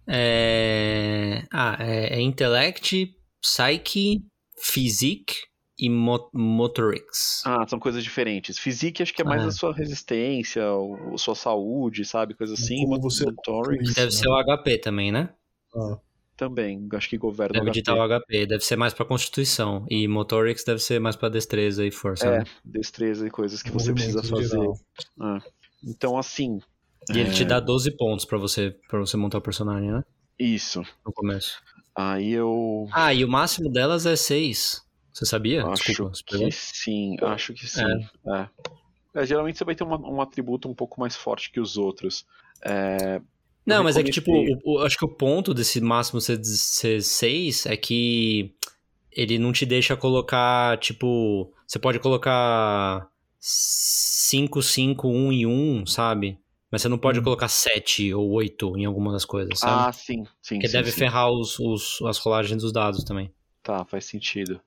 [0.07, 1.43] É...
[1.51, 4.21] Ah, é, é Intellect, Psyche,
[4.57, 5.35] Physique
[5.77, 7.41] e Mo Motorics.
[7.45, 8.57] Ah, são coisas diferentes.
[8.59, 9.47] Physique acho que é mais Ah.
[9.47, 12.33] a sua resistência, o- a sua saúde, sabe?
[12.33, 12.83] Coisa assim.
[12.85, 15.29] Como você- Motorics Deve ser o HP também, né?
[15.73, 15.97] Ah,
[16.39, 17.71] também, acho que governa Deve o HP.
[17.73, 18.45] digitar o HP.
[18.47, 19.85] Deve ser mais pra Constituição.
[19.89, 22.25] E Motorics deve ser mais pra destreza e força.
[22.25, 22.43] É, né?
[22.63, 24.57] destreza e coisas que você precisa fazer.
[24.59, 25.39] É.
[25.83, 26.59] Então, assim,
[27.11, 27.45] E ele te É.
[27.45, 30.03] dá 12 pontos pra você, pra você montar o personagem, né?
[30.37, 30.81] isso.
[31.05, 31.61] No começo.
[31.95, 34.81] Aí eu Ah, e o máximo delas é 6.
[35.11, 35.65] Você sabia?
[35.65, 37.81] acho Desculpa, que sim, acho que sim.
[38.27, 38.47] É.
[39.15, 42.25] É, geralmente você vai ter uma- um atributo um pouco mais forte que os outros.
[42.63, 43.19] É,
[43.69, 47.01] Não, mas é que, tipo, o- o- acho que o ponto desse máximo ser, ser
[47.03, 48.53] 6 é que
[49.11, 53.07] ele não te deixa colocar, tipo, você pode colocar
[53.39, 56.39] 5, 5, 1 e 1, sabe?
[56.71, 57.23] Mas você não pode Hum.
[57.23, 59.87] colocar 7 ou 8 em alguma das coisas, sabe?
[59.87, 60.59] Ah, sim, sim.
[60.61, 60.99] Porque sim, deve sim.
[60.99, 63.31] ferrar os, os- as rolagens dos dados também.
[63.63, 64.61] Tá, faz sentido.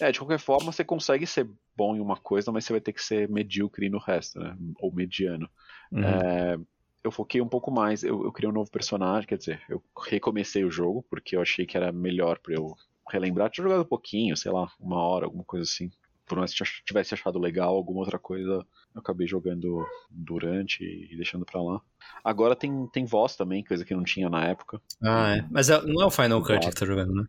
[0.00, 2.92] É, de qualquer forma, você consegue ser bom em uma coisa, mas você vai ter
[2.92, 4.56] que ser medíocre no resto, né?
[4.78, 5.48] Ou mediano.
[5.92, 6.18] Uhum.
[6.18, 6.58] É,
[7.06, 10.64] eu foquei um pouco mais, eu, eu criei um novo personagem, quer dizer, eu recomecei
[10.64, 12.74] o jogo, porque eu achei que era melhor pra eu
[13.08, 13.48] relembrar.
[13.50, 15.90] Tinha jogado um pouquinho, sei lá, uma hora, alguma coisa assim.
[16.26, 18.50] Por mais que tivesse achado legal, alguma outra coisa,
[18.94, 21.80] eu acabei jogando durante e deixando pra lá.
[22.24, 24.80] Agora tem, tem voz também, coisa que não tinha na época.
[25.00, 25.46] Ah, é.
[25.48, 26.68] Mas é- não é o Final Cut Claro.
[26.68, 27.24] que tá jogando, né?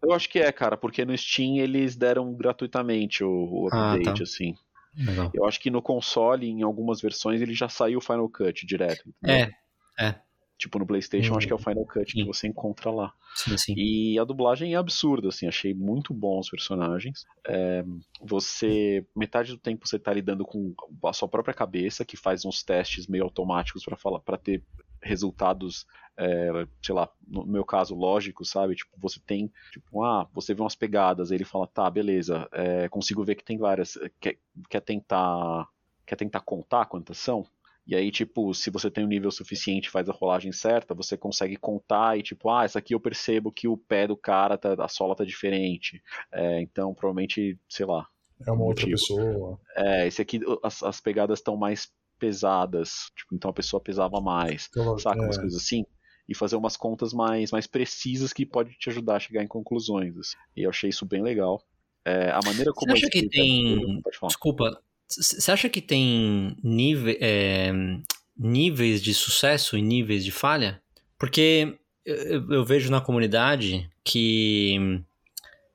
[0.00, 4.18] Eu acho que é, cara, porque no Steam eles deram gratuitamente o, o Ah, update,
[4.18, 4.22] tá.
[4.22, 4.54] assim.
[4.96, 5.30] Legal.
[5.34, 9.08] Eu acho que no console, em algumas versões, ele já saiu o Final Cut direto.
[9.22, 9.54] entendeu?
[9.98, 10.14] É, é.
[10.58, 11.36] Tipo, no PlayStation, Hum.
[11.36, 12.24] acho que é o Final Cut que Sim.
[12.26, 13.12] você encontra lá.
[13.34, 13.74] Sim, sim.
[13.76, 17.26] E a dublagem é absurda, assim, achei muito bom os personagens.
[17.46, 17.84] É,
[18.22, 20.74] você, metade do tempo você tá lidando com
[21.04, 24.62] a sua própria cabeça, que faz uns testes meio automáticos para falar, para ter
[25.02, 25.86] resultados,
[26.16, 28.74] é, sei lá, no meu caso, lógicos, sabe?
[28.74, 33.24] Tipo, você tem, tipo, ah, você vê umas pegadas, ele fala, tá, beleza, é, consigo
[33.24, 34.38] ver que tem várias, quer,
[34.68, 35.68] quer tentar,
[36.04, 37.46] quer tentar contar quantas são?
[37.86, 41.56] E aí, tipo, se você tem um nível suficiente faz a rolagem certa, você consegue
[41.56, 44.88] contar e, tipo, ah, essa aqui eu percebo que o pé do cara, tá, a
[44.88, 46.02] sola tá diferente.
[46.32, 48.08] É, então, provavelmente, sei lá.
[48.44, 48.90] É uma outra Motivo.
[48.90, 49.60] pessoa.
[49.76, 53.10] É, esse aqui, as, as pegadas estão mais pesadas.
[53.16, 54.68] Tipo, então a pessoa pesava mais.
[54.98, 55.20] Saca?
[55.20, 55.40] Umas É.
[55.40, 55.84] coisas assim.
[56.28, 60.16] E fazer umas contas mais, mais precisas que pode te ajudar a chegar em conclusões.
[60.18, 60.36] assim.
[60.56, 61.62] E eu achei isso bem legal.
[62.04, 64.00] É, a maneira como Você acha é que tem.
[64.26, 64.80] Desculpa.
[65.08, 66.56] Você acha que tem
[67.20, 67.72] é,
[68.36, 70.82] níveis de sucesso e níveis de falha?
[71.18, 75.00] Porque eu, eu vejo na comunidade que.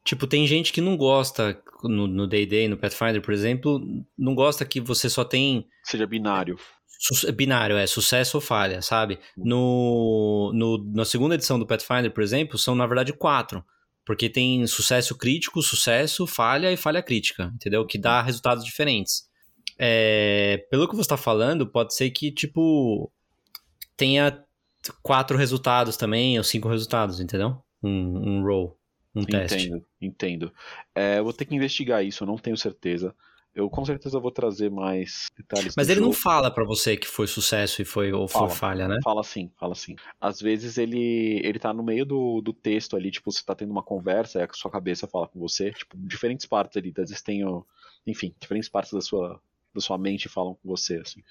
[0.04, 3.80] Tipo, tem gente que não gosta, no no D&D, no Pathfinder, por exemplo,
[4.18, 6.58] não gosta que você só tem Seja binário.
[6.88, 9.20] Su- binário, é sucesso ou falha, sabe?
[9.36, 13.64] No, no, na segunda edição do Pathfinder, por exemplo, são na verdade quatro.
[14.06, 17.86] Porque tem sucesso crítico, sucesso, falha e falha crítica, entendeu?
[17.86, 19.30] Que dá resultados diferentes.
[19.78, 23.12] É, pelo que você está falando, pode ser que, tipo,
[23.96, 24.44] tenha
[25.04, 27.58] quatro resultados também, ou cinco resultados, entendeu?
[27.82, 28.78] Um, um roll,
[29.16, 29.68] um teste.
[29.68, 30.54] Entendo, entendo.
[30.96, 33.14] É, eu vou ter que investigar isso, eu não tenho certeza.
[33.54, 35.76] Eu com certeza vou trazer mais detalhes.
[35.76, 36.22] Mas ele não jogo.
[36.24, 38.50] fala pra você que foi sucesso e foi ou foi Fala.
[38.50, 38.98] falha, né?
[39.04, 39.98] Fala sim, fala sim.
[40.22, 43.70] Às vezes ele, ele tá no meio do, do texto ali, tipo, você tá tendo
[43.72, 47.22] uma conversa, aí a sua cabeça fala com você, tipo, diferentes partes ali, às vezes
[47.22, 47.66] tem, o-
[48.08, 49.42] enfim, diferentes partes da sua,
[49.76, 51.22] da sua mente falam com você, assim.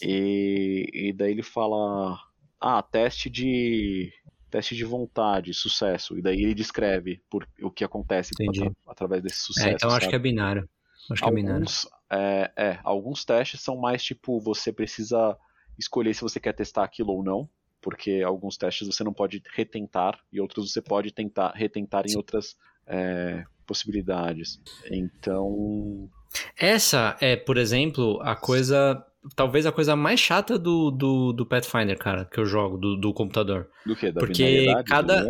[0.00, 2.20] E, e daí ele fala,
[2.60, 4.12] ah, teste de
[4.50, 6.18] teste de vontade, sucesso.
[6.18, 9.68] E daí ele descreve por, o que acontece atra, através desse sucesso.
[9.68, 10.68] É, então acho que é binário.
[11.10, 11.56] Acho que é binário.
[11.56, 15.36] Alguns, é, é, alguns testes são mais tipo, você precisa
[15.78, 17.48] escolher se você quer testar aquilo ou não,
[17.80, 22.56] porque alguns testes você não pode retentar e outros você pode tentar retentar em outras
[22.86, 24.60] é, possibilidades.
[24.90, 26.08] Então.
[26.56, 29.04] Essa é, por exemplo, a coisa.
[29.34, 33.12] Talvez a coisa mais chata do, do, do Pathfinder, cara, que eu jogo, do, do
[33.12, 33.68] computador.
[33.84, 34.12] Do que?
[34.12, 35.28] Da porque cada.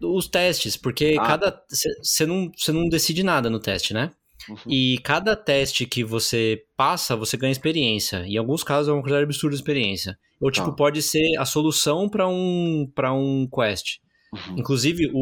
[0.00, 1.26] Os testes, porque Ah.
[1.26, 1.62] cada.
[1.68, 4.10] Você não, cê não decide nada no teste, né?
[4.48, 4.56] Uhum.
[4.66, 8.24] E cada teste que você passa, você ganha experiência.
[8.26, 10.18] Em alguns casos é uma coisa absurda de experiência.
[10.40, 10.72] Ou, tipo, Tá.
[10.72, 13.98] pode ser a solução para um, pra um quest.
[14.32, 14.58] Uhum.
[14.58, 15.18] Inclusive, o,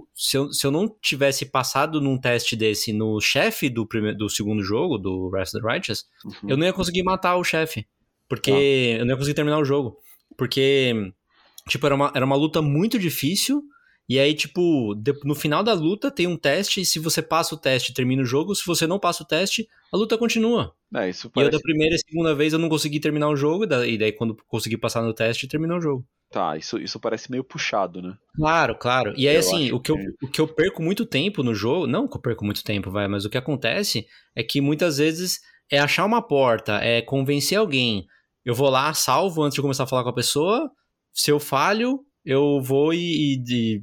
[0.00, 4.14] o, se, eu, se eu não tivesse passado num teste desse no chefe do, prime-
[4.14, 6.50] do segundo jogo, do Wrath of the Righteous, Uhum.
[6.50, 7.86] eu não ia conseguir matar o chefe.
[8.28, 8.56] Porque Tá.
[9.00, 9.96] eu não ia conseguir terminar o jogo.
[10.36, 10.92] Porque,
[11.68, 13.62] tipo, era uma, era uma luta muito difícil.
[14.08, 14.94] E aí, tipo,
[15.24, 16.80] no final da luta tem um teste.
[16.80, 18.54] E se você passa o teste, termina o jogo.
[18.54, 20.72] Se você não passa o teste, a luta continua.
[20.94, 21.50] É, isso E eu, parece...
[21.52, 23.64] da primeira e segunda vez, eu não consegui terminar o jogo.
[23.64, 26.06] E da- daí, quando consegui passar no teste, terminou o jogo.
[26.30, 28.14] Tá, isso, isso parece meio puxado, né?
[28.34, 29.12] Claro, claro.
[29.16, 31.54] E aí, Eu assim, o que, eu, que- o que eu perco muito tempo no
[31.54, 34.96] jogo, não que eu perco muito tempo, vai, mas o que acontece é que muitas
[34.98, 35.38] vezes
[35.70, 38.06] é achar uma porta, é convencer alguém.
[38.44, 40.70] Eu vou lá, salvo antes de começar a falar com a pessoa.
[41.12, 42.00] Se eu falho,
[42.30, 42.98] eu vou e,
[43.36, 43.82] e- e,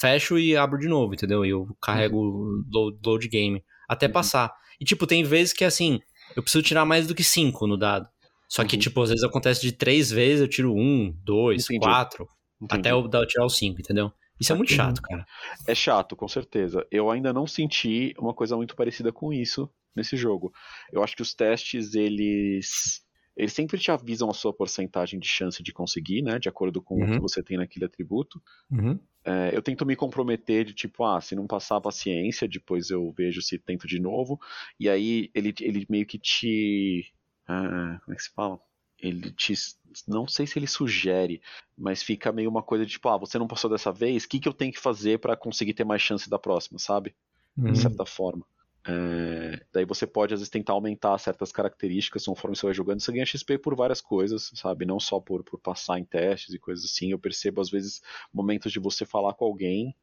[0.00, 1.44] fecho e abro de novo, entendeu?
[1.44, 4.12] E eu carrego o load, load game até Uhum.
[4.12, 4.52] passar.
[4.80, 6.00] E, tipo, tem vezes que, assim,
[6.34, 8.08] eu preciso tirar mais do que cinco no dado.
[8.48, 8.80] Só que, Uhum.
[8.80, 11.80] tipo, às vezes acontece de três vezes, eu tiro um, dois, Entendi.
[11.80, 12.26] quatro.
[12.60, 12.80] Entendi.
[12.80, 14.10] Até eu tirar os 5, entendeu?
[14.40, 14.76] Isso é muito Uhum.
[14.76, 15.26] chato, cara.
[15.66, 16.86] É chato, com certeza.
[16.90, 20.52] Eu ainda não senti uma coisa muito parecida com isso nesse jogo.
[20.92, 23.02] Eu acho que os testes, eles.
[23.36, 26.38] Eles sempre te avisam a sua porcentagem de chance de conseguir, né?
[26.38, 27.12] De acordo com o Uhum.
[27.12, 28.42] que você tem naquele atributo.
[28.70, 28.98] Uhum.
[29.24, 33.12] É, eu tento me comprometer de tipo, ah, se não passar a paciência, depois eu
[33.12, 34.38] vejo se tento de novo.
[34.78, 37.12] E aí ele, ele meio que te.
[37.46, 38.58] ah, como é que se fala?
[38.98, 39.52] Ele te.
[40.06, 41.40] Não sei se ele sugere,
[41.76, 44.38] mas fica meio uma coisa de tipo, ah, você não passou dessa vez, o que,
[44.40, 47.14] que eu tenho que fazer pra conseguir ter mais chance da próxima, sabe?
[47.56, 47.72] Uhum.
[47.72, 48.46] De certa forma.
[48.88, 53.00] É, daí você pode, às vezes, tentar aumentar certas características conforme você vai jogando.
[53.00, 54.86] Você ganha XP por várias coisas, sabe?
[54.86, 57.10] Não só por, por passar em testes e coisas assim.
[57.10, 58.00] Eu percebo, às vezes,
[58.32, 59.94] momentos de você falar com alguém.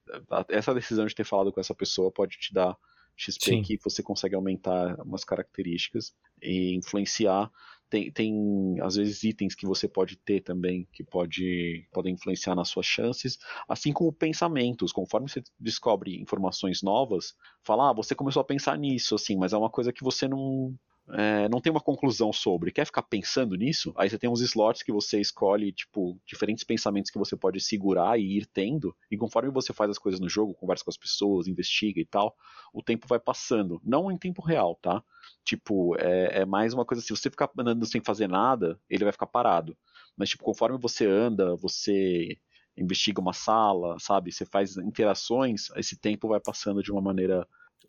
[0.50, 2.78] Essa decisão de ter falado com essa pessoa pode te dar
[3.16, 3.62] XP Sim.
[3.62, 7.50] que você consegue aumentar umas características e influenciar.
[7.94, 12.70] Tem, tem, às vezes, itens que você pode ter também que pode, podem influenciar nas
[12.70, 13.38] suas chances,
[13.70, 14.92] assim como pensamentos.
[14.92, 19.58] Conforme você descobre informações novas, fala, ah, você começou a pensar nisso, assim, mas é
[19.58, 20.74] uma coisa que você não,
[21.10, 22.72] é, não tem uma conclusão sobre.
[22.72, 23.94] Quer ficar pensando nisso?
[23.98, 28.18] Aí você tem uns slots que você escolhe, tipo, diferentes pensamentos que você pode segurar
[28.20, 31.48] e ir tendo, e conforme você faz as coisas no jogo, conversa com as pessoas,
[31.48, 32.36] investiga e tal,
[32.74, 33.82] o tempo vai passando.
[33.84, 35.04] Não em tempo real, tá?
[35.44, 39.12] Tipo, é, é mais uma coisa, se você ficar andando sem fazer nada, ele vai
[39.12, 39.78] ficar parado.
[40.16, 42.38] Mas, tipo, conforme você anda, você
[42.78, 44.32] investiga uma sala, sabe?
[44.32, 47.48] Você faz interações, esse tempo vai passando de uma maneira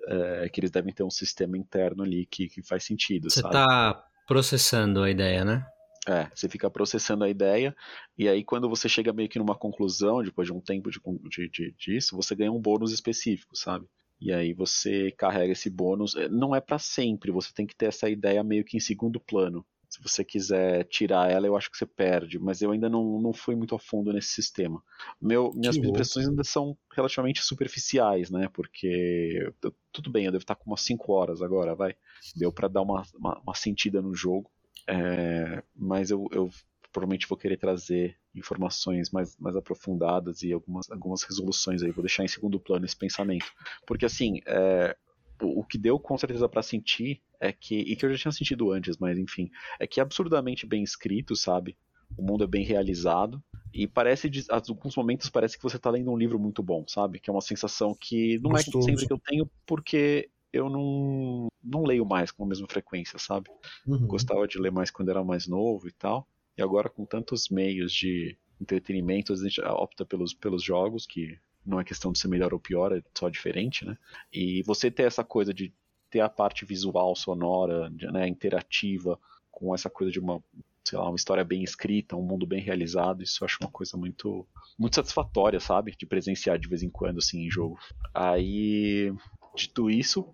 [0.09, 3.66] é, que eles devem ter um sistema interno ali que, que faz sentido, Você sabe?
[3.82, 5.66] tá processando a ideia, né?
[6.07, 7.74] É, você fica processando a ideia,
[8.18, 11.00] e aí quando você chega meio que numa conclusão, depois de um tempo de,
[11.30, 13.86] de, de- disso, você ganha um bônus específico, sabe?
[14.20, 16.14] E aí você carrega esse bônus.
[16.14, 19.18] É, Não é pra sempre, você tem que ter essa ideia meio que em segundo
[19.18, 19.66] plano.
[19.95, 23.32] Se você quiser tirar ela, eu acho que você perde, mas eu ainda não, não
[23.32, 24.82] fui muito a fundo nesse sistema.
[25.20, 28.48] Meu, minhas Que impressões ainda são relativamente superficiais, né?
[28.52, 31.94] Porque eu- tudo bem, eu devo estar com umas 5 horas agora, vai.
[32.35, 34.51] Deu pra dar uma, uma, uma sentida no jogo.
[34.89, 36.51] É, mas eu, eu
[36.93, 41.90] provavelmente vou querer trazer informações mais, mais aprofundadas e algumas, algumas resoluções aí.
[41.93, 43.47] Vou deixar em segundo plano esse pensamento.
[43.86, 44.97] Porque assim, é,
[45.45, 48.33] o, o que deu com certeza pra sentir é que, e que eu já tinha
[48.33, 51.77] sentido antes, mas enfim, é que é absurdamente bem escrito, sabe?
[52.16, 53.43] O mundo é bem realizado.
[53.73, 57.19] E parece, de- alguns momentos parece que você tá lendo um livro muito bom, sabe?
[57.19, 58.57] Que é uma sensação que não Gostoso.
[58.57, 63.19] é sempre que eu tenho, porque eu não, não leio mais com a mesma frequência,
[63.19, 63.51] sabe?
[63.87, 64.09] Uhum.
[64.09, 66.29] Gostava de ler mais quando era mais novo e tal.
[66.57, 71.81] E agora com tantos meios de entretenimento, a gente opta pelos, pelos jogos, que não
[71.81, 73.97] é questão de ser melhor ou pior, é só diferente, né?
[74.32, 75.73] E você ter essa coisa de
[76.11, 79.19] ter a parte visual, sonora, né, interativa,
[79.51, 80.43] com essa coisa de uma,
[80.85, 83.97] sei lá, uma história bem escrita, um mundo bem realizado, isso eu acho uma coisa
[83.97, 84.47] muito,
[84.78, 85.95] muito satisfatória, sabe?
[85.97, 87.78] De presenciar de vez em quando, assim, em jogo.
[88.12, 89.12] Aí,
[89.57, 90.28] dito isso,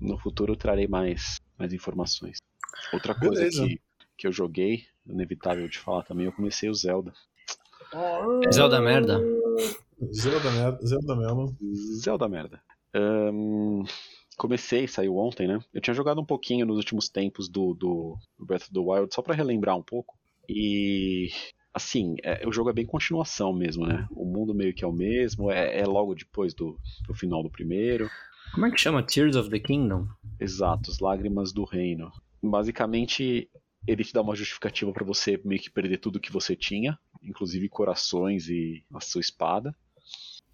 [0.00, 2.38] no futuro eu trarei mais mais informações.
[2.92, 3.66] Outra coisa Beleza.
[3.66, 3.80] que,
[4.16, 7.12] que eu joguei, inevitável de falar também, eu comecei o Zelda.
[8.52, 9.20] Zelda merda.
[10.12, 11.56] Zelda merda, Zelda mesmo.
[12.02, 12.62] Zelda merda.
[12.94, 13.84] Ahn,
[14.36, 15.58] comecei, saiu ontem, né?
[15.72, 19.14] Eu tinha jogado um pouquinho nos últimos tempos do, do do Breath of the Wild,
[19.14, 20.14] só pra relembrar um pouco.
[20.48, 21.30] E
[21.72, 24.06] assim, é, o jogo é bem continuação mesmo, né?
[24.10, 27.50] O mundo meio que é o mesmo, é, é logo depois do, do final do
[27.50, 28.08] primeiro.
[28.54, 29.02] Como é que chama?
[29.02, 30.06] Tears of the Kingdom?
[30.40, 32.10] Exato, as lágrimas do reino.
[32.42, 33.50] Basicamente,
[33.86, 37.68] ele te dá uma justificativa pra você meio que perder tudo que você tinha, inclusive
[37.68, 39.74] corações e a sua espada.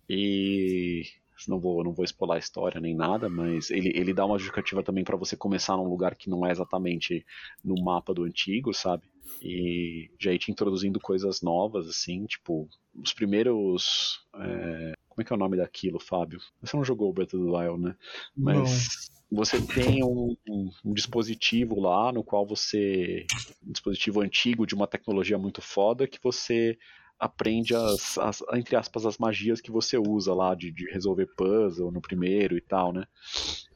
[0.08, 1.04] E
[1.48, 4.82] não vou, não vou spoiler a história nem nada, mas ele, ele dá uma justificativa
[4.82, 7.24] também pra você começar num lugar que não é exatamente
[7.64, 9.04] no mapa do antigo, sabe?
[9.40, 14.20] E já ir te introduzindo coisas novas, assim, tipo, os primeiros.
[14.36, 16.40] é, Como é que é o nome daquilo, Fábio?
[16.62, 17.96] Você não jogou o Breath of the Wild, né?
[18.36, 23.30] Mas você tem um, um- um dispositivo lá no qual você.
[23.66, 26.76] Um dispositivo antigo de uma tecnologia muito foda que você
[27.22, 31.92] aprende as, as- entre aspas, as magias que você usa lá de, de resolver puzzle
[31.92, 33.04] no primeiro e tal, né?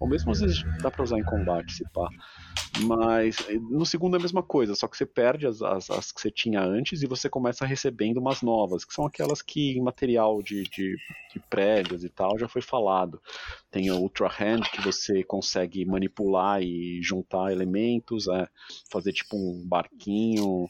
[0.00, 2.08] Ou mesmo às vezes dá pra usar em combate, se pá.
[2.74, 6.12] Mas eh, no segundo é a mesma coisa, só que você perde as, as, as
[6.12, 9.82] que você tinha antes e você começa recebendo umas novas, que são aquelas que em
[9.82, 10.96] material de, de,
[11.32, 13.20] de prédios e tal já foi falado.
[13.70, 18.48] Tem o Ultra Hand, que você consegue manipular e juntar elementos, é,
[18.90, 20.68] fazer tipo um barquinho,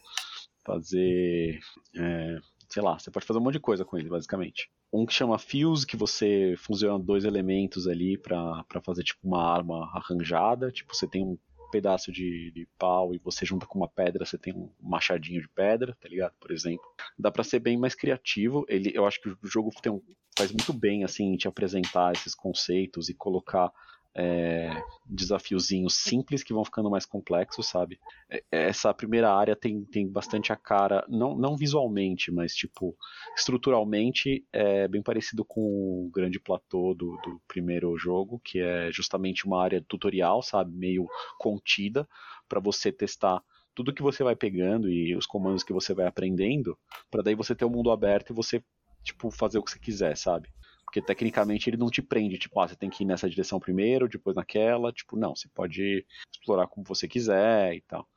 [0.65, 1.59] fazer.
[1.97, 4.70] é, sei lá, você pode fazer um monte de coisa com ele, basicamente.
[4.93, 9.90] Um que chama Fuse, que você fusiona dois elementos ali pra fazer tipo uma arma
[9.94, 10.70] arranjada.
[10.70, 11.38] Tipo, você tem um
[11.70, 15.48] pedaço de, de pau e você junta com uma pedra, você tem um machadinho de
[15.48, 16.32] pedra, tá ligado?
[16.40, 16.84] Por exemplo.
[17.18, 18.64] Dá pra ser bem mais criativo.
[18.68, 20.02] Ele, eu acho que o jogo tem um-
[20.38, 23.72] faz muito bem assim te apresentar esses conceitos e colocar
[24.16, 27.98] é, desafiozinhos simples que vão ficando mais complexos, sabe?
[28.30, 32.97] É- Essa primeira área tem, tem bastante a cara, não, não visualmente, mas tipo,
[33.36, 39.47] estruturalmente é bem parecido com o grande platô do, do primeiro jogo, que é justamente
[39.47, 40.72] uma área tutorial, sabe?
[40.76, 41.06] Meio
[41.38, 42.09] contida,
[42.48, 43.43] para você testar
[43.74, 46.78] tudo que você vai pegando e os comandos que você vai aprendendo,
[47.10, 48.62] para daí você ter o mundo aberto e você,
[49.05, 50.48] tipo, fazer o que você quiser, sabe?
[50.87, 54.09] Porque tecnicamente ele não te prende, tipo, ah, você tem que ir nessa direção primeiro,
[54.09, 58.09] depois naquela, tipo, não, você pode explorar como você quiser e tal.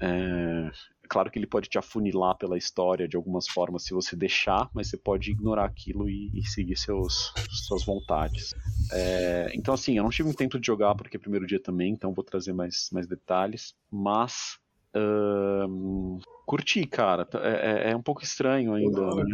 [0.00, 0.70] É,
[1.04, 4.68] é claro que ele pode te afunilar pela história de algumas formas se você deixar,
[4.74, 8.54] mas você pode ignorar aquilo e, e seguir seus, suas vontades.
[8.90, 11.92] É, então, assim, eu não tive muito tempo de jogar porque é primeiro dia também,
[11.92, 14.58] então vou trazer mais, mais detalhes, mas.
[14.94, 17.26] ahn, curti, cara.
[17.34, 19.14] É, é- é um pouco estranho ainda.
[19.14, 19.24] né?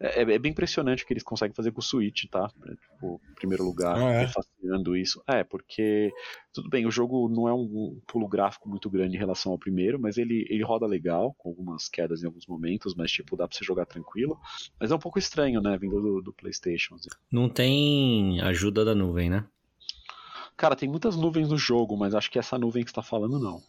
[0.00, 2.50] É, é bem impressionante o que eles conseguem fazer com o Switch, tá?
[2.66, 4.20] É, Tipo, em primeiro lugar, Ah, é?
[4.20, 5.22] refaceando isso.
[5.26, 6.12] É, porque,
[6.52, 9.98] tudo bem, o jogo não é um pulo gráfico muito grande em relação ao primeiro,
[10.00, 13.56] mas ele, ele roda legal, com algumas quedas em alguns momentos, mas, tipo, dá pra
[13.56, 14.38] você jogar tranquilo.
[14.80, 16.96] Mas é um pouco estranho, né, vindo do, do PlayStation.
[16.96, 17.08] assim.
[17.30, 19.44] Não tem ajuda da nuvem, né?
[20.56, 23.38] Cara, tem muitas nuvens no jogo, mas acho que essa nuvem que você tá falando,
[23.40, 23.60] não.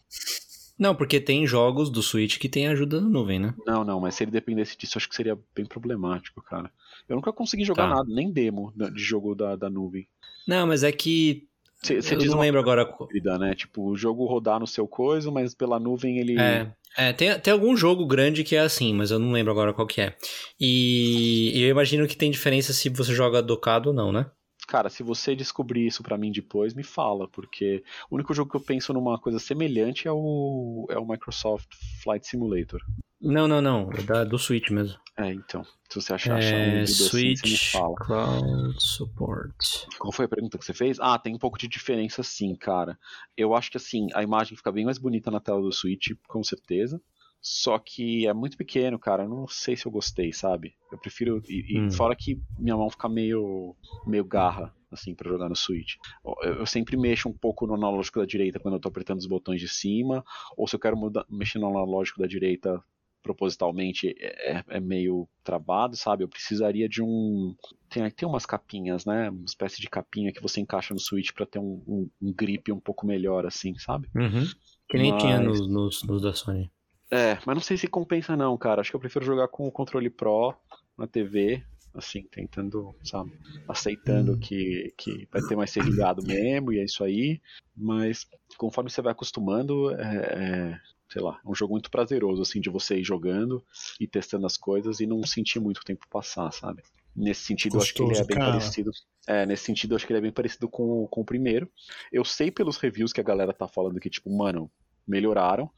[0.78, 3.54] Não, porque tem jogos do Switch que tem ajuda da nuvem, né?
[3.66, 6.70] Não, não, mas se ele dependesse disso, acho que seria bem problemático, cara.
[7.08, 7.96] Eu nunca consegui jogar Tá.
[7.96, 10.08] nada, nem demo de jogo da, da nuvem.
[10.48, 11.48] Não, mas é que.
[11.82, 12.90] Você você eu diz não lembro agora.
[13.04, 13.54] híbrida, né?
[13.54, 16.40] Tipo, o jogo rodar no seu coisa, mas pela nuvem ele.
[16.40, 19.74] É, é tem, tem algum jogo grande que é assim, mas eu não lembro agora
[19.74, 20.16] qual que é.
[20.60, 24.26] E, e eu imagino que tem diferença se você joga docado ou não, né?
[24.68, 28.58] Cara, se você descobrir isso pra mim depois, me fala, porque o único jogo que
[28.58, 31.68] eu penso numa coisa semelhante é o, é o Microsoft
[32.04, 32.82] Flight Simulator.
[33.22, 33.92] Não, não, não.
[33.92, 34.98] É da, do Switch mesmo.
[35.18, 35.64] É, então.
[35.90, 37.96] Se você achar, achar um É, vídeo assim, você me Switch fala.
[37.96, 39.88] Cloud Support.
[39.98, 41.00] Qual foi a pergunta que você fez?
[41.00, 42.98] Ah, tem um pouco de diferença sim, cara.
[43.38, 46.44] Eu acho que assim, a imagem fica bem mais bonita na tela do Switch, com
[46.44, 47.02] certeza.
[47.48, 49.22] Só que é muito pequeno, cara.
[49.24, 50.74] Eu não sei se eu gostei, sabe?
[50.92, 51.44] Eu prefiro.
[51.48, 51.92] E, e Hum.
[51.92, 53.76] fora que minha mão fica meio.
[54.08, 55.94] meio garra, assim, pra jogar no Switch.
[56.26, 59.28] Eu, eu sempre mexo um pouco no analógico da direita quando eu tô apertando os
[59.28, 60.24] botões de cima.
[60.58, 62.84] Ou se eu quero mudar, mexer no analógico da direita
[63.22, 66.24] propositalmente, é, é meio travado, sabe?
[66.24, 67.56] Eu precisaria de um.
[67.90, 69.30] Tem, tem umas capinhas, né?
[69.30, 72.72] Uma espécie de capinha que você encaixa no Switch pra ter um, um, um grip
[72.72, 74.10] um pouco melhor, assim, sabe?
[74.16, 74.46] Uhum.
[74.90, 76.72] Que nem Mas- tinha nos, nos, nos da Sony.
[77.12, 78.82] É, mas não sei se compensa não, cara.
[78.82, 80.56] Acho que eu prefiro jogar com o controle Pro
[80.98, 81.64] na TV,
[81.94, 83.32] assim, tentando, sabe,
[83.68, 87.42] aceitando que, que vai ter mais ser ligado mesmo, e é isso aí.
[87.76, 88.28] Mas
[88.58, 90.80] conforme você vai acostumando, é, é,
[91.10, 93.64] sei lá, é um jogo muito prazeroso, assim, de você ir jogando
[94.00, 96.82] e testando as coisas e não sentir muito o tempo passar, sabe?
[97.16, 98.52] Nesse sentido, eu acho que ele é Gostoso, bem cara.
[98.52, 98.92] parecido.
[99.26, 101.70] É, nesse sentido, acho que ele é bem parecido com, com o primeiro.
[102.12, 104.70] Eu sei pelos reviews que a galera tá falando que, tipo, mano,
[105.08, 105.70] melhoraram.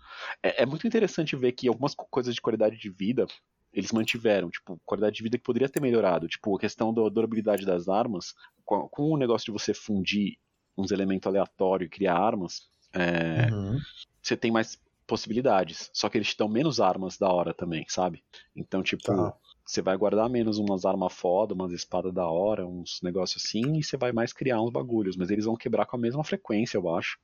[0.43, 3.25] É, é muito interessante ver que algumas co- coisas de qualidade de vida
[3.73, 6.27] eles mantiveram, tipo, qualidade de vida que poderia ter melhorado.
[6.27, 8.33] Tipo, a questão da durabilidade das armas,
[8.65, 10.37] com, com o negócio de você fundir
[10.77, 13.79] uns elementos aleatórios e criar armas, é, Uhum.
[14.21, 15.89] você tem mais possibilidades.
[15.93, 18.23] Só que eles te dão menos armas da hora também, sabe?
[18.55, 19.37] Então, tipo, Tá.
[19.67, 23.83] Você vai guardar menos umas armas foda, umas espadas da hora, uns negócios assim, e
[23.83, 25.17] você vai mais criar uns bagulhos.
[25.17, 27.19] Mas eles vão quebrar com a mesma frequência, eu acho.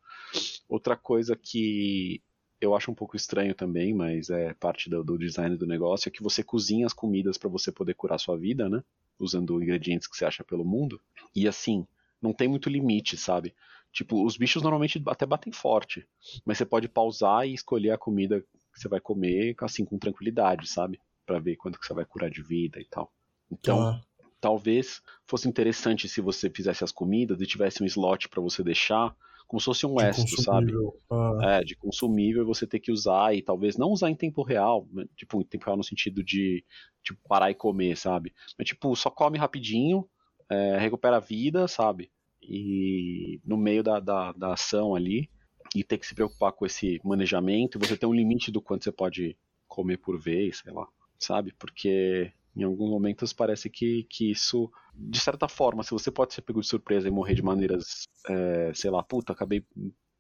[0.68, 2.22] Outra coisa que
[2.60, 6.12] eu acho um pouco estranho também, mas é parte do, do design do negócio, é
[6.12, 8.84] que você cozinha as comidas para você poder curar sua vida, né?
[9.18, 11.00] Usando ingredientes que você acha pelo mundo.
[11.34, 11.88] E assim,
[12.22, 13.56] não tem muito limite, sabe?
[13.94, 16.06] Tipo, os bichos normalmente até batem forte,
[16.44, 20.68] mas você pode pausar e escolher a comida que você vai comer, assim, com tranquilidade,
[20.68, 21.00] sabe?
[21.26, 23.12] Pra ver quanto que você vai curar de vida e tal.
[23.52, 24.02] Então, Tá.
[24.42, 29.16] talvez fosse interessante se você fizesse as comidas e tivesse um slot pra você deixar,
[29.48, 30.74] como se fosse um extra, sabe?
[31.10, 34.44] Ah, É, de consumível e você ter que usar e talvez não usar em tempo
[34.44, 36.64] real, tipo, em tempo real no sentido de
[37.04, 38.34] tipo, parar e comer, sabe?
[38.58, 40.08] Mas tipo, só come rapidinho,
[40.50, 42.12] é, recupera a vida, sabe?
[42.42, 45.30] E no meio da, da, da ação ali,
[45.76, 48.84] e ter que se preocupar com esse manejamento, e você tem um limite do quanto
[48.84, 49.38] você pode
[49.68, 50.88] comer por vez, sei lá,
[51.20, 51.54] sabe?
[51.58, 56.42] Porque em alguns momentos parece que, que isso, de certa forma, se você pode ser
[56.42, 59.66] pego de surpresa e morrer de maneiras, é, sei lá, puta, acabei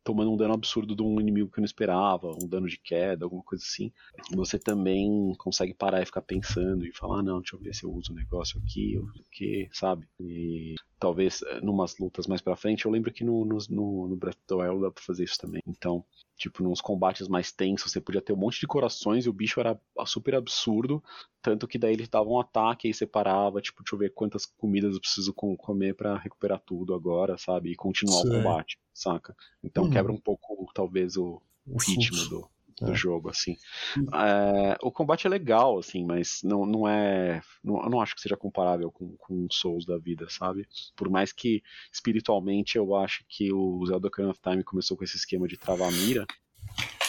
[0.03, 3.25] tomando um dano absurdo de um inimigo que eu não esperava, um dano de queda,
[3.25, 3.91] alguma coisa assim,
[4.31, 7.85] você também consegue parar e ficar pensando e falar, ah, não, deixa eu ver se
[7.85, 10.05] eu uso o negócio aqui, o que, sabe?
[10.19, 14.15] E talvez eh, numas lutas mais pra frente, eu lembro que no, no, no, no
[14.15, 15.61] Breath of the Wild dá pra fazer isso também.
[15.65, 16.03] Então,
[16.43, 19.59] tipo, nos combates mais tensos, você podia ter um monte de corações e o bicho
[19.59, 21.01] era super absurdo,
[21.41, 24.45] tanto que daí ele dava um ataque e você parava, tipo, deixa eu ver quantas
[24.45, 27.71] comidas eu preciso com- comer pra recuperar tudo agora, sabe?
[27.71, 28.29] E continuar Sei.
[28.29, 29.35] o combate, saca?
[29.63, 29.89] Então Uhum.
[29.89, 32.49] quebra um pouco, talvez, o, o ritmo do,
[32.81, 32.95] do É.
[32.95, 33.57] jogo, assim.
[34.13, 37.41] É, o combate é legal, assim, mas não, não é.
[37.63, 40.67] Não, eu não acho que seja comparável com, com o Souls da vida, sabe?
[40.95, 45.17] Por mais que espiritualmente eu acho que o Zelda Ocarina of Time começou com esse
[45.17, 46.25] esquema de travar a mira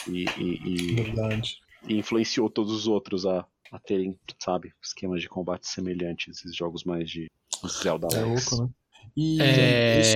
[0.07, 1.59] e, e- e- Verdade.
[1.87, 6.85] e influenciou todos os outros a, a terem, sabe, esquemas de combate semelhantes, esses jogos
[6.85, 7.31] mais de
[7.67, 8.71] Zelda É louco, né?
[9.17, 10.01] E É...
[10.01, 10.15] esse,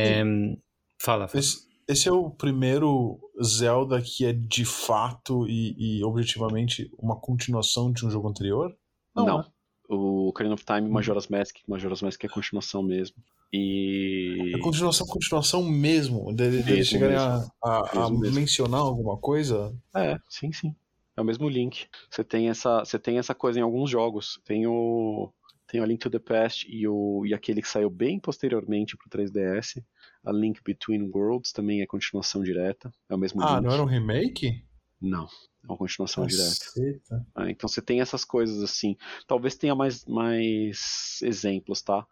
[1.01, 1.41] Fala, fala.
[1.41, 7.91] esse, esse é o primeiro Zelda que é de fato e, e objetivamente uma continuação
[7.93, 8.77] de um jogo anterior?
[9.15, 9.39] Não.
[9.39, 9.45] né?
[9.89, 13.17] O Ocarina of Time e Majora's Mask, Majora's Mask é a continuação mesmo.
[13.53, 14.53] E.
[14.55, 16.31] É continuação, continuação mesmo.
[16.35, 17.53] Deles Mesmo, chegarem a, mesmo.
[17.65, 18.37] a- a Mesmo, mesmo.
[18.37, 19.75] mencionar alguma coisa.
[19.97, 20.75] É, sim, sim.
[21.17, 21.87] É o mesmo link.
[22.11, 24.39] Você tem essa, você tem essa coisa em alguns jogos.
[24.45, 25.33] Tem o
[25.67, 28.97] tem o A Link to the Past e o e aquele que saiu bem posteriormente
[28.97, 29.83] pro 3DS,
[30.29, 32.93] A Link Between Worlds também é continuação direta.
[33.09, 34.63] É o mesmo Ah, não era um remake?
[35.01, 37.25] Não, é uma continuação direta.
[37.35, 38.95] Ah, então você tem essas coisas assim.
[39.27, 42.07] Talvez tenha mais, mais exemplos, tá?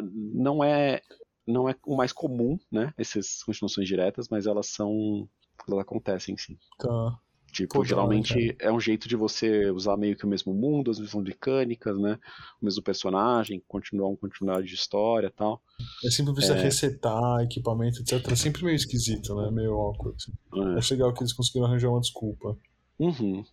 [0.00, 1.02] Não é
[1.46, 2.92] não é o mais comum, né?
[2.98, 5.28] Essas continuações diretas, mas elas são
[5.68, 6.58] elas acontecem sim.
[6.78, 7.16] Tá.
[7.52, 11.22] Tipo, geralmente é um jeito de você usar meio que o mesmo mundo, as mesmas
[11.22, 12.18] mecânicas, né?
[12.60, 15.62] O mesmo personagem, continuar um continuidade de história e tal.
[16.02, 16.62] É sempre precisa É.
[16.62, 18.26] resetar equipamento, etc.
[18.26, 19.50] É sempre meio esquisito, né?
[19.50, 20.16] Meio awkward.
[20.54, 20.78] É.
[20.78, 22.56] Acho legal que eles conseguiram arranjar uma desculpa.
[22.98, 23.44] Uhum.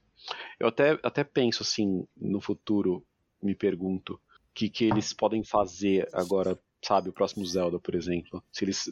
[0.58, 3.06] Eu até, até penso assim, no futuro,
[3.44, 4.20] me pergunto, o
[4.54, 8.42] que, que eles podem fazer agora, sabe, o próximo Zelda, por exemplo.
[8.50, 8.90] Se eles.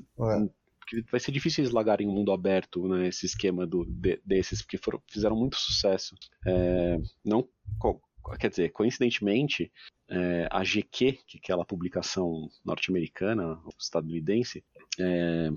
[0.88, 3.07] Porque vai ser difícil eles largarem um mundo aberto, né?
[3.07, 6.15] Esse esquema do, de- desses, porque foram, fizeram muito sucesso.
[6.45, 7.47] É, não.
[8.39, 9.72] Quer dizer, coincidentemente,
[10.09, 14.64] é, a GQ, que é aquela publicação norte-americana, estadunidense,
[14.99, 15.49] é,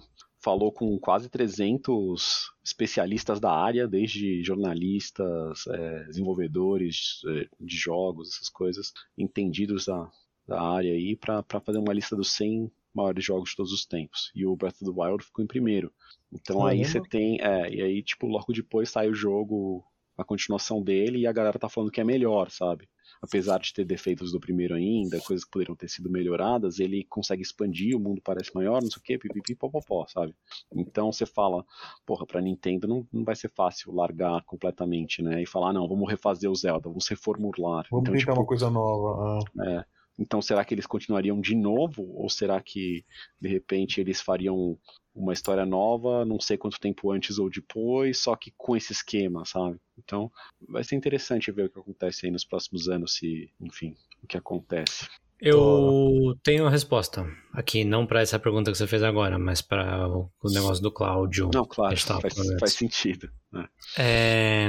[0.43, 8.49] falou com quase 300 especialistas da área, desde jornalistas, é, desenvolvedores é, de jogos, essas
[8.49, 10.11] coisas, entendidos da,
[10.47, 14.31] da área aí, para fazer uma lista dos 100 maiores jogos de todos os tempos.
[14.35, 15.93] E o Breath of the Wild ficou em primeiro.
[16.33, 17.41] Então aí você tem.
[17.41, 19.85] É, e aí, tipo, logo depois sai o jogo,
[20.17, 22.89] a continuação dele, e a galera tá falando que é melhor, sabe?
[23.23, 27.43] apesar de ter defeitos do primeiro ainda, coisas que poderiam ter sido melhoradas, ele consegue
[27.43, 30.35] expandir, o mundo parece maior, não sei o que, pipipi, popopó, sabe?
[30.75, 31.65] Então você fala,
[32.07, 35.43] porra, pra Nintendo não, não vai ser fácil largar completamente, né?
[35.43, 37.87] E falar, não, vamos refazer o Zelda, vamos reformular.
[37.91, 39.41] Vamos então, tipo, uma coisa nova.
[39.59, 39.71] Ah.
[39.71, 39.85] é,
[40.21, 42.07] então será que eles continuariam de novo?
[42.15, 43.05] Ou será que,
[43.41, 44.79] de repente, eles fariam
[45.15, 49.45] uma história nova, não sei quanto tempo antes ou depois, só que com esse esquema,
[49.47, 49.79] sabe?
[49.99, 50.31] Então,
[50.69, 54.37] vai ser interessante ver o que acontece aí nos próximos anos, se, enfim, o que
[54.37, 55.09] acontece.
[55.41, 60.07] Eu tenho a resposta aqui, não para essa pergunta que você fez agora, mas para
[60.07, 61.51] o, negócio do Cláudio.
[61.53, 63.31] Não, claro, faz, faz sentido.
[63.51, 63.67] né?
[63.97, 64.69] É,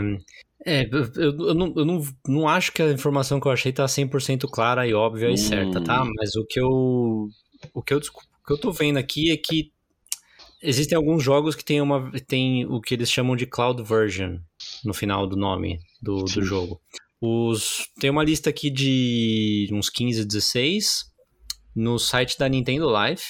[0.66, 3.86] é, eu, eu não, eu não, não acho que a informação que eu achei tá
[3.86, 5.38] 100% clara e óbvia e Hum.
[5.38, 6.06] certa, tá?
[6.18, 7.28] Mas o que eu
[7.74, 9.72] o que eu, o que eu tô vendo aqui é que
[10.62, 14.38] existem alguns jogos que tem uma tem o que eles chamam de cloud version
[14.86, 16.80] no final do nome do, do jogo.
[17.20, 21.12] Os tem uma lista aqui de uns 15, 16
[21.76, 23.22] no site da Nintendo Live.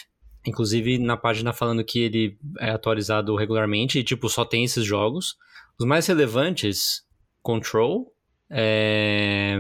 [0.46, 5.36] Inclusive na página falando que ele é atualizado regularmente e, tipo, só tem esses jogos.
[5.78, 7.04] Os mais relevantes,
[7.42, 8.14] Control,
[8.50, 9.58] é,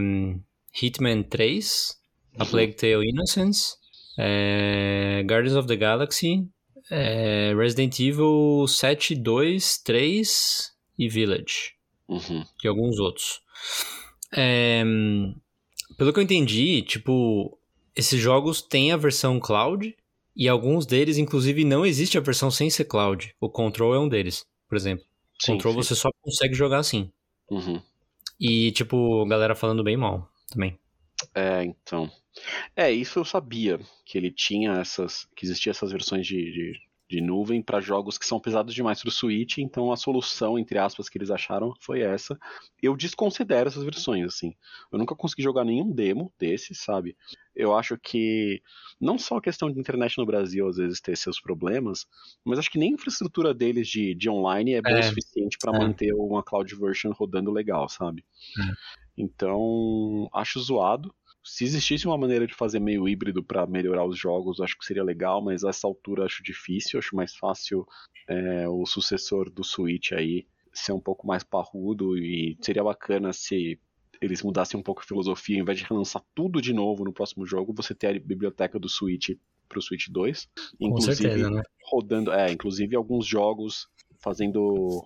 [0.81, 1.97] Hitman 3,
[2.39, 3.75] A Plague Tale Innocence,
[4.17, 6.47] é, Guardians of the Galaxy,
[6.89, 11.73] é, Resident Evil 7, 2, 3 e Village
[12.07, 12.43] Uhum.
[12.63, 13.41] e alguns outros.
[14.33, 14.83] É,
[15.97, 17.57] pelo que eu entendi, tipo,
[17.95, 19.95] esses jogos têm a versão cloud
[20.35, 23.35] e alguns deles, inclusive, não existe a versão sem ser cloud.
[23.39, 25.05] O Control é um deles, por exemplo.
[25.39, 25.83] Sim, Control sim.
[25.83, 27.11] você só consegue jogar assim.
[27.51, 27.81] Uhum.
[28.39, 30.79] E, tipo, galera falando bem mal também.
[31.35, 32.09] É, então.
[32.75, 35.27] É, isso eu sabia, que ele tinha essas.
[35.35, 36.79] que existia essas versões de, de,
[37.11, 41.09] de nuvem para jogos que são pesados demais pro Switch, então a solução, entre aspas,
[41.09, 42.39] que eles acharam foi essa.
[42.81, 44.55] Eu desconsidero essas versões, assim.
[44.91, 47.17] Eu nunca consegui jogar nenhum demo desses, sabe?
[47.53, 48.61] Eu acho que
[48.99, 52.07] não só a questão de internet no Brasil às vezes ter seus problemas,
[52.45, 55.57] mas acho que nem a infraestrutura deles de, de online é boa É, o suficiente
[55.59, 55.79] para é.
[55.79, 58.23] manter uma cloud version rodando legal, sabe?
[59.17, 61.13] Então, acho zoado.
[61.43, 65.03] Se existisse uma maneira de fazer meio híbrido para melhorar os jogos, acho que seria
[65.03, 66.99] legal, mas a essa altura acho difícil.
[66.99, 67.85] Acho mais fácil
[68.27, 73.79] é, o sucessor do Switch aí ser um pouco mais parrudo e seria bacana se
[74.21, 77.45] eles mudassem um pouco a filosofia, ao invés de relançar tudo de novo no próximo
[77.45, 79.31] jogo, você ter a biblioteca do Switch
[79.67, 80.47] pro Switch 2.
[80.79, 81.63] Com certeza, né?
[81.89, 83.87] rodando, é, inclusive alguns jogos
[84.19, 85.03] fazendo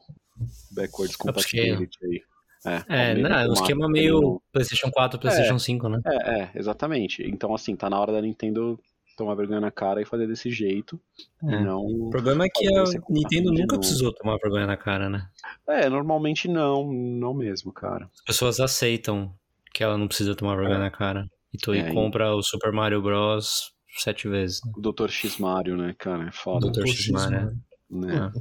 [0.71, 2.21] backwards compatibility aí.
[2.65, 5.99] É, É, não, é um esquema que meio no- PlayStation 4, PlayStation 5, né?
[6.05, 7.23] É, é, exatamente.
[7.27, 8.79] Então, assim, tá na hora da Nintendo
[9.17, 10.99] tomar vergonha na cara e fazer desse jeito.
[11.43, 11.59] É.
[11.63, 11.81] não.
[11.85, 15.25] O problema é que a Nintendo nunca precisou tomar vergonha na cara, né?
[15.69, 18.09] É, normalmente não, não mesmo, cara.
[18.13, 19.33] As pessoas aceitam
[19.73, 21.25] que ela não precisa tomar vergonha na cara.
[21.53, 23.71] E tu É, e- compra o Super Mario Bros.
[23.99, 24.59] sete vezes.
[24.65, 24.73] Né?
[24.75, 25.07] O Dr.
[25.09, 26.27] X Mario, né, cara?
[26.27, 26.69] É foda.
[26.69, 26.85] Dr.
[26.85, 27.57] X Mario.
[27.89, 28.31] né?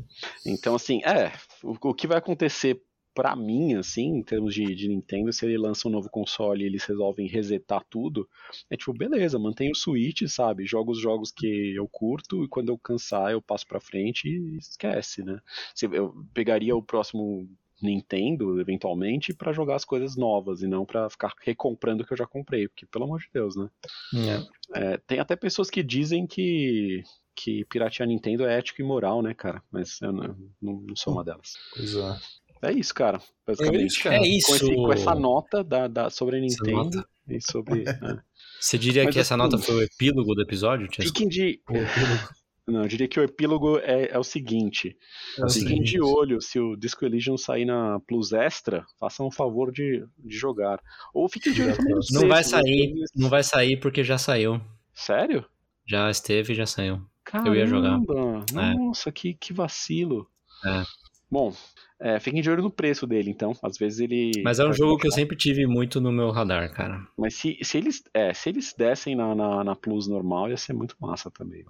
[0.44, 1.30] Então, assim, é,
[1.62, 2.80] o, o que vai acontecer
[3.14, 6.66] pra mim, assim, em termos de, de Nintendo, se ele lança um novo console e
[6.66, 8.28] eles resolvem resetar tudo,
[8.68, 10.66] é tipo, beleza, mantém o Switch, sabe?
[10.66, 14.56] Jogo os jogos que eu curto e quando eu cansar eu passo pra frente e
[14.58, 15.38] esquece, né?
[15.92, 17.48] Eu pegaria o próximo
[17.82, 22.16] Nintendo, eventualmente, pra jogar as coisas novas e não pra ficar recomprando o que eu
[22.16, 23.68] já comprei, porque, pelo amor de Deus, né?
[24.74, 24.92] É.
[24.94, 27.02] É, tem até pessoas que dizem que,
[27.34, 29.62] que piratear Nintendo é ético e moral, né, cara?
[29.70, 31.54] Mas eu não, não- não sou uma delas.
[31.76, 32.16] Pois é.
[32.64, 33.20] É isso, cara.
[33.46, 33.86] Basicamente.
[33.86, 34.16] isso, cara.
[34.16, 34.54] É Com, isso.
[34.56, 37.84] esse- com essa nota da, da- sobre a Nintendo e sobre.
[37.88, 38.18] é.
[38.60, 40.88] Você diria Mas que essa assim- nota foi o epílogo do episódio?
[40.90, 41.60] Fiquem de.
[42.66, 44.96] Não, eu diria que o epílogo é, é o seguinte.
[45.38, 49.70] é Fiquem de olho, se o Disco Elysium sair na Plus Extra, façam um favor
[49.70, 50.80] de, de jogar.
[51.12, 52.42] Ou fiquem de olho também nos Não vai né?
[52.42, 54.58] sair, não vai sair porque já saiu.
[54.94, 55.44] Sério?
[55.86, 57.02] Já esteve e já saiu.
[57.22, 58.00] Caramba, Eu ia jogar.
[58.54, 60.26] Nossa, que, que vacilo.
[60.64, 60.82] É.
[61.34, 61.52] Bom,
[62.00, 63.54] é, fiquem de olho no preço dele, então.
[63.60, 64.30] Às vezes ele.
[64.44, 67.04] Mas é um jogo que eu sempre tive muito no meu radar, cara.
[67.18, 70.74] Mas se, se, eles, é, se eles dessem na, na, na Plus normal, ia ser
[70.74, 71.64] muito massa também.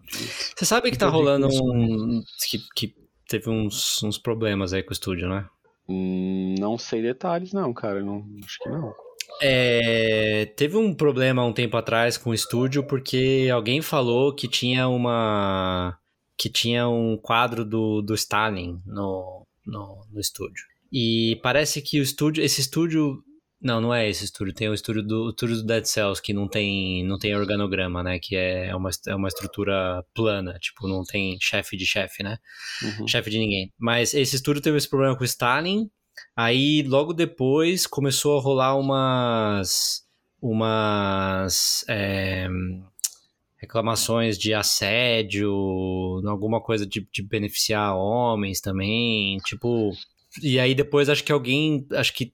[0.54, 2.22] Você sabe que tá rolando um.
[2.46, 2.94] Que, que
[3.26, 5.46] teve uns, uns problemas aí com o estúdio, né?
[5.88, 8.02] Hum, não sei detalhes, não, cara.
[8.02, 8.92] Não, acho que não.
[9.40, 14.86] É, teve um problema um tempo atrás com o estúdio porque alguém falou que tinha
[14.88, 15.98] uma
[16.36, 20.64] que tinha um quadro do, do Stalin no, no, no estúdio.
[20.92, 23.22] E parece que o estúdio, esse estúdio,
[23.60, 26.32] não, não é esse estúdio, tem o estúdio do, o estúdio do Dead Cells que
[26.32, 31.02] não tem não tem organograma, né, que é uma, é uma estrutura plana, tipo, não
[31.02, 32.38] tem chefe de chefe, né?
[32.82, 33.08] Uhum.
[33.08, 33.72] chefe de ninguém.
[33.78, 35.90] Mas esse estúdio teve esse problema com o Stalin.
[36.36, 40.02] Aí, logo depois, começou a rolar umas.
[40.40, 41.84] umas.
[41.88, 42.48] é,
[43.64, 45.50] reclamações de assédio,
[46.26, 49.38] alguma coisa de, de beneficiar homens também.
[49.38, 49.92] Tipo.
[50.42, 51.86] E aí, depois, acho que alguém.
[51.92, 52.32] Acho que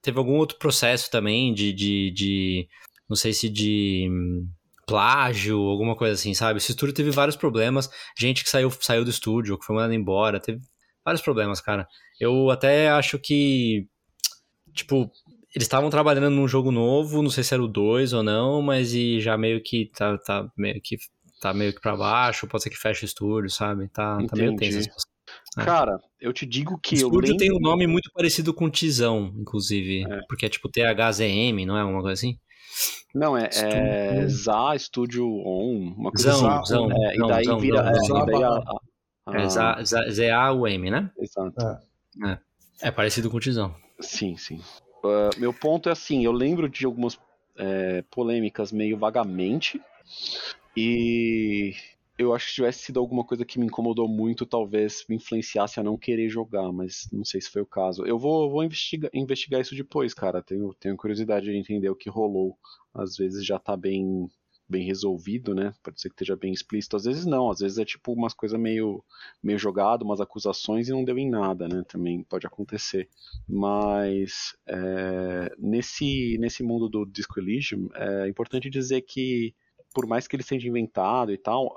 [0.00, 1.72] teve algum outro processo também de.
[1.72, 2.68] de, de
[3.08, 4.08] não sei se de.
[4.10, 4.48] hum,
[4.84, 6.58] Plágio, alguma coisa assim, sabe?
[6.58, 7.88] Esse estúdio teve vários problemas
[8.18, 10.60] gente que saiu, saiu do estúdio, que foi mandado embora, teve
[11.04, 11.86] vários problemas, cara.
[12.18, 13.86] Eu até acho que,
[14.74, 15.10] tipo,
[15.54, 18.94] eles estavam trabalhando num jogo novo, não sei se era o 2 ou não, mas
[18.94, 20.96] e já meio que tá, tá meio que
[21.40, 23.88] tá meio que para baixo, pode ser que feche o estúdio, sabe?
[23.88, 24.88] Tá, tá meio tenso.
[25.58, 25.64] É.
[25.64, 26.94] Cara, eu te digo que.
[26.94, 27.36] O estúdio lembro...
[27.36, 30.04] tem um nome muito parecido com Tizão, inclusive.
[30.10, 30.20] É.
[30.28, 31.84] Porque é tipo THZM, não é?
[31.84, 32.38] Uma coisa assim?
[33.14, 36.74] Não, é, é Za Studio On, uma coisa Zão, assim.
[36.74, 37.94] Zão, é, Zão, e daí Zão, vira.
[38.06, 38.80] Zão, é, daí a, a.
[39.34, 41.10] É Z-A-U-M, né?
[41.18, 41.54] Exato.
[42.24, 42.38] É.
[42.80, 43.74] é parecido com o Tizão.
[44.00, 44.60] Sim, sim.
[45.02, 47.18] Uh, meu ponto é assim, eu lembro de algumas
[47.56, 49.80] é, polêmicas meio vagamente,
[50.76, 51.74] e
[52.18, 55.80] eu acho que se tivesse sido alguma coisa que me incomodou muito, talvez me influenciasse
[55.80, 58.04] a não querer jogar, mas não sei se foi o caso.
[58.06, 60.42] Eu vou, vou investigar, investigar isso depois, cara.
[60.42, 62.56] Tenho, tenho curiosidade de entender o que rolou.
[62.94, 64.30] Às vezes já tá bem
[64.72, 65.72] bem resolvido, né?
[65.82, 68.58] Pode ser que esteja bem explícito, às vezes não, às vezes é tipo umas coisas
[68.58, 69.04] meio,
[69.42, 71.84] meio jogado, umas acusações e não deu em nada, né?
[71.86, 73.08] Também pode acontecer.
[73.48, 79.54] Mas é, nesse, nesse mundo do Disco Elysium, é importante dizer que
[79.94, 81.74] por mais que ele seja inventado e tal,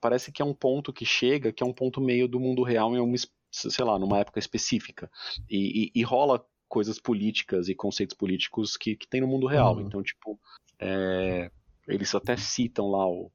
[0.00, 2.96] parece que é um ponto que chega, que é um ponto meio do mundo real
[2.96, 3.16] em uma,
[3.50, 5.10] sei lá, numa época específica.
[5.48, 9.74] E, e, e rola coisas políticas e conceitos políticos que, que tem no mundo real.
[9.74, 9.82] Uhum.
[9.82, 10.40] Então, tipo,
[10.78, 11.50] é,
[11.90, 13.30] eles até citam lá o.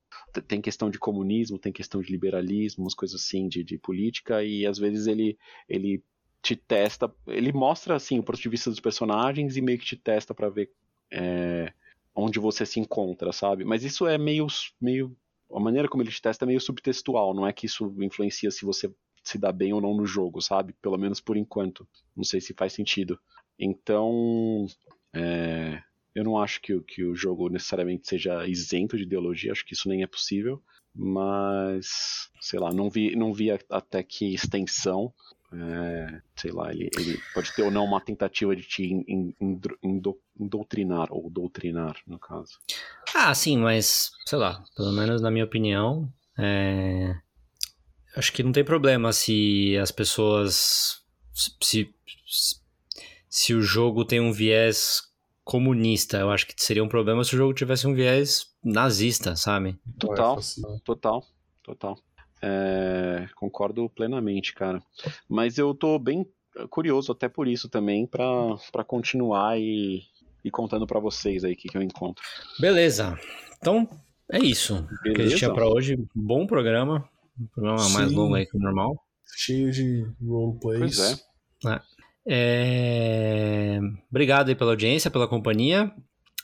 [0.48, 4.66] Tem questão de comunismo, tem questão de liberalismo, umas coisas assim de, de política, e
[4.66, 5.38] às vezes ele,
[5.68, 6.04] ele
[6.42, 7.14] te testa.
[7.28, 10.50] Ele mostra assim o ponto de vista dos personagens e meio que te testa para
[10.50, 10.72] ver
[11.12, 11.72] é,
[12.14, 13.64] onde você se encontra, sabe?
[13.64, 14.48] Mas isso é meio,
[14.80, 15.16] meio.
[15.54, 18.66] A maneira como ele te testa é meio subtextual, não é que isso influencia se
[18.66, 18.92] você
[19.24, 20.74] se dá bem ou não no jogo, sabe?
[20.82, 21.88] Pelo menos por enquanto.
[22.16, 23.20] Não sei se faz sentido.
[23.58, 24.66] Então.
[25.14, 25.82] É,
[26.16, 29.90] eu não acho que, que o jogo necessariamente seja isento de ideologia, acho que isso
[29.90, 30.64] nem é possível.
[30.98, 35.14] Mas, sei lá, não vi, não vi até que extensão
[35.54, 39.06] é, sei lá, ele, ele, pode ter ou não uma tentativa de te
[40.38, 42.60] indoutrinar, ou doutrinar, no caso.
[43.14, 47.16] Ah, sim, mas, sei lá, pelo menos na minha opinião, é...
[48.16, 51.04] acho que não tem problema se as pessoas.
[51.34, 52.62] Se, se,
[53.30, 55.04] se o jogo tem um viés
[55.46, 59.78] comunista, eu acho que seria um problema se o jogo tivesse um viés nazista, sabe?
[60.00, 60.40] Total,
[60.84, 61.24] total,
[61.64, 61.98] total.
[62.42, 64.82] É, concordo plenamente, cara.
[65.30, 66.26] Mas eu tô bem
[66.70, 70.02] curioso até por isso também para continuar e,
[70.44, 72.24] e contando para vocês aí o que, que eu encontro.
[72.60, 73.18] Beleza.
[73.58, 73.88] Então
[74.32, 74.74] é isso
[75.04, 75.14] Beleza.
[75.16, 75.96] que a gente tinha para hoje.
[76.16, 77.08] Bom programa.
[77.40, 77.94] Um programa Sim.
[77.94, 78.96] mais longo aí que o normal.
[79.38, 80.98] Cheio de roleplays.
[80.98, 81.22] Pois
[81.66, 81.76] é.
[81.76, 81.95] é.
[82.28, 83.80] É...
[84.10, 85.92] Obrigado aí pela audiência, pela companhia.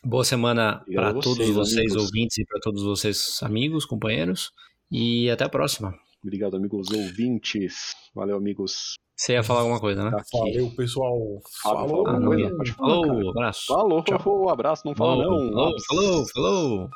[0.04, 2.04] Boa semana para todos vocês amigos.
[2.04, 4.52] ouvintes e para todos vocês amigos, companheiros.
[4.92, 5.94] E até a próxima.
[6.24, 7.96] Obrigado, amigos ouvintes.
[8.14, 8.96] Valeu, amigos.
[9.16, 10.12] Você ia falar alguma coisa, né?
[10.34, 11.18] Valeu, pessoal.
[11.62, 13.66] Falou, ah, falou, abraço.
[13.68, 14.50] Falou, Tchau.
[14.50, 15.52] abraço, não fala falou, não.
[15.52, 16.90] Falou, falou, falou.